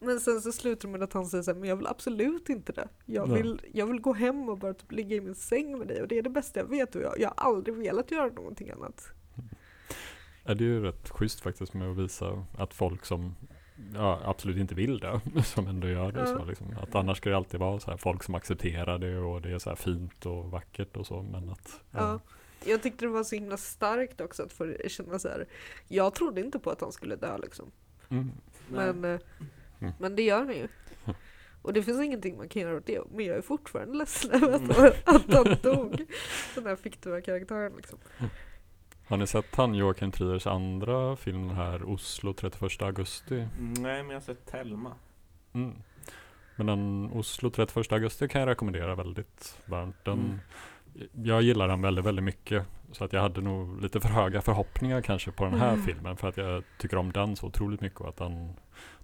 Men 0.00 0.20
sen 0.20 0.40
så 0.40 0.52
slutar 0.52 0.88
det 0.88 0.92
med 0.92 1.02
att 1.02 1.12
han 1.12 1.26
säger 1.26 1.42
så 1.42 1.52
här, 1.52 1.58
men 1.60 1.68
jag 1.68 1.76
vill 1.76 1.86
absolut 1.86 2.48
inte 2.48 2.72
det. 2.72 2.88
Jag 3.06 3.28
Ja. 3.28 3.34
vill, 3.34 3.60
jag 3.72 3.86
vill 3.86 4.00
gå 4.00 4.12
hem 4.12 4.48
och 4.48 4.58
bara 4.58 4.74
typ 4.74 4.92
ligga 4.92 5.16
i 5.16 5.20
min 5.20 5.34
säng 5.34 5.78
med 5.78 5.88
dig 5.88 6.02
och 6.02 6.08
det 6.08 6.18
är 6.18 6.22
det 6.22 6.30
bästa 6.30 6.60
jag 6.60 6.66
vet 6.66 6.94
och 6.96 7.02
jag, 7.02 7.14
jag 7.20 7.28
har 7.36 7.50
aldrig 7.54 7.76
velat 7.76 8.10
göra 8.10 8.26
någonting 8.32 8.70
annat. 8.70 9.08
Ja, 10.44 10.54
det 10.54 10.64
är 10.64 10.68
ju 10.68 10.82
rätt 10.82 11.08
schysst 11.10 11.40
faktiskt 11.40 11.74
med 11.74 11.90
att 11.90 11.96
visa 11.96 12.46
att 12.58 12.74
folk 12.74 13.04
som 13.04 13.34
ja, 13.94 14.20
absolut 14.24 14.56
inte 14.58 14.74
vill 14.74 14.98
det, 14.98 15.20
som 15.44 15.66
ändå 15.66 15.88
gör 15.88 16.12
det. 16.12 16.20
Ja. 16.20 16.26
Så 16.26 16.44
liksom. 16.44 16.66
Att 16.82 16.94
annars 16.94 17.16
ska 17.18 17.30
det 17.30 17.36
alltid 17.36 17.60
vara 17.60 17.80
så 17.80 17.90
här, 17.90 17.96
folk 17.98 18.22
som 18.22 18.34
accepterar 18.34 18.98
det 18.98 19.18
och 19.18 19.42
det 19.42 19.50
är 19.52 19.58
så 19.58 19.68
här 19.70 19.76
fint 19.76 20.26
och 20.26 20.50
vackert 20.50 20.96
och 20.96 21.06
så. 21.06 21.22
Men 21.22 21.50
att, 21.50 21.80
Ja. 21.90 22.20
Jag 22.64 22.82
tyckte 22.82 23.04
det 23.04 23.08
var 23.10 23.24
så 23.24 23.34
himla 23.34 23.56
starkt 23.56 24.20
också 24.20 24.42
att 24.42 24.52
få 24.52 24.74
känna 24.88 25.18
så 25.18 25.28
här. 25.28 25.46
jag 25.88 26.14
trodde 26.14 26.40
inte 26.40 26.58
på 26.58 26.70
att 26.70 26.80
han 26.80 26.92
skulle 26.92 27.16
dö 27.16 27.38
liksom. 27.38 27.70
Mm. 28.08 28.30
Men, 28.68 29.18
Mm. 29.80 29.92
men 29.98 30.16
det 30.16 30.22
gör 30.22 30.38
han 30.44 30.54
ju. 30.54 30.68
Mm. 31.04 31.16
Och 31.62 31.72
det 31.72 31.82
finns 31.82 32.00
ingenting 32.02 32.36
man 32.36 32.48
kan 32.48 32.62
göra 32.62 32.76
åt 32.76 32.86
det. 32.86 33.00
Men 33.10 33.24
jag 33.26 33.36
är 33.36 33.42
fortfarande 33.42 33.98
ledsen 33.98 34.30
över 34.44 34.88
att, 34.88 35.08
att 35.08 35.32
han 35.34 35.56
dog. 35.62 36.02
Den 36.54 36.66
här 36.66 36.76
fiktiva 36.76 37.20
karaktären 37.20 37.72
liksom. 37.76 37.98
Har 39.08 39.16
ni 39.16 39.26
sett 39.26 39.54
han 39.54 39.74
Joakim 39.74 40.12
Triers 40.12 40.46
andra 40.46 41.16
film 41.16 41.50
här 41.50 41.82
Oslo 41.90 42.32
31 42.32 42.82
augusti? 42.82 43.34
Mm, 43.34 43.72
Nej 43.72 44.02
men 44.02 44.08
jag 44.10 44.16
har 44.16 44.20
sett 44.20 44.46
Telma. 44.46 44.92
Mm. 45.52 45.74
Men 46.56 46.66
den 46.66 47.10
Oslo 47.12 47.50
31 47.50 47.92
augusti 47.92 48.28
kan 48.28 48.40
jag 48.40 48.48
rekommendera 48.48 48.94
väldigt 48.94 49.58
varmt. 49.66 49.96
Den, 50.04 50.18
Mm. 50.18 50.38
jag 51.26 51.42
gillar 51.42 51.68
den 51.68 51.82
väldigt, 51.82 52.04
väldigt 52.04 52.24
mycket. 52.24 52.66
Så 52.92 53.04
att 53.04 53.12
jag 53.12 53.20
hade 53.20 53.40
nog 53.40 53.82
lite 53.82 54.00
för 54.00 54.08
höga 54.08 54.40
förhoppningar 54.42 55.00
kanske 55.00 55.30
på 55.32 55.44
den 55.44 55.54
här 55.60 55.72
Mm. 55.72 55.86
filmen. 55.86 56.16
För 56.16 56.28
att 56.28 56.36
jag 56.36 56.64
tycker 56.78 56.96
om 56.96 57.12
den 57.12 57.36
så 57.36 57.46
otroligt 57.46 57.80
mycket. 57.80 58.00
Och 58.00 58.08
att 58.08 58.16
den, 58.16 58.52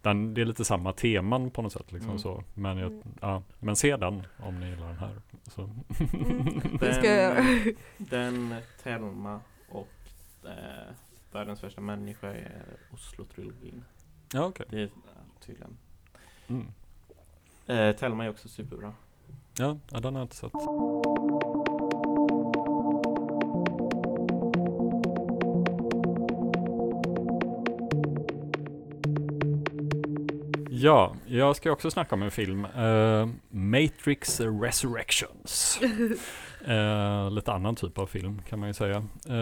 den, 0.02 0.34
det 0.34 0.40
är 0.40 0.44
lite 0.44 0.64
samma 0.64 0.92
teman 0.92 1.50
på 1.50 1.62
något 1.62 1.72
sätt. 1.72 1.92
Liksom 1.92 2.10
Mm. 2.10 2.18
så. 2.18 2.42
Men, 2.54 2.78
jag, 2.78 3.02
ja, 3.20 3.42
men 3.58 3.76
se 3.76 3.96
den 3.96 4.22
om 4.38 4.60
ni 4.60 4.68
gillar 4.70 4.86
den 4.86 4.98
här. 4.98 5.20
Så. 5.44 5.62
Mm. 5.62 7.04
Göra. 7.04 7.44
Den, 7.98 8.54
Telma 8.82 9.40
och 9.68 9.88
eh, 10.44 10.50
Världens 11.32 11.64
värsta 11.64 11.80
människa 11.80 12.28
är 12.28 12.62
Oslo-trilogin. 12.92 13.82
ja, 14.32 14.44
okej. 14.44 14.66
Det 14.70 14.80
är 14.82 14.90
tydligen. 15.46 15.76
Mm. 16.48 16.66
Eh, 17.66 17.96
Telma 17.96 18.24
är 18.24 18.30
också 18.30 18.48
superbra. 18.48 18.94
Ja, 19.58 19.76
ja, 19.90 20.00
den 20.00 20.14
har 20.14 20.20
jag 20.20 20.24
inte 20.24 20.36
sett. 20.36 20.52
Ja, 30.78 31.14
jag 31.26 31.56
ska 31.56 31.70
också 31.72 31.90
snacka 31.90 32.14
om 32.14 32.22
en 32.22 32.30
film. 32.30 32.64
eh, 32.64 33.28
Matrix 33.50 34.40
Resurrections. 34.40 35.80
Eh, 36.68 37.30
lite 37.30 37.52
annan 37.52 37.76
typ 37.76 37.98
av 37.98 38.06
film 38.06 38.42
kan 38.48 38.58
man 38.58 38.68
ju 38.68 38.74
säga. 38.74 38.96
Eh, 39.28 39.34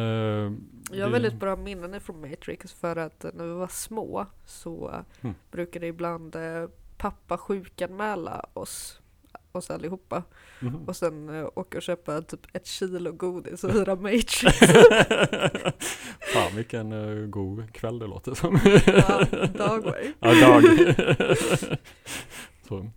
Jag 0.93 1.05
har 1.05 1.09
väldigt 1.11 1.35
bra 1.35 1.57
minnen 1.57 2.01
från 2.01 2.21
Matrix 2.31 2.73
för 2.73 2.97
att 2.97 3.25
när 3.35 3.45
vi 3.45 3.53
var 3.53 3.69
små 3.69 4.27
så 4.47 5.05
Mm. 5.23 5.35
brukade 5.51 5.87
ibland 5.87 6.37
pappa 6.97 7.39
sjukanmäla 7.39 8.45
oss, 8.53 9.01
oss 9.59 9.71
allihopa 9.71 10.23
Mhm. 10.61 10.85
och 10.87 10.97
sen 10.97 11.29
eh, 11.29 11.47
åka 11.55 11.77
och 11.79 11.83
köpa 11.83 12.23
typ 12.23 12.41
ett 12.53 12.67
kilo 12.67 13.13
godis 13.13 13.65
och 13.65 13.73
hyra 13.73 13.95
Matrix. 13.97 14.33
Fan 16.35 16.57
vilken 16.57 16.93
uh, 16.93 17.27
god 17.27 17.73
kväll 17.73 17.99
det 17.99 18.07
låter 18.07 18.35
som. 18.35 18.59
Ja, 18.87 19.25
Dagmar. 19.67 19.99
Ja, 20.21 20.41
dag. 20.41 20.63
Så. 22.69 22.91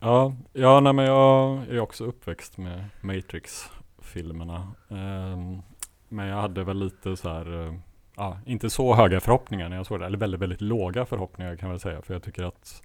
Ja, 0.00 0.34
ja 0.52 0.80
nej, 0.80 0.92
men 0.92 1.04
jag 1.04 1.58
är 1.68 1.80
också 1.80 2.04
uppväxt 2.04 2.58
med 2.58 2.84
Matrix-filmerna. 3.00 4.68
Ehm, 4.90 5.62
men 6.08 6.26
jag 6.26 6.36
hade 6.36 6.64
väl 6.64 6.78
lite 6.78 7.16
så 7.16 7.28
här, 7.28 7.78
ja, 8.16 8.38
inte 8.46 8.70
så 8.70 8.94
höga 8.94 9.20
förhoppningar 9.20 9.68
när 9.68 9.76
jag 9.76 9.86
såg 9.86 10.00
det. 10.00 10.06
Eller 10.06 10.18
väldigt, 10.18 10.40
väldigt 10.40 10.60
låga 10.60 11.06
förhoppningar 11.06 11.56
kan 11.56 11.66
jag 11.68 11.72
väl 11.72 11.80
säga. 11.80 12.02
För 12.02 12.14
jag 12.14 12.22
tycker 12.22 12.42
att 12.42 12.82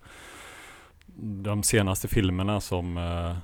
de 1.20 1.64
senaste 1.64 2.08
filmerna 2.08 2.62
som, 2.62 2.98
eh, 2.98 3.38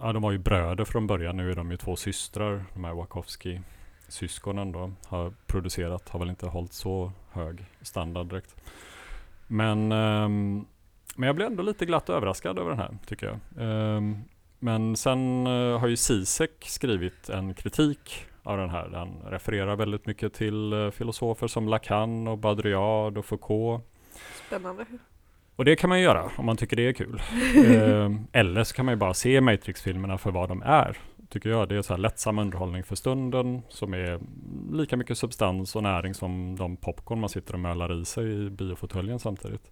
ja 0.00 0.12
de 0.12 0.22
var 0.22 0.32
ju 0.32 0.38
bröder 0.38 0.84
från 0.84 1.06
början. 1.06 1.36
Nu 1.36 1.50
är 1.50 1.56
de 1.56 1.70
ju 1.70 1.76
två 1.76 1.96
systrar, 1.96 2.64
de 2.74 2.84
här 2.84 2.94
Wachowski-syskonen 2.94 4.72
då, 4.72 4.92
har 5.06 5.32
producerat. 5.46 6.08
Har 6.08 6.18
väl 6.18 6.30
inte 6.30 6.46
hållit 6.46 6.72
så 6.72 7.12
hög 7.30 7.64
standard 7.82 8.26
direkt. 8.26 8.56
Men, 9.46 9.92
ehm, 9.92 10.66
men 11.16 11.26
jag 11.26 11.36
blev 11.36 11.48
ändå 11.48 11.62
lite 11.62 11.86
glatt 11.86 12.08
överraskad 12.10 12.58
över 12.58 12.70
den 12.70 12.78
här, 12.78 12.98
tycker 13.06 13.26
jag. 13.26 13.38
Ehm, 13.66 14.22
men 14.58 14.96
sen 14.96 15.46
eh, 15.46 15.78
har 15.78 15.88
ju 15.88 15.96
Sisek 15.96 16.64
skrivit 16.66 17.28
en 17.28 17.54
kritik 17.54 18.26
av 18.42 18.58
den 18.58 18.70
här. 18.70 18.88
Den 18.88 19.22
refererar 19.30 19.76
väldigt 19.76 20.06
mycket 20.06 20.34
till 20.34 20.72
eh, 20.72 20.90
filosofer 20.90 21.46
som 21.46 21.68
Lacan 21.68 22.28
och 22.28 22.38
Baudrillard 22.38 23.18
och 23.18 23.24
Foucault. 23.24 23.84
Spännande. 24.46 24.86
Och 25.56 25.64
det 25.64 25.76
kan 25.76 25.88
man 25.88 25.98
ju 25.98 26.04
göra 26.04 26.30
om 26.36 26.46
man 26.46 26.56
tycker 26.56 26.76
det 26.76 26.88
är 26.88 26.92
kul. 26.92 27.22
Ehm, 27.56 28.26
eller 28.32 28.64
så 28.64 28.74
kan 28.74 28.84
man 28.84 28.92
ju 28.92 28.96
bara 28.96 29.14
se 29.14 29.40
Matrix-filmerna 29.40 30.18
för 30.18 30.30
vad 30.30 30.48
de 30.48 30.62
är. 30.62 30.96
Tycker 31.28 31.50
jag. 31.50 31.68
Det 31.68 31.76
är 31.76 31.82
så 31.82 31.92
här 31.92 31.98
lättsam 31.98 32.38
underhållning 32.38 32.84
för 32.84 32.96
stunden 32.96 33.62
som 33.68 33.94
är 33.94 34.20
lika 34.72 34.96
mycket 34.96 35.18
substans 35.18 35.76
och 35.76 35.82
näring 35.82 36.14
som 36.14 36.56
de 36.56 36.76
popcorn 36.76 37.20
man 37.20 37.28
sitter 37.28 37.54
och 37.54 37.60
mölar 37.60 38.00
i 38.00 38.04
sig 38.04 38.46
i 38.46 38.50
biofåtöljen 38.50 39.18
samtidigt. 39.18 39.70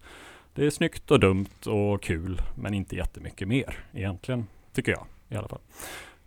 Det 0.55 0.67
är 0.67 0.71
snyggt 0.71 1.11
och 1.11 1.21
dumt 1.21 1.67
och 1.67 2.03
kul 2.03 2.43
men 2.55 2.75
inte 2.75 2.97
jättemycket 2.97 3.49
mer 3.49 3.79
egentligen. 3.93 4.47
Tycker 4.73 4.93
jag 4.93 5.07
i 5.29 5.37
alla 5.37 5.49
fall. 5.49 5.61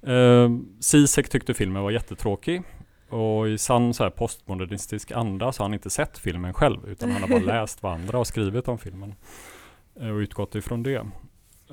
Ehm, 0.03 0.65
Zizek 0.79 1.29
tyckte 1.29 1.53
filmen 1.53 1.83
var 1.83 1.91
jättetråkig. 1.91 2.63
Och 3.09 3.49
i 3.49 3.57
sann 3.57 3.93
så 3.93 4.03
här 4.03 4.09
postmodernistisk 4.09 5.11
anda 5.11 5.51
så 5.51 5.63
har 5.63 5.65
han 5.69 5.73
inte 5.73 5.89
sett 5.89 6.17
filmen 6.17 6.53
själv 6.53 6.89
utan 6.89 7.11
han 7.11 7.21
har 7.21 7.29
bara 7.29 7.39
läst 7.59 7.83
vad 7.83 7.93
andra 7.93 8.17
har 8.17 8.23
skrivit 8.25 8.67
om 8.67 8.77
filmen. 8.77 9.15
eh, 9.99 10.09
Och 10.09 10.17
utgått 10.17 10.55
ifrån 10.55 10.83
det. 10.83 11.05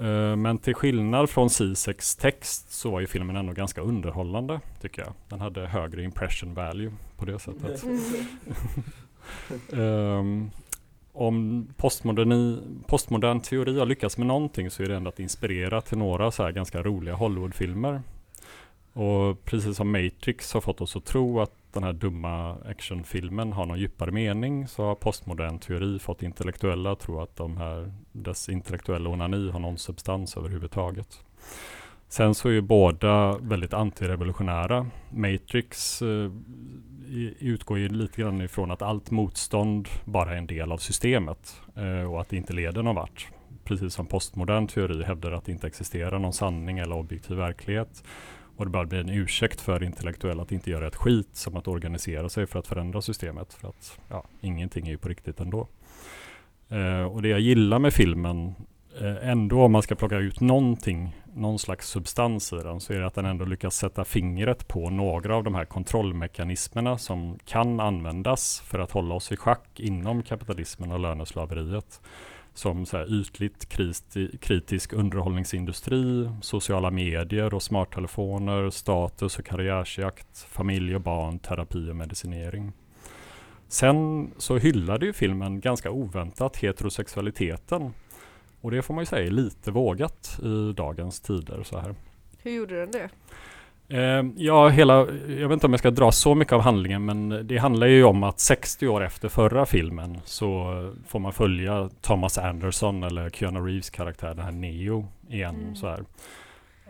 Eh, 0.00 0.36
Men 0.36 0.58
till 0.58 0.74
skillnad 0.74 1.30
från 1.30 1.50
Zizeks 1.50 2.16
text 2.16 2.72
så 2.72 2.90
var 2.90 3.00
ju 3.00 3.06
filmen 3.06 3.36
ändå 3.36 3.52
ganska 3.52 3.80
underhållande 3.80 4.60
tycker 4.80 5.02
jag. 5.02 5.12
Den 5.28 5.40
hade 5.40 5.66
högre 5.66 6.02
impression 6.02 6.54
value 6.54 6.92
på 7.16 7.24
det 7.24 7.38
sättet. 7.38 7.84
Ehm, 9.72 10.50
om 11.12 11.66
postmoderni, 11.76 12.58
postmodern 12.86 13.40
teori 13.40 13.78
har 13.78 13.86
lyckats 13.86 14.18
med 14.18 14.26
någonting 14.26 14.70
så 14.70 14.82
är 14.82 14.86
det 14.86 14.96
ändå 14.96 15.08
att 15.08 15.20
inspirera 15.20 15.80
till 15.80 15.98
några 15.98 16.30
så 16.30 16.42
här 16.42 16.52
ganska 16.52 16.82
roliga 16.82 17.14
Hollywoodfilmer. 17.14 18.02
Och 18.94 19.44
precis 19.44 19.76
som 19.76 19.92
Matrix 19.92 20.52
har 20.52 20.60
fått 20.60 20.80
oss 20.80 20.96
att 20.96 21.04
tro 21.04 21.40
att 21.40 21.52
den 21.72 21.84
här 21.84 21.92
dumma 21.92 22.56
actionfilmen 22.64 23.52
har 23.52 23.66
någon 23.66 23.78
djupare 23.78 24.10
mening 24.10 24.68
så 24.68 24.84
har 24.84 24.94
postmodern 24.94 25.58
teori 25.58 25.98
fått 25.98 26.22
intellektuella 26.22 26.92
att 26.92 27.00
tro 27.00 27.20
att 27.20 27.36
de 27.36 27.56
här, 27.56 27.92
dess 28.12 28.48
intellektuella 28.48 29.10
onani 29.10 29.50
har 29.50 29.60
någon 29.60 29.78
substans 29.78 30.36
överhuvudtaget. 30.36 31.24
Sen 32.08 32.34
så 32.34 32.48
är 32.48 32.52
ju 32.52 32.60
båda 32.60 33.38
väldigt 33.38 33.72
antirevolutionära. 33.72 34.86
Matrix 35.10 36.02
eh, 36.02 36.30
utgår 37.38 37.78
ju 37.78 37.88
lite 37.88 38.22
grann 38.22 38.42
ifrån 38.42 38.70
att 38.70 38.82
allt 38.82 39.10
motstånd 39.10 39.88
bara 40.04 40.32
är 40.32 40.36
en 40.36 40.46
del 40.46 40.72
av 40.72 40.78
systemet 40.78 41.60
eh, 41.76 42.12
och 42.12 42.20
att 42.20 42.28
det 42.28 42.36
inte 42.36 42.52
leder 42.52 42.82
någon 42.82 42.94
vart. 42.94 43.28
Precis 43.64 43.94
som 43.94 44.06
postmodern 44.06 44.66
teori 44.66 45.02
hävdar 45.02 45.32
att 45.32 45.44
det 45.44 45.52
inte 45.52 45.66
existerar 45.66 46.18
någon 46.18 46.32
sanning 46.32 46.78
eller 46.78 46.96
objektiv 46.96 47.36
verklighet. 47.36 48.04
Och 48.56 48.64
det 48.64 48.70
bara 48.70 48.86
blir 48.86 49.00
en 49.00 49.08
ursäkt 49.08 49.60
för 49.60 49.82
intellektuella 49.82 50.42
att 50.42 50.52
inte 50.52 50.70
göra 50.70 50.86
ett 50.86 50.96
skit 50.96 51.28
som 51.32 51.56
att 51.56 51.68
organisera 51.68 52.28
sig 52.28 52.46
för 52.46 52.58
att 52.58 52.66
förändra 52.66 53.02
systemet. 53.02 53.54
För 53.54 53.68
att 53.68 53.98
ja, 54.08 54.24
ingenting 54.40 54.86
är 54.86 54.90
ju 54.90 54.98
på 54.98 55.08
riktigt 55.08 55.40
ändå. 55.40 55.68
Eh, 56.68 57.02
och 57.02 57.22
det 57.22 57.28
jag 57.28 57.40
gillar 57.40 57.78
med 57.78 57.92
filmen, 57.92 58.54
eh, 59.00 59.28
ändå 59.28 59.62
om 59.62 59.72
man 59.72 59.82
ska 59.82 59.94
plocka 59.94 60.16
ut 60.16 60.40
någonting, 60.40 61.16
någon 61.34 61.58
slags 61.58 61.88
substans 61.88 62.52
i 62.52 62.56
den, 62.56 62.80
så 62.80 62.92
är 62.92 63.00
det 63.00 63.06
att 63.06 63.14
den 63.14 63.26
ändå 63.26 63.44
lyckas 63.44 63.76
sätta 63.76 64.04
fingret 64.04 64.68
på 64.68 64.90
några 64.90 65.36
av 65.36 65.44
de 65.44 65.54
här 65.54 65.64
kontrollmekanismerna 65.64 66.98
som 66.98 67.38
kan 67.44 67.80
användas 67.80 68.60
för 68.60 68.78
att 68.78 68.90
hålla 68.90 69.14
oss 69.14 69.32
i 69.32 69.36
schack 69.36 69.80
inom 69.80 70.22
kapitalismen 70.22 70.92
och 70.92 71.00
löneslaveriet. 71.00 72.00
Som 72.54 72.86
så 72.86 72.96
här 72.96 73.20
ytligt 73.20 73.68
kristi, 73.68 74.38
kritisk 74.38 74.92
underhållningsindustri, 74.92 76.30
sociala 76.42 76.90
medier 76.90 77.54
och 77.54 77.62
smarttelefoner, 77.62 78.70
status 78.70 79.38
och 79.38 79.44
karriärsjakt, 79.44 80.38
familj 80.38 80.94
och 80.94 81.00
barn, 81.00 81.38
terapi 81.38 81.90
och 81.90 81.96
medicinering. 81.96 82.72
Sen 83.68 84.30
så 84.36 84.58
hyllade 84.58 85.06
ju 85.06 85.12
filmen 85.12 85.60
ganska 85.60 85.90
oväntat 85.90 86.56
heterosexualiteten. 86.56 87.92
Och 88.60 88.70
det 88.70 88.82
får 88.82 88.94
man 88.94 89.02
ju 89.02 89.06
säga 89.06 89.26
är 89.26 89.30
lite 89.30 89.70
vågat 89.70 90.38
i 90.42 90.72
dagens 90.72 91.20
tider 91.20 91.62
så 91.62 91.78
här. 91.78 91.94
Hur 92.42 92.50
gjorde 92.50 92.80
den 92.80 92.90
det? 92.90 93.08
Eh, 93.88 94.22
ja, 94.36 94.68
hela, 94.68 94.94
jag 95.28 95.48
vet 95.48 95.52
inte 95.52 95.66
om 95.66 95.72
jag 95.72 95.80
ska 95.80 95.90
dra 95.90 96.12
så 96.12 96.34
mycket 96.34 96.52
av 96.52 96.60
handlingen 96.60 97.04
men 97.04 97.46
det 97.46 97.58
handlar 97.58 97.86
ju 97.86 98.04
om 98.04 98.22
att 98.22 98.40
60 98.40 98.88
år 98.88 99.04
efter 99.04 99.28
förra 99.28 99.66
filmen 99.66 100.18
så 100.24 100.72
får 101.08 101.18
man 101.18 101.32
följa 101.32 101.90
Thomas 102.00 102.38
Anderson 102.38 103.02
eller 103.02 103.30
Keanu 103.30 103.60
Reeves 103.60 103.90
karaktär, 103.90 104.34
den 104.34 104.44
här 104.44 104.52
Neo 104.52 105.06
igen 105.30 105.54
Mm. 105.54 105.76
så 105.76 105.86
här. 105.88 106.04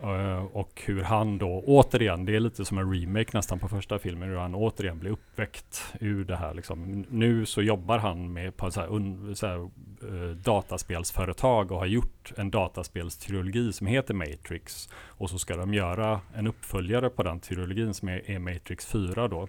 Eh, 0.05 0.45
och 0.45 0.81
hur 0.85 1.03
han 1.03 1.37
då 1.37 1.63
återigen, 1.65 2.25
det 2.25 2.35
är 2.35 2.39
lite 2.39 2.65
som 2.65 2.77
en 2.77 2.93
remake 2.93 3.37
nästan 3.37 3.59
på 3.59 3.67
första 3.67 3.99
filmen, 3.99 4.29
hur 4.29 4.37
han 4.37 4.55
återigen 4.55 4.99
blir 4.99 5.11
uppväckt 5.11 5.93
ur 5.99 6.25
det 6.25 6.35
här 6.35 6.53
liksom. 6.53 7.05
Nu 7.09 7.45
så 7.45 7.61
jobbar 7.61 7.97
han 7.97 8.33
med 8.33 8.57
på 8.57 8.71
så 8.71 8.79
här, 8.79 8.87
un, 8.87 9.35
så 9.35 9.47
här, 9.47 9.57
eh, 9.57 10.35
dataspelsföretag 10.35 11.71
och 11.71 11.79
har 11.79 11.85
gjort 11.85 12.33
en 12.37 12.51
dataspelstrilogi 12.51 13.73
som 13.73 13.87
heter 13.87 14.13
Matrix. 14.13 14.89
Och 14.93 15.29
så 15.29 15.39
ska 15.39 15.55
de 15.55 15.73
göra 15.73 16.21
en 16.35 16.47
uppföljare 16.47 17.09
på 17.09 17.23
den 17.23 17.39
trilogin 17.39 17.93
som 17.93 18.09
är, 18.09 18.31
är 18.31 18.39
Matrix 18.39 18.85
4 18.85 19.27
då. 19.27 19.47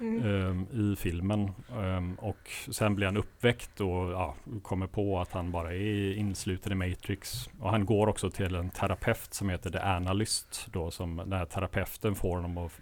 Mm. 0.00 0.24
ehm, 0.24 0.92
i 0.92 0.96
filmen. 0.96 1.50
Ehm, 1.76 2.14
och 2.14 2.50
sen 2.70 2.94
blir 2.94 3.06
han 3.06 3.16
uppväckt 3.16 3.80
och 3.80 4.10
ja, 4.10 4.34
kommer 4.62 4.86
på 4.86 5.20
att 5.20 5.32
han 5.32 5.50
bara 5.50 5.74
är 5.74 6.14
insluten 6.14 6.72
i 6.72 6.74
Matrix. 6.74 7.48
Och 7.60 7.70
han 7.70 7.86
går 7.86 8.06
också 8.06 8.30
till 8.30 8.54
en 8.54 8.70
terapeut 8.70 9.34
som 9.34 9.48
heter 9.48 9.70
The 9.70 9.78
Analyst 9.78 10.66
då, 10.72 10.90
som 10.90 11.16
den 11.16 11.32
här 11.32 11.46
terapeuten 11.46 12.14
får 12.14 12.36
honom 12.36 12.58
att 12.58 12.72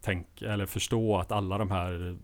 tänka, 0.00 0.52
eller 0.52 0.66
förstå 0.66 1.18
att 1.18 1.32
alla 1.32 1.58
de 1.58 1.70
här 1.70 2.16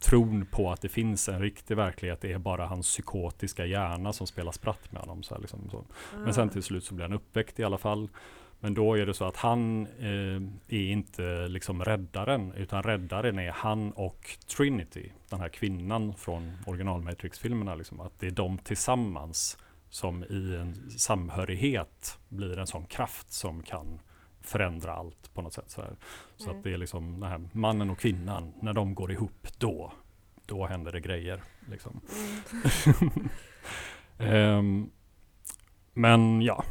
tron 0.00 0.46
på 0.46 0.72
att 0.72 0.80
det 0.80 0.88
finns 0.88 1.28
en 1.28 1.40
riktig 1.40 1.76
verklighet 1.76 2.24
är 2.24 2.38
bara 2.38 2.66
hans 2.66 2.86
psykotiska 2.86 3.66
hjärna 3.66 4.12
som 4.12 4.26
spelar 4.26 4.52
spratt 4.52 4.92
med 4.92 5.00
honom. 5.00 5.22
Så 5.22 5.34
här, 5.34 5.40
liksom, 5.40 5.70
så. 5.70 5.84
Men 6.24 6.34
sen 6.34 6.48
till 6.48 6.62
slut 6.62 6.84
så 6.84 6.94
blir 6.94 7.04
han 7.04 7.12
uppväckt 7.12 7.58
i 7.58 7.64
alla 7.64 7.78
fall. 7.78 8.08
Men 8.60 8.74
då 8.74 8.94
är 8.98 9.06
det 9.06 9.14
så 9.14 9.24
att 9.24 9.36
han 9.36 9.86
eh, 9.86 10.42
är 10.78 10.90
inte 10.92 11.48
liksom 11.48 11.84
räddaren, 11.84 12.52
utan 12.52 12.82
räddaren 12.82 13.38
är 13.38 13.50
han 13.50 13.92
och 13.92 14.36
Trinity, 14.56 15.10
den 15.28 15.40
här 15.40 15.48
kvinnan 15.48 16.14
från 16.14 16.52
original 16.66 17.02
Matrix-filmerna. 17.02 17.74
Liksom, 17.74 18.00
att 18.00 18.20
det 18.20 18.26
är 18.26 18.30
de 18.30 18.58
tillsammans 18.58 19.58
som 19.90 20.24
i 20.24 20.56
en 20.56 20.90
samhörighet 20.90 22.18
blir 22.28 22.58
en 22.58 22.66
sån 22.66 22.84
kraft 22.86 23.32
som 23.32 23.62
kan 23.62 24.00
förändra 24.40 24.92
allt 24.94 25.34
på 25.34 25.42
något 25.42 25.52
sätt. 25.52 25.70
Så, 25.70 25.82
så 26.36 26.44
Mm. 26.44 26.58
att 26.58 26.64
det 26.64 26.72
är 26.72 26.78
liksom 26.78 27.20
den 27.20 27.30
här 27.30 27.48
mannen 27.52 27.90
och 27.90 27.98
kvinnan, 27.98 28.52
när 28.62 28.72
de 28.72 28.94
går 28.94 29.12
ihop, 29.12 29.48
då, 29.58 29.92
då 30.46 30.66
händer 30.66 30.92
det 30.92 31.00
grejer. 31.00 31.42
Liksom. 31.70 32.00
Mm. 33.00 33.28
Ehm, 34.32 34.90
men 35.94 36.42
ja, 36.42 36.64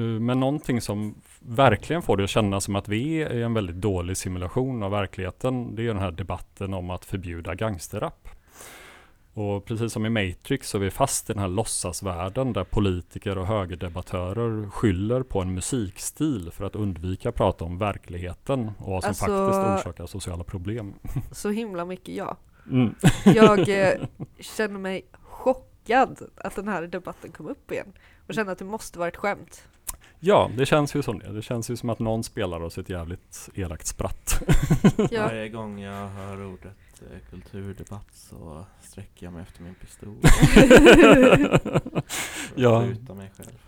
men 0.00 0.40
någonting 0.40 0.80
som 0.80 1.14
verkligen 1.40 2.02
får 2.02 2.16
det 2.16 2.24
att 2.24 2.30
kännas 2.30 2.64
som 2.64 2.76
att 2.76 2.88
vi 2.88 3.22
är 3.22 3.32
i 3.32 3.42
en 3.42 3.54
väldigt 3.54 3.76
dålig 3.76 4.16
simulation 4.16 4.82
av 4.82 4.90
verkligheten, 4.90 5.74
det 5.74 5.82
är 5.82 5.86
den 5.86 5.98
här 5.98 6.10
debatten 6.10 6.74
om 6.74 6.90
att 6.90 7.04
förbjuda 7.04 7.54
gangsterrap. 7.54 8.28
Och 9.34 9.64
precis 9.64 9.92
som 9.92 10.06
i 10.06 10.10
Matrix 10.10 10.68
så 10.68 10.78
är 10.78 10.80
vi 10.80 10.90
fast 10.90 11.30
i 11.30 11.32
den 11.32 11.42
här 11.42 11.48
låtsasvärlden 11.48 12.52
där 12.52 12.64
politiker 12.64 13.38
och 13.38 13.46
högerdebattörer 13.46 14.70
skyller 14.70 15.22
på 15.22 15.40
en 15.40 15.54
musikstil 15.54 16.50
för 16.52 16.64
att 16.64 16.76
undvika 16.76 17.28
att 17.28 17.34
prata 17.34 17.64
om 17.64 17.78
verkligheten 17.78 18.70
och 18.78 18.90
vad 18.90 19.02
som 19.02 19.08
Alltså- 19.08 19.26
faktiskt 19.26 19.88
orsakar 19.88 20.06
sociala 20.06 20.44
problem. 20.44 20.94
Så 21.32 21.50
himla 21.50 21.84
mycket 21.84 22.14
ja. 22.14 22.36
Mm. 22.70 22.94
Jag 23.24 23.68
eh, 23.68 24.00
känner 24.40 24.78
mig 24.78 25.06
chockad 25.22 26.22
att 26.36 26.56
den 26.56 26.68
här 26.68 26.82
debatten 26.82 27.32
kom 27.32 27.46
upp 27.46 27.72
igen. 27.72 27.92
Och 28.26 28.34
känner 28.34 28.52
att 28.52 28.58
det 28.58 28.64
måste 28.64 28.98
vara 28.98 29.08
ett 29.08 29.16
skämt. 29.16 29.68
Ja, 30.24 30.50
det 30.56 30.66
känns 30.66 30.94
ju 30.94 31.02
som 31.02 31.18
det. 31.18 31.32
Det 31.32 31.42
känns 31.42 31.70
ju 31.70 31.76
som 31.76 31.90
att 31.90 31.98
någon 31.98 32.24
spelar 32.24 32.60
oss 32.60 32.78
ett 32.78 32.88
jävligt 32.88 33.48
elakt 33.54 33.86
spratt. 33.86 34.42
Ja. 35.10 35.26
Varje 35.26 35.48
gång 35.48 35.80
jag 35.80 36.08
hör 36.08 36.46
ordet 36.46 36.76
eh, 37.00 37.30
kulturdebatt 37.30 38.08
så 38.12 38.66
sträcker 38.82 39.26
jag 39.26 39.32
mig 39.32 39.42
efter 39.42 39.62
min 39.62 39.74
pistol. 39.74 40.16
Ja. 42.54 42.82
Skjuta 42.82 43.14
mig 43.14 43.30
själv. 43.36 43.58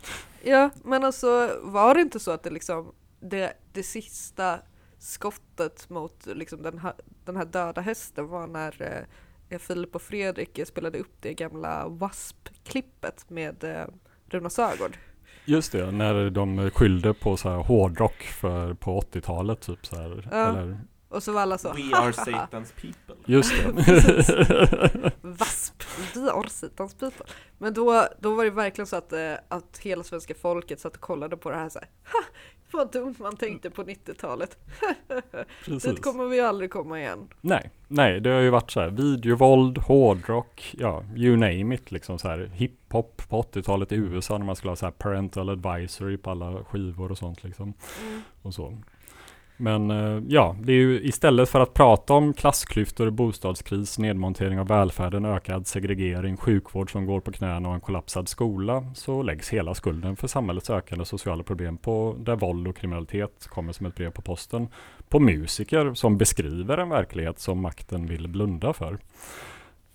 Ja, 0.42 0.70
men 0.84 1.04
alltså 1.04 1.60
var 1.62 1.94
det 1.94 2.00
inte 2.00 2.20
så 2.20 2.30
att 2.30 2.42
det 2.42 2.50
liksom 2.50 2.92
det, 3.20 3.52
det 3.72 3.82
sista 3.82 4.58
skottet 4.98 5.90
mot 5.90 6.26
liksom 6.26 6.62
den, 6.62 6.78
här, 6.78 6.94
den 7.24 7.36
här 7.36 7.44
döda 7.44 7.80
hästen 7.80 8.28
var 8.28 8.46
när 8.46 9.06
eh, 9.48 9.58
Filip 9.58 9.94
och 9.94 10.02
Fredrik 10.02 10.60
spelade 10.66 10.98
upp 10.98 11.16
det 11.20 11.34
gamla 11.34 11.82
W.A.S.P-klippet 11.82 13.30
med 13.30 13.64
eh, 13.64 13.86
Runa 14.26 14.50
Sögaard. 14.50 14.96
Just 15.44 15.72
det, 15.72 15.90
när 15.90 16.30
de 16.30 16.70
skyllde 16.70 17.14
på 17.14 17.36
så 17.36 17.48
här 17.50 17.56
hårdrock 17.56 18.22
för, 18.22 18.74
på 18.74 19.00
80-talet 19.00 19.60
typ 19.60 19.86
så 19.86 19.96
här. 19.96 20.28
Ja. 20.30 20.36
Eller, 20.48 20.78
Och 21.08 21.22
så 21.22 21.32
var 21.32 21.40
alla 21.40 21.58
så 21.58 21.72
We 21.72 21.96
are 21.96 22.12
Satan's 22.12 22.72
people. 22.80 23.14
just 23.26 23.52
det. 23.52 25.12
VASP, 25.22 25.82
vi 26.14 26.28
are 26.28 26.48
Satans 26.48 26.94
people. 26.94 27.26
Men 27.58 27.74
då, 27.74 28.06
då 28.20 28.34
var 28.34 28.44
det 28.44 28.50
verkligen 28.50 28.86
så 28.86 28.96
att, 28.96 29.12
eh, 29.12 29.34
att 29.48 29.78
hela 29.78 30.02
svenska 30.02 30.34
folket 30.34 30.80
satt 30.80 30.94
och 30.94 31.00
kollade 31.00 31.36
på 31.36 31.50
det 31.50 31.56
här 31.56 31.68
så 31.68 31.78
här. 31.78 31.88
Ha, 32.12 32.20
vad 32.74 32.92
dumt 32.92 33.14
man 33.18 33.36
tänkte 33.36 33.70
på 33.70 33.82
90-talet. 33.82 34.58
Precis. 35.64 35.82
Dit 35.82 36.02
kommer 36.02 36.24
vi 36.24 36.40
aldrig 36.40 36.70
komma 36.70 37.00
igen. 37.00 37.28
Nej, 37.40 37.70
nej, 37.88 38.20
det 38.20 38.30
har 38.30 38.40
ju 38.40 38.50
varit 38.50 38.70
så 38.70 38.80
här 38.80 38.90
videovåld, 38.90 39.78
hårdrock, 39.78 40.74
ja, 40.78 41.04
you 41.16 41.36
name 41.36 41.74
it 41.74 41.90
liksom 41.90 42.18
så 42.18 42.28
här 42.28 42.50
hiphop 42.54 43.22
på 43.28 43.42
80-talet 43.42 43.92
i 43.92 43.94
USA 43.94 44.38
när 44.38 44.46
man 44.46 44.56
skulle 44.56 44.70
ha 44.70 44.76
så 44.76 44.86
här 44.86 44.92
parental 44.92 45.48
advisory 45.48 46.16
på 46.16 46.30
alla 46.30 46.64
skivor 46.64 47.10
och 47.10 47.18
sånt 47.18 47.44
liksom. 47.44 47.74
Mm. 48.02 48.22
och 48.42 48.54
så. 48.54 48.78
Men 49.56 49.90
eh, 49.90 50.22
ja, 50.28 50.56
det 50.60 50.72
är 50.72 50.76
ju 50.76 51.00
istället 51.02 51.48
för 51.48 51.60
att 51.60 51.74
prata 51.74 52.14
om 52.14 52.34
klassklyftor, 52.34 53.10
bostadskris, 53.10 53.98
nedmontering 53.98 54.60
av 54.60 54.68
välfärden, 54.68 55.24
ökad 55.24 55.66
segregering, 55.66 56.36
sjukvård 56.36 56.92
som 56.92 57.06
går 57.06 57.20
på 57.20 57.32
knäna 57.32 57.68
och 57.68 57.74
en 57.74 57.80
kollapsad 57.80 58.28
skola 58.28 58.86
så 58.94 59.22
läggs 59.22 59.50
hela 59.50 59.74
skulden 59.74 60.16
för 60.16 60.28
samhällets 60.28 60.70
ökande 60.70 61.04
sociala 61.04 61.42
problem 61.42 61.76
på 61.76 62.16
där 62.18 62.36
våld 62.36 62.68
och 62.68 62.76
kriminalitet 62.76 63.46
kommer 63.48 63.72
som 63.72 63.86
ett 63.86 63.94
brev 63.94 64.10
på 64.10 64.22
posten 64.22 64.68
på 65.08 65.20
musiker 65.20 65.94
som 65.94 66.18
beskriver 66.18 66.78
en 66.78 66.88
verklighet 66.88 67.38
som 67.38 67.60
makten 67.60 68.06
vill 68.06 68.28
blunda 68.28 68.72
för. 68.72 68.98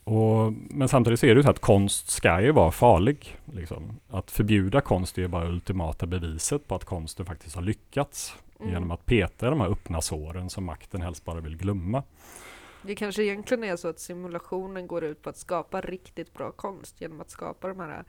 Och, 0.03 0.53
men 0.69 0.87
samtidigt 0.87 1.19
så 1.19 1.25
är 1.25 1.35
det 1.35 1.39
ju 1.39 1.43
så 1.43 1.49
att 1.49 1.59
konst 1.59 2.09
ska 2.09 2.41
ju 2.41 2.51
vara 2.51 2.71
farlig. 2.71 3.37
Liksom. 3.53 3.99
Att 4.09 4.31
förbjuda 4.31 4.81
konst 4.81 5.17
är 5.17 5.21
ju 5.21 5.27
bara 5.27 5.47
ultimata 5.47 6.05
beviset 6.05 6.67
på 6.67 6.75
att 6.75 6.85
konsten 6.85 7.25
faktiskt 7.25 7.55
har 7.55 7.61
lyckats. 7.61 8.35
Mm. 8.59 8.73
Genom 8.73 8.91
att 8.91 9.05
peta 9.05 9.47
i 9.47 9.49
de 9.49 9.61
här 9.61 9.69
öppna 9.69 10.01
såren 10.01 10.49
som 10.49 10.65
makten 10.65 11.01
helst 11.01 11.25
bara 11.25 11.39
vill 11.39 11.57
glömma. 11.57 12.03
Det 12.81 12.95
kanske 12.95 13.23
egentligen 13.23 13.63
är 13.63 13.75
så 13.75 13.87
att 13.87 13.99
simulationen 13.99 14.87
går 14.87 15.03
ut 15.03 15.21
på 15.21 15.29
att 15.29 15.37
skapa 15.37 15.81
riktigt 15.81 16.33
bra 16.33 16.51
konst 16.51 17.01
genom 17.01 17.21
att 17.21 17.29
skapa 17.29 17.67
de 17.67 17.79
här, 17.79 18.03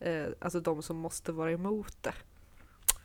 eh, 0.00 0.26
alltså 0.38 0.60
de 0.60 0.82
som 0.82 0.96
måste 0.96 1.32
vara 1.32 1.52
emot 1.52 2.02
det. 2.02 2.14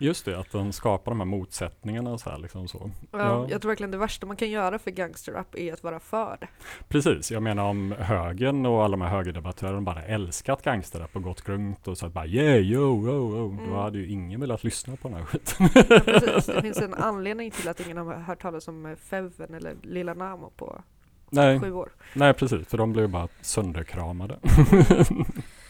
Just 0.02 0.26
det, 0.26 0.40
att 0.40 0.52
den 0.52 0.74
skapar 0.74 1.12
de 1.12 1.20
här 1.20 1.26
motsättningarna 1.26 2.12
och 2.12 2.20
så 2.20 2.30
här 2.30 2.38
liksom 2.38 2.68
så. 2.68 2.92
Ja. 3.12 3.20
Ja. 3.20 3.48
Jag 3.50 3.62
tror 3.62 3.70
verkligen 3.70 3.92
det 3.92 3.98
värsta 3.98 4.26
man 4.26 4.36
kan 4.38 4.50
göra 4.50 4.80
för 4.80 4.92
gangsterrap 4.92 5.56
är 5.56 5.74
att 5.74 5.84
vara 5.84 6.00
för 6.00 6.38
det. 6.42 6.48
Precis, 6.88 7.32
jag 7.32 7.44
menar 7.44 7.64
om 7.64 7.92
högern 7.92 8.66
och 8.66 8.84
alla 8.84 8.92
de 8.92 9.02
här 9.02 9.10
högerdebattörerna 9.10 9.82
bara 9.82 10.04
älskat 10.04 10.64
gangsterrap 10.64 11.16
och 11.16 11.24
gått 11.24 11.50
runt 11.50 11.88
och 11.88 11.98
sagt 11.98 12.14
bara 12.14 12.26
yeah, 12.26 12.58
yo, 12.58 13.08
yo, 13.08 13.38
yo. 13.38 13.52
Mm. 13.52 13.70
Då 13.70 13.76
hade 13.76 13.98
ju 13.98 14.08
ingen 14.08 14.40
velat 14.40 14.64
lyssna 14.64 14.96
på 14.96 15.08
den 15.08 15.18
här 15.18 15.26
skiten. 15.26 15.70
Ja, 15.90 16.00
precis. 16.00 16.46
Det 16.46 16.62
finns 16.62 16.82
en 16.82 16.94
anledning 16.94 17.52
till 17.52 17.70
att 17.70 17.80
ingen 17.80 17.98
har 17.98 18.14
hört 18.14 18.42
talas 18.42 18.68
om 18.68 18.86
eh, 18.86 18.96
Feven 18.96 19.54
eller 19.54 19.76
Lilla 19.84 20.14
Namo 20.14 20.50
på 20.50 20.82
Nej, 21.30 21.60
sju 21.60 21.72
år. 21.72 21.90
nej 22.14 22.34
precis, 22.34 22.68
för 22.68 22.78
de 22.78 22.94
blev 22.94 23.10
bara 23.10 23.28
sönderkramade. 23.42 24.40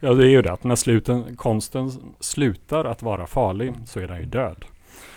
ja, 0.00 0.14
det 0.14 0.26
är 0.26 0.30
ju 0.30 0.42
det 0.42 0.52
att 0.52 0.64
när 0.64 0.76
sluten, 0.76 1.36
konsten 1.36 1.90
slutar 2.20 2.84
att 2.84 3.02
vara 3.02 3.26
farlig 3.26 3.74
så 3.86 4.00
är 4.00 4.08
den 4.08 4.20
ju 4.20 4.26
död. 4.26 4.64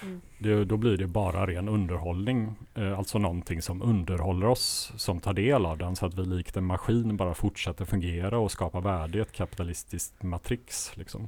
Mm. 0.01 0.21
Det, 0.39 0.65
då 0.65 0.77
blir 0.77 0.97
det 0.97 1.07
bara 1.07 1.47
ren 1.47 1.69
underhållning, 1.69 2.55
eh, 2.75 2.97
alltså 2.97 3.17
någonting 3.17 3.61
som 3.61 3.81
underhåller 3.81 4.47
oss 4.47 4.91
som 4.95 5.19
tar 5.19 5.33
del 5.33 5.65
av 5.65 5.77
den 5.77 5.95
så 5.95 6.05
att 6.05 6.13
vi 6.13 6.25
likt 6.25 6.57
en 6.57 6.65
maskin 6.65 7.17
bara 7.17 7.33
fortsätter 7.33 7.85
fungera 7.85 8.37
och 8.37 8.51
skapa 8.51 8.79
värde 8.79 9.17
i 9.17 9.21
ett 9.21 9.31
kapitalistiskt 9.31 10.23
matrix. 10.23 10.97
Liksom. 10.97 11.27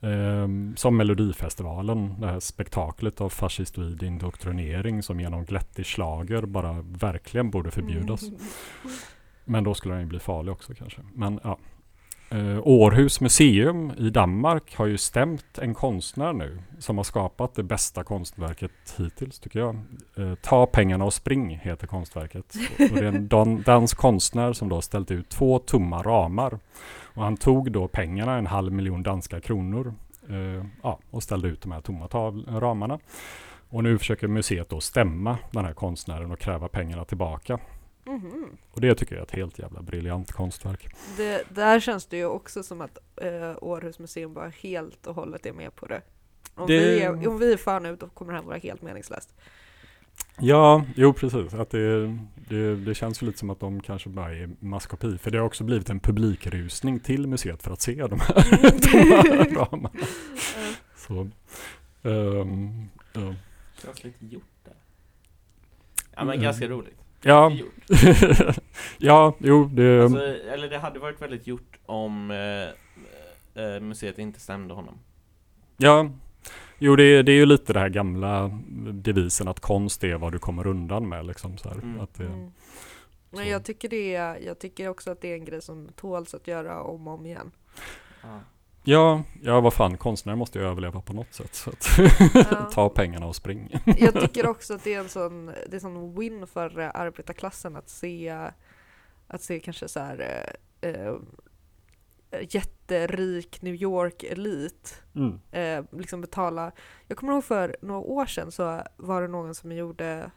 Ehm, 0.00 0.76
som 0.76 0.96
Melodifestivalen, 0.96 2.20
det 2.20 2.26
här 2.26 2.40
spektaklet 2.40 3.20
av 3.20 3.28
fascistoid 3.28 4.02
indoktrinering 4.02 5.02
som 5.02 5.20
genom 5.20 5.44
glättig 5.44 5.86
schlager 5.86 6.42
bara 6.42 6.82
verkligen 6.82 7.50
borde 7.50 7.70
förbjudas. 7.70 8.22
Mm. 8.22 8.38
Men 9.44 9.64
då 9.64 9.74
skulle 9.74 9.94
den 9.94 10.02
ju 10.02 10.08
bli 10.08 10.18
farlig 10.18 10.52
också 10.52 10.74
kanske. 10.74 11.00
Men 11.14 11.40
ja. 11.44 11.58
Eh, 12.32 12.58
Århus 12.62 13.20
museum 13.20 13.92
i 13.98 14.10
Danmark 14.10 14.76
har 14.76 14.86
ju 14.86 14.98
stämt 14.98 15.58
en 15.58 15.74
konstnär 15.74 16.32
nu 16.32 16.58
som 16.78 16.96
har 16.96 17.04
skapat 17.04 17.54
det 17.54 17.62
bästa 17.62 18.04
konstverket 18.04 18.94
hittills 18.98 19.38
tycker 19.40 19.58
jag. 19.58 19.76
Eh, 20.16 20.34
Ta 20.34 20.66
pengarna 20.66 21.04
och 21.04 21.14
spring 21.14 21.60
heter 21.62 21.86
konstverket. 21.86 22.54
Och 22.90 22.96
det 22.96 22.98
är 22.98 23.02
en 23.04 23.28
dan- 23.28 23.62
dansk 23.62 23.96
konstnär 23.96 24.52
som 24.52 24.68
då 24.68 24.80
ställt 24.80 25.10
ut 25.10 25.28
två 25.28 25.58
tomma 25.58 26.02
ramar. 26.02 26.58
Och 27.14 27.22
han 27.22 27.36
tog 27.36 27.72
då 27.72 27.88
pengarna, 27.88 28.36
en 28.36 28.46
halv 28.46 28.72
miljon 28.72 29.02
danska 29.02 29.40
kronor, 29.40 29.94
eh, 30.28 30.66
ja, 30.82 30.98
och 31.10 31.22
ställde 31.22 31.48
ut 31.48 31.62
de 31.62 31.72
här 31.72 31.80
tomma 31.80 32.06
ramarna. 32.60 32.98
Och 33.68 33.82
nu 33.82 33.98
försöker 33.98 34.28
museet 34.28 34.68
då 34.68 34.80
stämma 34.80 35.38
den 35.50 35.64
här 35.64 35.72
konstnären 35.72 36.30
och 36.32 36.38
kräva 36.38 36.68
pengarna 36.68 37.04
tillbaka. 37.04 37.58
Mhm. 38.04 38.56
Och 38.70 38.80
det 38.80 38.94
tycker 38.94 39.14
jag 39.14 39.20
är 39.20 39.26
ett 39.26 39.30
helt 39.30 39.58
jävla 39.58 39.82
briljant 39.82 40.32
konstverk. 40.32 40.88
Det, 41.16 41.42
där 41.48 41.80
känns 41.80 42.06
det 42.06 42.16
ju 42.16 42.26
också 42.26 42.62
som 42.62 42.80
att 42.80 42.98
eh, 43.16 43.54
Århus 43.60 43.98
museum 43.98 44.34
bara 44.34 44.48
helt 44.48 45.06
och 45.06 45.14
hållet 45.14 45.46
är 45.46 45.52
med 45.52 45.74
på 45.76 45.86
det. 45.86 46.02
Om, 46.54 46.66
Det- 46.66 46.78
Vi, 46.78 47.00
är, 47.02 47.28
om 47.28 47.38
vi 47.38 47.52
är 47.52 47.56
för 47.56 47.80
nu 47.80 47.96
då 47.96 48.08
kommer 48.08 48.32
det 48.32 48.38
här 48.38 48.44
vara 48.46 48.58
helt 48.58 48.82
meningslöst. 48.82 49.34
Ja, 50.38 50.84
jo 50.96 51.12
precis. 51.12 51.54
Att 51.54 51.70
det, 51.70 52.06
det, 52.48 52.76
det 52.76 52.94
känns 52.94 53.22
ju 53.22 53.26
lite 53.26 53.38
som 53.38 53.50
att 53.50 53.60
de 53.60 53.80
kanske 53.80 54.08
bara 54.08 54.34
är 54.34 54.50
maskopi. 54.60 55.18
För 55.18 55.30
det 55.30 55.38
har 55.38 55.44
också 55.46 55.64
blivit 55.64 55.90
en 55.90 56.00
publikrusning 56.00 57.00
till 57.00 57.26
museet 57.26 57.62
för 57.62 57.70
att 57.70 57.80
se 57.80 57.94
de 58.06 58.20
här 58.20 58.70
tomma 58.80 59.60
ramarna. 59.60 59.90
Eh, 59.94 60.74
Så, 60.96 61.28
ehm, 62.02 62.88
ja. 63.12 63.34
Känns 63.82 64.04
lite 64.04 64.26
gjort 64.26 64.42
där. 64.64 64.74
Ja 66.14 66.24
men 66.24 66.28
Mm. 66.28 66.42
ganska 66.42 66.68
roligt. 66.68 66.96
Ja, 67.22 67.52
ja, 68.98 69.34
jo, 69.38 69.64
det, 69.64 70.02
Alltså, 70.02 70.24
eller 70.24 70.68
det 70.68 70.78
hade 70.78 70.98
varit 70.98 71.22
väldigt 71.22 71.46
gjort 71.46 71.78
om 71.86 72.30
eh, 72.30 73.64
eh, 73.64 73.80
museet 73.80 74.18
inte 74.18 74.40
stämde 74.40 74.74
honom. 74.74 74.98
ja. 75.76 76.10
Jo, 76.84 76.96
det, 76.96 77.22
det 77.22 77.32
är 77.32 77.36
ju 77.36 77.46
lite 77.46 77.72
det 77.72 77.80
här 77.80 77.88
gamla 77.88 78.60
devisen 78.92 79.48
att 79.48 79.60
konst 79.60 80.04
är 80.04 80.14
vad 80.14 80.32
du 80.32 80.38
kommer 80.38 80.66
undan 80.66 81.08
med. 81.08 81.26
Liksom, 81.26 81.58
så 81.58 81.68
här. 81.68 81.76
Mm. 81.76 82.00
Att 82.00 82.14
det, 82.14 82.24
mm. 82.24 82.52
Men 83.30 83.44
så. 83.44 83.50
jag 83.50 83.64
tycker, 83.64 83.88
det 83.88 84.14
är, 84.14 84.38
jag 84.46 84.58
tycker 84.58 84.88
också 84.88 85.10
att 85.10 85.20
det 85.20 85.28
är 85.28 85.34
en 85.34 85.44
grej 85.44 85.62
som 85.62 85.88
tåls 85.96 86.34
att 86.34 86.46
göra 86.46 86.82
om 86.82 87.08
och 87.08 87.14
om 87.14 87.26
igen. 87.26 87.50
Ja. 88.22 88.40
Ja, 88.84 89.22
ja 89.42 89.60
vad 89.60 89.74
fan, 89.74 89.96
konstnärer 89.96 90.36
måste 90.36 90.58
ju 90.58 90.64
överleva 90.64 91.00
på 91.00 91.12
något 91.12 91.34
sätt. 91.34 91.54
Så 91.54 91.70
att 91.70 91.86
Ja. 92.34 92.68
ta 92.72 92.88
pengarna 92.88 93.26
och 93.26 93.36
spring. 93.36 93.80
Jag 93.98 94.20
tycker 94.20 94.46
också 94.46 94.74
att 94.74 94.84
det 94.84 94.94
är 94.94 95.00
en 95.00 95.08
sån, 95.08 95.46
det 95.46 95.76
är 95.76 95.80
sån 95.80 96.18
win 96.18 96.46
för 96.46 96.78
eh, 96.78 96.90
arbetarklassen 96.94 97.76
att 97.76 97.88
se, 97.88 98.36
att 99.28 99.42
se 99.42 99.60
kanske 99.60 99.88
så 99.88 100.00
här 100.00 100.54
eh, 100.80 100.90
eh, 100.90 101.14
jätterik 102.48 103.62
New 103.62 103.74
York-elit 103.74 105.02
Mm. 105.14 105.40
eh, 105.50 105.84
liksom 105.98 106.20
betala. 106.20 106.72
Jag 107.08 107.18
kommer 107.18 107.32
ihåg 107.32 107.44
för 107.44 107.76
några 107.82 108.00
år 108.00 108.26
sedan 108.26 108.52
så 108.52 108.82
var 108.96 109.22
det 109.22 109.28
någon 109.28 109.54
som 109.54 109.72
gjorde 109.72 110.30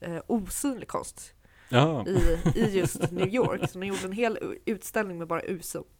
eh, 0.00 0.18
osynlig 0.26 0.88
konst 0.88 1.34
Ja, 1.68 2.06
i, 2.06 2.38
i 2.54 2.78
just 2.78 3.12
New 3.12 3.28
York. 3.28 3.70
Så 3.70 3.78
de 3.78 3.86
gjorde 3.86 4.04
en 4.04 4.12
hel 4.12 4.38
utställning 4.64 5.18
med 5.18 5.26
bara 5.26 5.42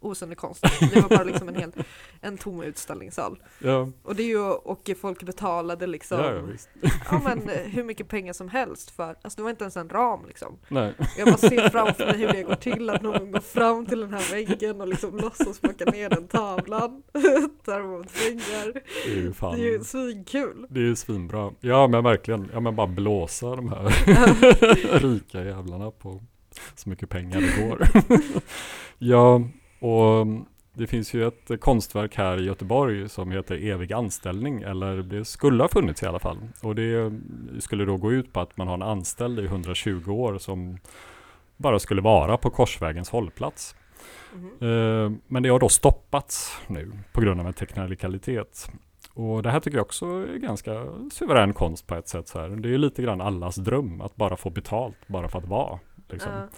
osynlig 0.00 0.38
konst. 0.38 0.64
Det 0.80 1.00
var 1.00 1.08
bara 1.08 1.24
liksom 1.24 1.48
en, 1.48 1.54
hel, 1.54 1.72
en 2.20 2.38
tom 2.38 2.62
utställningssal. 2.62 3.42
ja, 3.58 3.88
Och 4.02 4.14
det 4.14 4.22
är 4.22 4.26
ju, 4.26 4.40
och 4.42 4.90
folk 5.00 5.22
betalade 5.22 5.86
liksom 5.86 6.18
ja, 6.18 6.90
ja 7.10 7.20
men, 7.24 7.48
eh, 7.50 7.58
hur 7.58 7.84
mycket 7.84 8.08
pengar 8.08 8.32
som 8.32 8.48
helst 8.48 8.90
för, 8.90 9.16
alltså 9.22 9.36
det 9.36 9.42
var 9.42 9.50
inte 9.50 9.64
ens 9.64 9.76
en 9.76 9.88
ram 9.88 10.20
liksom. 10.26 10.58
Nej. 10.68 10.94
Jag 11.18 11.26
bara 11.28 11.36
ser 11.36 11.68
framför 11.68 12.06
mig 12.06 12.16
hur 12.16 12.28
det 12.28 12.42
går 12.42 12.54
till 12.54 12.90
att 12.90 13.02
någon 13.02 13.32
går 13.32 13.40
fram 13.40 13.86
till 13.86 14.00
den 14.00 14.12
här 14.14 14.30
väggen 14.30 14.80
och 14.80 14.88
liksom 14.88 15.16
låtsas 15.16 15.60
plocka 15.60 15.84
ner 15.84 16.10
den 16.10 16.28
tavlan, 16.28 17.02
tar 17.64 17.80
emot 17.80 18.06
pengar. 18.14 18.72
Det 19.06 19.12
är 19.12 19.16
ju 19.16 19.32
fan. 19.32 19.58
Det 19.58 19.68
är 19.68 19.72
ju 19.72 19.84
svinkul. 19.84 20.66
Det 20.70 20.80
är 20.80 20.84
ju 20.84 20.96
svinbra. 20.96 21.50
Ja 21.60 21.86
men 21.86 22.04
verkligen. 22.04 22.50
Ja 22.52 22.60
men 22.60 22.76
bara 22.76 22.86
blåsa 22.86 23.56
de 23.56 23.68
här 23.68 24.98
rika 24.98 25.38
jävlarna 25.38 25.57
på 25.90 26.20
så 26.74 26.88
mycket 26.88 27.08
pengar 27.08 27.40
det 27.40 27.68
går. 27.68 27.88
ja, 28.98 29.42
och 29.80 30.26
det 30.72 30.86
finns 30.86 31.14
ju 31.14 31.26
ett 31.26 31.60
konstverk 31.60 32.16
här 32.16 32.40
i 32.40 32.44
Göteborg 32.44 33.08
som 33.08 33.30
heter 33.30 33.66
Evig 33.66 33.92
anställning, 33.92 34.62
eller 34.62 34.96
det 34.96 35.24
skulle 35.24 35.62
ha 35.64 35.68
funnits 35.68 36.02
i 36.02 36.06
alla 36.06 36.18
fall. 36.18 36.38
Och 36.62 36.74
det 36.74 37.12
skulle 37.58 37.84
då 37.84 37.96
gå 37.96 38.12
ut 38.12 38.32
på 38.32 38.40
att 38.40 38.56
man 38.56 38.68
har 38.68 38.74
en 38.74 38.82
anställd 38.82 39.38
i 39.38 39.44
120 39.44 40.10
år 40.10 40.38
som 40.38 40.78
bara 41.56 41.78
skulle 41.78 42.00
vara 42.00 42.36
på 42.36 42.50
Korsvägens 42.50 43.10
hållplats. 43.10 43.76
Eh, 44.60 45.12
Men 45.26 45.42
det 45.42 45.48
har 45.48 45.58
då 45.58 45.68
stoppats 45.68 46.60
nu 46.66 46.92
på 47.12 47.20
grund 47.20 47.40
av 47.40 47.46
en 47.46 47.52
teknikalitet. 47.52 48.70
Och 49.18 49.42
det 49.42 49.50
här 49.50 49.60
tycker 49.60 49.78
jag 49.78 49.84
också 49.84 50.06
är 50.06 50.38
ganska 50.38 50.86
suverän 51.12 51.52
konst 51.52 51.86
på 51.86 51.94
ett 51.94 52.08
sätt. 52.08 52.28
Så 52.28 52.40
här. 52.40 52.48
Det 52.48 52.68
är 52.68 52.70
ju 52.70 52.78
lite 52.78 53.02
grann 53.02 53.20
allas 53.20 53.56
dröm 53.56 54.00
att 54.00 54.16
bara 54.16 54.36
få 54.36 54.50
betalt 54.50 54.96
bara 55.06 55.28
för 55.28 55.38
att 55.38 55.48
vara. 55.48 55.78
Liksom. 56.08 56.32
Ja. 56.32 56.48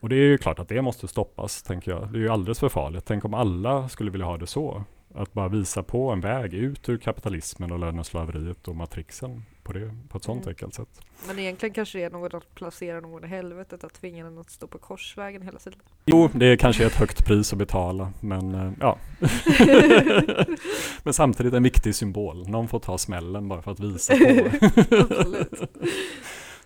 Och 0.00 0.08
det 0.08 0.16
är 0.16 0.26
ju 0.26 0.38
klart 0.38 0.58
att 0.58 0.68
det 0.68 0.82
måste 0.82 1.08
stoppas, 1.08 1.62
tänker 1.62 1.90
jag. 1.90 2.12
Det 2.12 2.18
är 2.18 2.20
ju 2.20 2.28
alldeles 2.28 2.60
för 2.60 2.68
farligt. 2.68 3.04
Tänk 3.06 3.24
om 3.24 3.34
alla 3.34 3.88
skulle 3.88 4.10
vilja 4.10 4.26
ha 4.26 4.38
det 4.38 4.46
så. 4.46 4.84
Att 5.14 5.32
bara 5.32 5.48
visa 5.48 5.82
på 5.82 6.10
en 6.10 6.20
väg 6.20 6.54
ut 6.54 6.88
ur 6.88 6.98
kapitalismen 6.98 7.72
och 7.72 7.78
löneslaveriet 7.78 8.68
och 8.68 8.76
matrixen 8.76 9.42
på, 9.64 9.72
det, 9.72 9.94
på 10.08 10.18
ett 10.18 10.24
sånt 10.24 10.42
Mm. 10.42 10.48
enkelt 10.48 10.74
sätt. 10.74 10.88
Men 11.26 11.38
egentligen 11.38 11.74
kanske 11.74 11.98
det 11.98 12.04
är 12.04 12.10
något 12.10 12.34
att 12.34 12.54
placera 12.54 13.00
någon 13.00 13.24
i 13.24 13.26
helvetet, 13.26 13.84
att 13.84 13.94
tvinga 13.94 14.24
den 14.24 14.38
att 14.38 14.50
stå 14.50 14.66
på 14.66 14.78
korsvägen 14.78 15.42
hela 15.42 15.58
tiden. 15.58 15.78
Jo, 16.06 16.28
det 16.34 16.46
är 16.46 16.56
kanske 16.56 16.86
ett 16.86 16.94
högt 16.94 17.24
pris 17.26 17.52
att 17.52 17.58
betala, 17.58 18.12
men 18.20 18.54
eh, 18.54 18.72
ja. 18.80 18.98
men 21.02 21.14
samtidigt 21.14 21.54
en 21.54 21.62
viktig 21.62 21.94
symbol. 21.94 22.48
Någon 22.48 22.68
får 22.68 22.78
ta 22.80 22.98
smällen 22.98 23.48
bara 23.48 23.62
för 23.62 23.70
att 23.70 23.80
visa 23.80 24.14
på. 24.16 24.50
Absolut. 25.00 25.60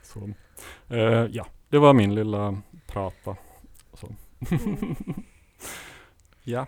Så. 0.03 0.31
Eh, 0.89 1.27
ja, 1.31 1.47
det 1.69 1.79
var 1.79 1.93
min 1.95 2.15
lilla 2.15 2.63
prata. 2.87 3.37
Mm. 4.51 4.95
ja, 6.45 6.67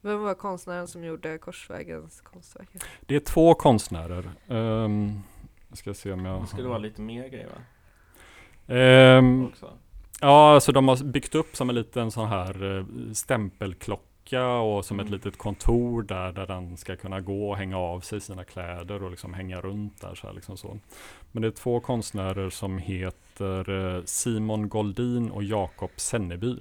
Vem 0.00 0.20
var 0.22 0.34
konstnären 0.34 0.88
som 0.88 1.04
gjorde 1.04 1.38
Korsvägens 1.38 2.20
konstverk? 2.20 2.68
det 3.00 3.16
är 3.16 3.20
två 3.20 3.54
konstnärer. 3.54 4.30
Um, 4.46 5.22
jag 5.68 5.78
ska 5.78 5.94
se 5.94 6.12
om 6.12 6.24
jag... 6.24 6.42
Det 6.42 6.46
skulle 6.46 6.68
vara 6.68 6.78
lite 6.78 7.00
mer 7.00 7.28
grejer 7.28 7.46
va? 7.48 8.74
Ehm, 8.74 9.46
Också. 9.46 9.70
Ja, 10.20 10.54
alltså 10.54 10.72
de 10.72 10.88
har 10.88 11.04
byggt 11.04 11.34
upp 11.34 11.56
som 11.56 11.68
en 11.68 11.74
liten 11.74 12.10
sån 12.10 12.28
här 12.28 12.78
eh, 12.78 12.84
stämpelklocka 13.12 14.46
och 14.48 14.84
som 14.84 15.00
ett 15.00 15.06
Mm. 15.06 15.12
litet 15.18 15.38
kontor 15.38 16.02
där, 16.02 16.32
där 16.32 16.46
den 16.46 16.76
ska 16.76 16.96
kunna 16.96 17.20
gå 17.20 17.50
och 17.50 17.56
hänga 17.56 17.78
av 17.78 18.00
sig 18.00 18.20
sina 18.20 18.44
kläder 18.44 19.02
och 19.02 19.10
liksom 19.10 19.34
hänga 19.34 19.60
runt 19.60 20.00
där. 20.00 20.14
Så 20.14 20.26
här, 20.26 20.34
liksom 20.34 20.56
så. 20.56 20.78
Men 21.32 21.42
det 21.42 21.48
är 21.48 21.52
två 21.52 21.80
konstnärer 21.80 22.50
som 22.50 22.78
heter 22.78 23.70
eh, 23.96 24.02
Simon 24.04 24.68
Goldin 24.68 25.30
och 25.30 25.44
Jakob 25.44 25.90
Senneby. 25.96 26.56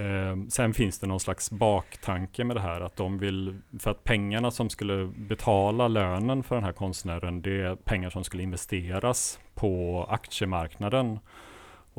Eh, 0.00 0.36
sen 0.48 0.74
finns 0.74 0.98
det 0.98 1.06
någon 1.06 1.20
slags 1.20 1.50
baktanke 1.50 2.44
med 2.44 2.56
det 2.56 2.60
här 2.60 2.80
att 2.80 2.96
de 2.96 3.18
vill, 3.18 3.60
för 3.78 3.90
att 3.90 4.04
pengarna 4.04 4.50
som 4.50 4.70
skulle 4.70 5.06
betala 5.06 5.88
lönen 5.88 6.42
för 6.42 6.54
den 6.54 6.64
här 6.64 6.72
konstnären, 6.72 7.42
det 7.42 7.62
är 7.62 7.76
pengar 7.76 8.10
som 8.10 8.24
skulle 8.24 8.42
investeras 8.42 9.40
på 9.54 10.06
aktiemarknaden. 10.10 11.18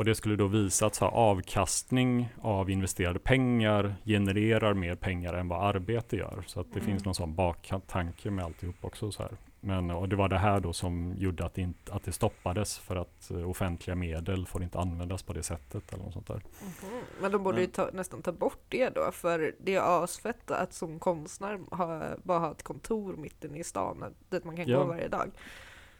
Och 0.01 0.05
det 0.05 0.15
skulle 0.15 0.35
då 0.35 0.47
visa 0.47 0.85
att 0.85 0.95
så 0.95 1.05
här, 1.05 1.11
avkastning 1.11 2.29
av 2.41 2.69
investerade 2.69 3.19
pengar 3.19 3.95
genererar 4.05 4.73
mer 4.73 4.95
pengar 4.95 5.33
än 5.33 5.47
vad 5.47 5.75
arbete 5.75 6.15
gör. 6.17 6.43
Så 6.47 6.59
att 6.59 6.67
det 6.73 6.79
Mm. 6.79 6.85
finns 6.91 7.05
någon 7.05 7.15
sån 7.15 7.35
baktanke 7.35 8.31
med 8.31 8.45
alltihop 8.45 8.75
också. 8.81 9.11
Så 9.11 9.23
här. 9.23 9.31
Men, 9.59 9.91
och 9.91 10.09
det 10.09 10.15
var 10.15 10.29
det 10.29 10.37
här 10.37 10.59
då 10.59 10.73
som 10.73 11.13
gjorde 11.17 11.45
att 11.45 11.53
det, 11.53 11.61
inte, 11.61 11.93
att 11.93 12.03
det 12.03 12.11
stoppades 12.11 12.79
för 12.79 12.95
att 12.95 13.31
eh, 13.31 13.49
offentliga 13.49 13.95
medel 13.95 14.45
får 14.45 14.63
inte 14.63 14.79
användas 14.79 15.23
på 15.23 15.33
det 15.33 15.43
sättet 15.43 15.93
eller 15.93 16.03
något 16.03 16.13
sånt 16.13 16.27
där. 16.27 16.41
Mhm. 16.61 17.01
Men 17.21 17.31
de 17.31 17.43
borde 17.43 17.57
ju 17.61 17.67
Men- 17.67 17.71
ta, 17.71 17.89
nästan 17.93 18.21
ta 18.21 18.31
bort 18.31 18.63
det 18.69 18.89
då, 18.89 19.11
för 19.11 19.53
det 19.63 19.75
är 19.75 20.03
asfett 20.03 20.51
att 20.51 20.73
som 20.73 20.99
konstnär 20.99 21.59
ha, 21.71 22.03
bara 22.23 22.39
ha 22.39 22.51
ett 22.51 22.63
kontor 22.63 23.13
mitt 23.17 23.43
inne 23.43 23.59
i 23.59 23.63
stan 23.63 24.03
dit 24.29 24.43
man 24.45 24.55
kan 24.55 24.67
Ja. 24.67 24.77
gå 24.77 24.83
varje 24.85 25.07
dag. 25.07 25.31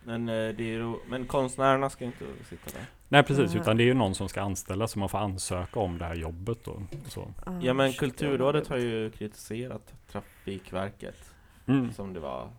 Men, 0.04 0.30
eh, 0.30 0.34
det 0.34 0.64
är 0.64 0.78
ju, 0.78 0.96
men 1.08 1.26
konstnärerna 1.26 1.90
ska 1.90 2.06
inte 2.06 2.26
sitta 2.50 2.72
där. 2.78 2.86
Nej 3.10 3.24
precis, 3.24 3.56
utan 3.56 3.78
det 3.78 3.84
är 3.84 3.86
ju 3.86 3.94
någon 3.94 4.16
som 4.16 4.30
ska 4.30 4.42
anställas 4.42 4.92
så 4.92 5.00
man 5.00 5.10
får 5.10 5.18
ansöka 5.18 5.80
om 5.80 5.98
det 5.98 6.06
här 6.06 6.16
jobbet 6.16 6.64
då. 6.64 6.84
Så. 7.08 7.22
Ah, 7.46 7.52
Ja 7.62 7.74
men 7.74 7.94
Kulturrådet 7.94 8.68
det 8.68 8.74
har 8.74 8.80
ju 8.80 9.12
kritiserat 9.12 9.94
Trafikverket 10.12 11.34
Mm. 11.68 11.92
som 11.92 12.14
det 12.14 12.20
var 12.20 12.50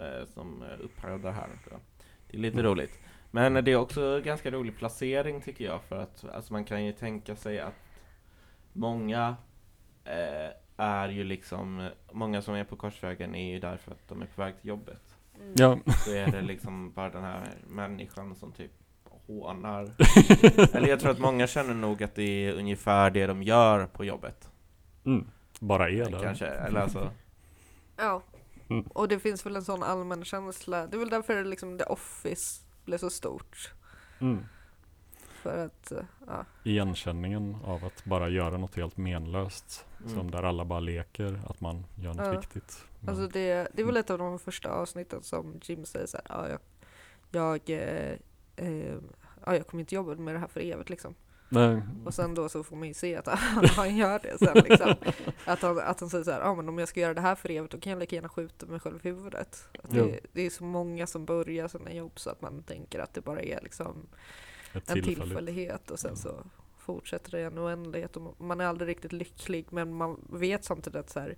eh, 0.00 0.26
som 0.34 0.62
eh, 0.62 0.84
upphävde 0.84 1.28
det 1.28 1.32
här. 1.34 1.48
Det 2.30 2.36
är 2.36 2.40
lite 2.40 2.58
Mm. 2.58 2.66
roligt. 2.70 3.00
Men 3.30 3.64
det 3.64 3.72
är 3.72 3.76
också 3.76 4.20
ganska 4.24 4.50
rolig 4.50 4.76
placering 4.76 5.40
tycker 5.40 5.64
jag 5.64 5.82
för 5.82 5.96
att 5.96 6.24
alltså, 6.34 6.52
man 6.52 6.64
kan 6.64 6.84
ju 6.84 6.92
tänka 6.92 7.36
sig 7.36 7.60
att 7.60 7.74
många 8.72 9.36
eh, 10.04 10.50
är 10.76 11.08
ju 11.08 11.24
liksom, 11.24 11.88
många 12.12 12.42
som 12.42 12.54
är 12.54 12.64
på 12.64 12.76
Korsvägen 12.76 13.34
är 13.34 13.52
ju 13.52 13.58
där 13.60 13.76
för 13.76 13.90
att 13.92 14.08
de 14.08 14.22
är 14.22 14.26
på 14.26 14.40
väg 14.42 14.60
till 14.60 14.68
jobbet. 14.68 15.11
Mm. 15.42 15.54
Ja. 15.56 15.78
Så 16.04 16.10
är 16.12 16.26
det 16.26 16.42
liksom 16.42 16.92
bara 16.92 17.10
den 17.10 17.22
här 17.24 17.48
människan 17.66 18.34
som 18.34 18.52
typ 18.52 18.70
hånar. 19.26 19.82
Eller 20.76 20.88
jag 20.88 21.00
tror 21.00 21.10
att 21.10 21.18
många 21.18 21.46
känner 21.46 21.74
nog 21.74 22.02
att 22.02 22.14
det 22.14 22.22
är 22.46 22.52
ungefär 22.52 23.10
det 23.10 23.26
de 23.26 23.42
gör 23.42 23.86
på 23.86 24.04
jobbet. 24.04 24.48
Mm. 25.04 25.26
Bara 25.60 25.90
är 25.90 26.10
där. 26.10 26.22
Kanske, 26.22 26.46
eller 26.46 26.80
alltså. 26.80 27.10
Ja. 27.96 28.22
Mm. 28.68 28.84
Och 28.84 29.08
det 29.08 29.18
finns 29.18 29.46
väl 29.46 29.56
en 29.56 29.64
sån 29.64 29.82
allmän 29.82 30.24
känsla. 30.24 30.86
Det 30.86 30.96
är 30.96 30.98
väl 30.98 31.08
därför 31.08 31.44
liksom 31.44 31.78
The 31.78 31.84
Office 31.84 32.62
blev 32.84 32.98
så 32.98 33.10
stort. 33.10 33.72
Mm. 34.20 34.44
För 35.42 35.64
att, 35.66 35.92
eh, 35.92 35.98
ja. 36.26 36.44
Igenkänningen 36.64 37.56
av 37.64 37.84
att 37.84 38.04
bara 38.04 38.28
göra 38.28 38.58
något 38.58 38.74
helt 38.76 38.96
menlöst. 38.96 39.86
Mm. 40.00 40.14
Som 40.14 40.30
där 40.30 40.42
alla 40.42 40.64
bara 40.64 40.80
leker 40.80 41.40
att 41.48 41.60
man 41.60 41.86
gör 41.96 42.14
något 42.14 42.26
Ja. 42.26 42.40
viktigt. 42.40 42.84
Alltså 43.06 43.28
det, 43.28 43.68
det 43.74 43.82
är 43.82 43.86
väl 43.86 43.96
ett 43.96 44.10
av 44.10 44.18
de 44.18 44.38
första 44.38 44.70
avsnitten 44.70 45.22
som 45.22 45.60
Jim 45.62 45.84
säger 45.84 46.06
så 46.06 46.16
här, 46.16 46.24
ja, 46.28 46.48
jag, 46.48 46.60
jag, 47.30 47.70
eh, 48.56 48.96
ja, 49.46 49.56
jag 49.56 49.66
kommer 49.66 49.80
inte 49.80 49.94
jobba 49.94 50.14
med 50.14 50.34
det 50.34 50.38
här 50.38 50.48
för 50.48 50.60
evigt 50.60 50.90
liksom. 50.90 51.14
Nej. 51.48 51.82
Och 52.04 52.14
sen 52.14 52.34
då 52.34 52.48
så 52.48 52.64
får 52.64 52.76
man 52.76 52.88
ju 52.88 52.94
se 52.94 53.16
att 53.16 53.26
han, 53.38 53.64
han 53.64 53.96
gör 53.96 54.18
det 54.18 54.38
sen 54.38 54.64
liksom. 54.68 54.94
Att 55.44 55.62
han, 55.62 55.78
att 55.78 56.00
han 56.00 56.10
säger 56.10 56.24
så 56.24 56.30
här, 56.30 56.40
ja 56.40 56.54
men 56.54 56.68
om 56.68 56.78
jag 56.78 56.88
ska 56.88 57.00
göra 57.00 57.14
det 57.14 57.20
här 57.20 57.34
för 57.34 57.50
evigt 57.50 57.72
då 57.72 57.80
kan 57.80 57.90
jag 57.90 58.00
lika 58.00 58.16
gärna 58.16 58.28
skjuta 58.28 58.66
mig 58.66 58.80
själv 58.80 58.96
i 58.96 59.08
huvudet. 59.08 59.68
Det, 59.82 60.20
det 60.32 60.42
är 60.42 60.50
så 60.50 60.64
många 60.64 61.06
som 61.06 61.24
börjar 61.24 61.68
sina 61.68 61.92
jobb 61.92 62.20
så 62.20 62.30
att 62.30 62.42
man 62.42 62.62
tänker 62.62 62.98
att 62.98 63.14
det 63.14 63.20
bara 63.20 63.42
är 63.42 63.60
liksom 63.62 64.06
en 64.72 65.02
tillfällighet 65.02 65.90
och 65.90 65.98
sen 65.98 66.16
så 66.16 66.44
fortsätter 66.78 67.30
det 67.30 67.40
i 67.40 67.44
en 67.44 67.58
oändlighet 67.58 68.16
och 68.16 68.40
man 68.40 68.60
är 68.60 68.64
aldrig 68.64 68.88
riktigt 68.88 69.12
lycklig 69.12 69.66
men 69.70 69.94
man 69.94 70.20
vet 70.32 70.64
samtidigt 70.64 71.00
att 71.00 71.10
så 71.10 71.20
här, 71.20 71.36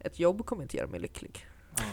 ett 0.00 0.18
jobb 0.18 0.46
kommer 0.46 0.62
inte 0.62 0.76
göra 0.76 0.86
mig 0.86 1.00
lycklig. 1.00 1.46
Ja. 1.76 1.84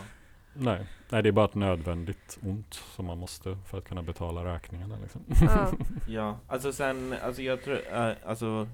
Nej. 0.53 0.87
Nej, 1.09 1.23
det 1.23 1.29
är 1.29 1.33
bara 1.33 1.45
ett 1.45 1.55
nödvändigt 1.55 2.39
ont 2.41 2.73
som 2.73 3.05
man 3.05 3.17
måste 3.17 3.57
för 3.65 3.77
att 3.77 3.83
kunna 3.85 4.03
betala 4.03 4.45
räkningarna. 4.55 4.97
Liksom. 5.01 5.21
Ja. 5.41 5.71
Ja, 6.07 6.39
alltså 6.47 6.73
sen, 6.73 7.15
alltså 7.23 7.41
jag 7.41 7.63
tror, 7.63 7.79
äh, 7.93 8.11
alltså 8.25 8.67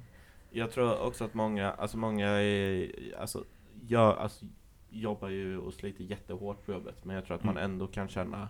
jag 0.50 0.72
tror 0.72 1.02
också 1.02 1.24
att 1.26 1.34
många, 1.34 1.72
alltså 1.72 1.98
många 1.98 2.28
är, 2.28 2.92
alltså, 3.20 3.44
jag, 3.88 4.18
alltså, 4.18 4.46
jobbar 4.90 5.30
ju 5.30 5.58
och 5.58 5.74
sliter 5.74 6.04
jättehårt 6.04 6.66
på 6.66 6.72
jobbet, 6.72 7.06
men 7.06 7.16
jag 7.16 7.26
tror 7.26 7.36
att 7.38 7.44
man 7.44 7.58
Mm. 7.58 7.72
ändå 7.72 7.88
kan 7.88 8.08
känna 8.10 8.50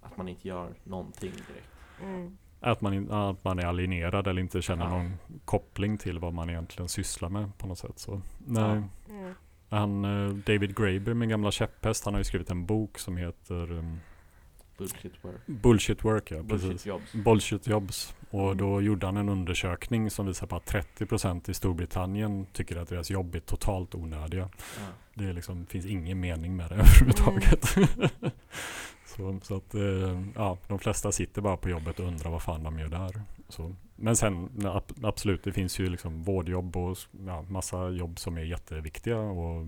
att 0.00 0.16
man 0.16 0.28
inte 0.28 0.48
gör 0.48 0.74
någonting 0.84 1.30
direkt. 1.32 1.70
Mm. 2.02 2.38
Att 2.60 2.80
man, 2.80 3.10
att 3.12 3.44
man 3.44 3.58
är 3.58 3.66
alienerad 3.66 4.26
eller 4.26 4.40
inte 4.42 4.62
känner 4.62 4.84
Ja. 4.84 4.90
någon 4.90 5.12
koppling 5.44 5.98
till 5.98 6.18
vad 6.18 6.34
man 6.34 6.50
egentligen 6.50 6.88
sysslar 6.88 7.28
med 7.28 7.58
på 7.58 7.66
något 7.66 7.78
sätt. 7.78 7.98
Så, 7.98 8.20
nej. 8.46 8.82
Mm. 9.08 9.34
Han, 9.70 10.04
eh, 10.04 10.34
David 10.34 10.76
Graeber, 10.76 11.14
min 11.14 11.28
gamla 11.28 11.50
käpphäst, 11.50 12.04
han 12.04 12.14
har 12.14 12.20
ju 12.20 12.24
skrivit 12.24 12.50
en 12.50 12.66
bok 12.66 12.98
som 12.98 13.16
heter 13.16 13.72
um, 13.72 14.00
Bullshit 14.78 15.12
work. 15.24 15.46
Bullshit 15.46 16.04
Work. 16.04 16.30
Ja, 16.30 16.42
Bullshit 16.42 16.70
precis. 16.70 16.86
jobs. 16.86 17.12
Bullshit 17.12 17.66
Jobs. 17.66 18.14
Och 18.30 18.44
Mm. 18.46 18.56
då 18.58 18.80
gjorde 18.82 19.06
han 19.06 19.16
en 19.16 19.28
undersökning 19.28 20.10
som 20.10 20.26
visar 20.26 20.46
på 20.46 20.56
att 20.56 20.66
30% 20.66 21.48
i 21.50 21.54
Storbritannien 21.54 22.46
tycker 22.52 22.76
att 22.76 22.88
deras 22.88 23.10
jobb 23.10 23.34
är 23.34 23.40
totalt 23.40 23.94
onödiga. 23.94 24.48
Ja. 24.78 24.86
Det 25.14 25.24
är 25.24 25.32
liksom, 25.32 25.66
finns 25.66 25.86
ingen 25.86 26.20
mening 26.20 26.56
med 26.56 26.68
det 26.68 26.74
överhuvudtaget. 26.80 27.74
så, 29.20 29.40
så 29.42 29.56
att 29.56 29.74
eh, 29.74 30.22
ja, 30.34 30.58
de 30.68 30.78
flesta 30.78 31.12
sitter 31.12 31.42
bara 31.42 31.56
på 31.56 31.68
jobbet 31.68 32.00
och 32.00 32.06
undrar 32.06 32.30
vad 32.30 32.42
fan 32.42 32.62
de 32.62 32.78
gör 32.78 32.88
där. 32.88 33.22
Så. 33.48 33.74
Men 33.96 34.16
sen 34.16 34.50
ja, 34.62 34.76
ab- 34.76 35.04
absolut, 35.04 35.44
det 35.44 35.52
finns 35.52 35.78
ju 35.78 35.88
liksom 35.90 36.22
vårdjobb 36.22 36.76
och 36.76 36.98
ja, 37.26 37.42
massa 37.42 37.88
jobb 37.88 38.18
som 38.18 38.36
är 38.38 38.42
jätteviktiga 38.42 39.18
och 39.18 39.66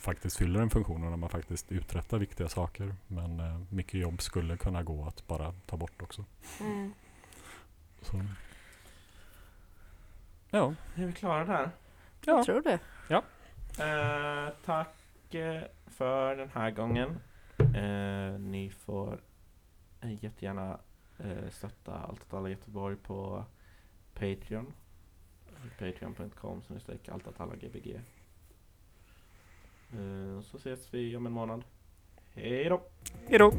faktiskt 0.00 0.36
fyller 0.36 0.60
en 0.60 0.70
funktion 0.70 1.04
och 1.04 1.10
när 1.10 1.16
man 1.16 1.30
faktiskt 1.30 1.72
uträttar 1.72 2.18
viktiga 2.18 2.48
saker. 2.48 2.94
Men 3.06 3.40
eh, 3.40 3.60
mycket 3.70 4.00
jobb 4.00 4.22
skulle 4.22 4.56
kunna 4.56 4.82
gå 4.82 5.04
att 5.06 5.26
bara 5.26 5.54
ta 5.66 5.76
bort 5.76 6.02
också. 6.02 6.24
Mm. 6.60 6.92
Så. 8.02 8.24
Ja, 10.50 10.74
Är 10.94 11.06
vi 11.06 11.12
klara 11.12 11.44
där? 11.44 11.70
ja. 12.24 12.32
Jag 12.36 12.44
tror 12.44 12.62
det. 12.62 12.78
Eh, 13.78 14.48
tack 14.64 15.34
eh, 15.34 15.62
för 15.86 16.36
den 16.36 16.50
här 16.54 16.70
gången. 16.70 17.18
Eh, 17.58 18.38
ni 18.40 18.70
får 18.70 19.20
eh, 20.00 20.24
jättegärna 20.24 20.78
eh, 21.18 21.50
stötta 21.50 21.94
Allt 21.94 22.22
åt 22.22 22.34
alla 22.34 22.48
Göteborg 22.48 22.96
på 22.96 23.44
Patreon. 24.14 24.72
Patreon.com 25.78 26.62
snedstreck 26.62 27.08
allt 27.08 27.26
åt 27.26 27.40
alla 27.40 27.56
gbg. 27.56 28.00
Eh, 29.92 30.40
så 30.40 30.56
ses 30.56 30.94
vi 30.94 31.16
om 31.16 31.26
en 31.26 31.32
månad. 31.32 31.64
Hej 32.34 32.68
då! 32.68 32.82
Hej 33.28 33.38
då! 33.38 33.52